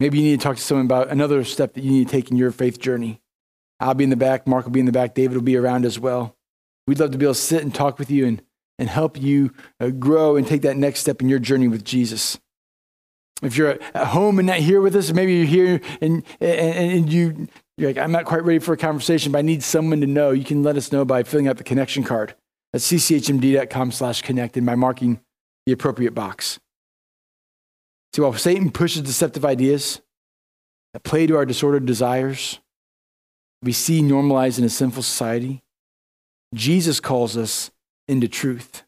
Maybe 0.00 0.16
you 0.16 0.24
need 0.24 0.40
to 0.40 0.44
talk 0.44 0.56
to 0.56 0.62
someone 0.62 0.86
about 0.86 1.10
another 1.10 1.44
step 1.44 1.74
that 1.74 1.84
you 1.84 1.90
need 1.90 2.08
to 2.08 2.10
take 2.10 2.30
in 2.30 2.38
your 2.38 2.52
faith 2.52 2.80
journey. 2.80 3.20
I'll 3.80 3.92
be 3.92 4.04
in 4.04 4.08
the 4.08 4.16
back, 4.16 4.46
Mark 4.46 4.64
will 4.64 4.72
be 4.72 4.80
in 4.80 4.86
the 4.86 4.92
back, 4.92 5.12
David 5.12 5.36
will 5.36 5.44
be 5.44 5.58
around 5.58 5.84
as 5.84 5.98
well. 5.98 6.38
We'd 6.86 7.00
love 7.00 7.10
to 7.10 7.18
be 7.18 7.26
able 7.26 7.34
to 7.34 7.40
sit 7.40 7.62
and 7.62 7.74
talk 7.74 7.98
with 7.98 8.10
you 8.10 8.24
and, 8.24 8.42
and 8.78 8.88
help 8.88 9.20
you 9.20 9.52
uh, 9.80 9.88
grow 9.88 10.36
and 10.36 10.46
take 10.46 10.62
that 10.62 10.76
next 10.76 11.00
step 11.00 11.20
in 11.20 11.28
your 11.28 11.38
journey 11.38 11.68
with 11.68 11.84
Jesus. 11.84 12.38
If 13.42 13.56
you're 13.56 13.78
at 13.94 14.06
home 14.08 14.38
and 14.38 14.46
not 14.46 14.58
here 14.58 14.80
with 14.80 14.94
us, 14.94 15.12
maybe 15.12 15.34
you're 15.34 15.46
here 15.46 15.80
and, 16.00 16.22
and, 16.40 16.92
and 16.92 17.12
you 17.12 17.48
you're 17.76 17.90
like, 17.90 17.98
I'm 17.98 18.12
not 18.12 18.26
quite 18.26 18.44
ready 18.44 18.58
for 18.58 18.74
a 18.74 18.76
conversation, 18.76 19.32
but 19.32 19.38
I 19.38 19.42
need 19.42 19.62
someone 19.62 20.00
to 20.02 20.06
know. 20.06 20.30
You 20.30 20.44
can 20.44 20.62
let 20.62 20.76
us 20.76 20.92
know 20.92 21.04
by 21.04 21.22
filling 21.22 21.48
out 21.48 21.56
the 21.56 21.64
connection 21.64 22.04
card 22.04 22.34
at 22.72 22.80
cchmd.com 22.80 23.92
slash 23.92 24.22
connect 24.22 24.56
and 24.56 24.66
by 24.66 24.74
marking 24.74 25.20
the 25.66 25.72
appropriate 25.72 26.14
box. 26.14 26.60
See, 28.14 28.22
while 28.22 28.34
Satan 28.34 28.70
pushes 28.70 29.02
deceptive 29.02 29.44
ideas 29.44 30.00
that 30.92 31.02
play 31.02 31.26
to 31.26 31.36
our 31.36 31.46
disordered 31.46 31.86
desires, 31.86 32.60
we 33.62 33.72
see 33.72 34.02
normalized 34.02 34.58
in 34.58 34.64
a 34.64 34.68
sinful 34.68 35.02
society, 35.02 35.62
Jesus 36.54 37.00
calls 37.00 37.36
us 37.36 37.70
into 38.12 38.28
truth, 38.28 38.84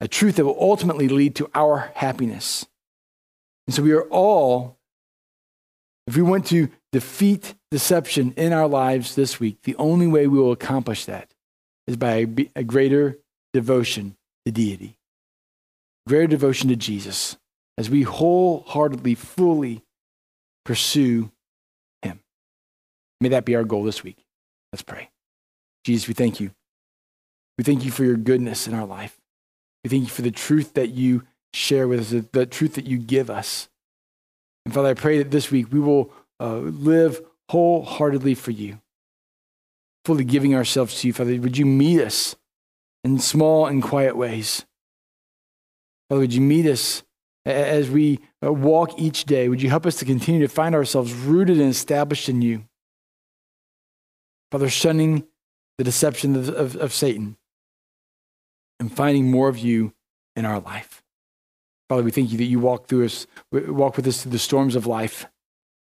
a 0.00 0.08
truth 0.08 0.36
that 0.36 0.44
will 0.44 0.60
ultimately 0.60 1.08
lead 1.08 1.34
to 1.36 1.48
our 1.54 1.92
happiness. 1.94 2.66
And 3.66 3.74
so 3.74 3.82
we 3.82 3.92
are 3.92 4.08
all, 4.08 4.76
if 6.08 6.16
we 6.16 6.22
want 6.22 6.46
to 6.48 6.68
defeat 6.90 7.54
deception 7.70 8.34
in 8.36 8.52
our 8.52 8.66
lives 8.66 9.14
this 9.14 9.38
week, 9.38 9.62
the 9.62 9.76
only 9.76 10.08
way 10.08 10.26
we 10.26 10.38
will 10.38 10.52
accomplish 10.52 11.04
that 11.04 11.32
is 11.86 11.96
by 11.96 12.26
a 12.56 12.64
greater 12.64 13.18
devotion 13.52 14.16
to 14.44 14.52
deity, 14.52 14.98
greater 16.08 16.26
devotion 16.26 16.68
to 16.68 16.76
Jesus, 16.76 17.36
as 17.78 17.88
we 17.88 18.02
wholeheartedly, 18.02 19.14
fully 19.14 19.82
pursue 20.64 21.30
Him. 22.02 22.20
May 23.20 23.28
that 23.30 23.44
be 23.44 23.54
our 23.54 23.64
goal 23.64 23.84
this 23.84 24.02
week. 24.02 24.18
Let's 24.72 24.82
pray. 24.82 25.10
Jesus, 25.84 26.08
we 26.08 26.14
thank 26.14 26.40
you. 26.40 26.50
We 27.58 27.64
thank 27.64 27.84
you 27.84 27.90
for 27.90 28.04
your 28.04 28.16
goodness 28.16 28.66
in 28.66 28.74
our 28.74 28.86
life. 28.86 29.20
We 29.84 29.90
thank 29.90 30.04
you 30.04 30.10
for 30.10 30.22
the 30.22 30.30
truth 30.30 30.74
that 30.74 30.90
you 30.90 31.24
share 31.52 31.86
with 31.86 32.00
us, 32.00 32.26
the, 32.32 32.46
truth 32.46 32.74
that 32.74 32.86
you 32.86 32.98
give 32.98 33.30
us. 33.30 33.68
And 34.64 34.72
Father, 34.72 34.88
I 34.88 34.94
pray 34.94 35.18
that 35.18 35.30
this 35.30 35.50
week 35.50 35.72
we 35.72 35.80
will 35.80 36.12
uh, 36.40 36.56
live 36.56 37.20
wholeheartedly 37.50 38.34
for 38.34 38.52
you, 38.52 38.80
fully 40.04 40.24
giving 40.24 40.54
ourselves 40.54 41.00
to 41.00 41.08
you, 41.08 41.12
Father. 41.12 41.38
Would 41.40 41.58
you 41.58 41.66
meet 41.66 42.00
us 42.00 42.36
in 43.04 43.18
small 43.18 43.66
and 43.66 43.82
quiet 43.82 44.16
ways? 44.16 44.64
Father, 46.08 46.20
would 46.20 46.34
you 46.34 46.40
meet 46.40 46.66
us 46.66 47.02
as 47.44 47.90
we 47.90 48.20
uh, 48.44 48.52
walk 48.52 48.98
each 48.98 49.24
day? 49.24 49.48
Would 49.48 49.62
you 49.62 49.68
help 49.68 49.84
us 49.84 49.96
to 49.96 50.04
continue 50.04 50.40
to 50.40 50.48
find 50.48 50.74
ourselves 50.74 51.12
rooted 51.12 51.58
and 51.58 51.68
established 51.68 52.28
in 52.28 52.40
you? 52.40 52.64
Father, 54.50 54.68
shunning 54.68 55.24
the 55.78 55.84
deception 55.84 56.36
of, 56.36 56.48
of, 56.50 56.76
of 56.76 56.92
Satan 56.92 57.36
and 58.82 58.92
finding 58.92 59.30
more 59.30 59.48
of 59.48 59.56
you 59.56 59.92
in 60.34 60.44
our 60.44 60.58
life. 60.58 61.04
Father, 61.88 62.02
we 62.02 62.10
thank 62.10 62.32
you 62.32 62.38
that 62.38 62.44
you 62.44 62.58
walk 62.58 62.88
through 62.88 63.04
us, 63.04 63.28
walk 63.52 63.96
with 63.96 64.08
us 64.08 64.22
through 64.22 64.32
the 64.32 64.40
storms 64.40 64.74
of 64.74 64.88
life. 64.88 65.26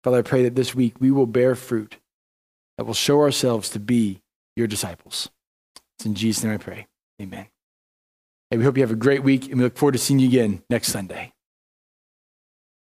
Father, 0.03 0.21
I 0.21 0.23
pray 0.23 0.43
that 0.45 0.55
this 0.55 0.75
week 0.75 0.95
we 0.99 1.11
will 1.11 1.27
bear 1.27 1.55
fruit 1.55 1.99
that 2.79 2.85
will 2.85 2.95
show 2.95 3.21
ourselves 3.21 3.69
to 3.71 3.79
be 3.79 4.23
your 4.57 4.67
disciples. 4.67 5.29
It's 5.99 6.07
in 6.07 6.15
Jesus' 6.15 6.43
name 6.43 6.55
I 6.55 6.57
pray. 6.57 6.87
Amen. 7.21 7.49
Hey, 8.51 8.57
we 8.57 8.65
hope 8.65 8.79
you 8.79 8.83
have 8.83 8.91
a 8.91 8.97
great 8.97 9.23
week, 9.23 9.51
and 9.51 9.59
we 9.59 9.65
look 9.65 9.77
forward 9.77 9.93
to 9.93 9.99
seeing 9.99 10.21
you 10.21 10.29
again 10.29 10.63
next 10.71 10.89
Sunday. 10.89 11.35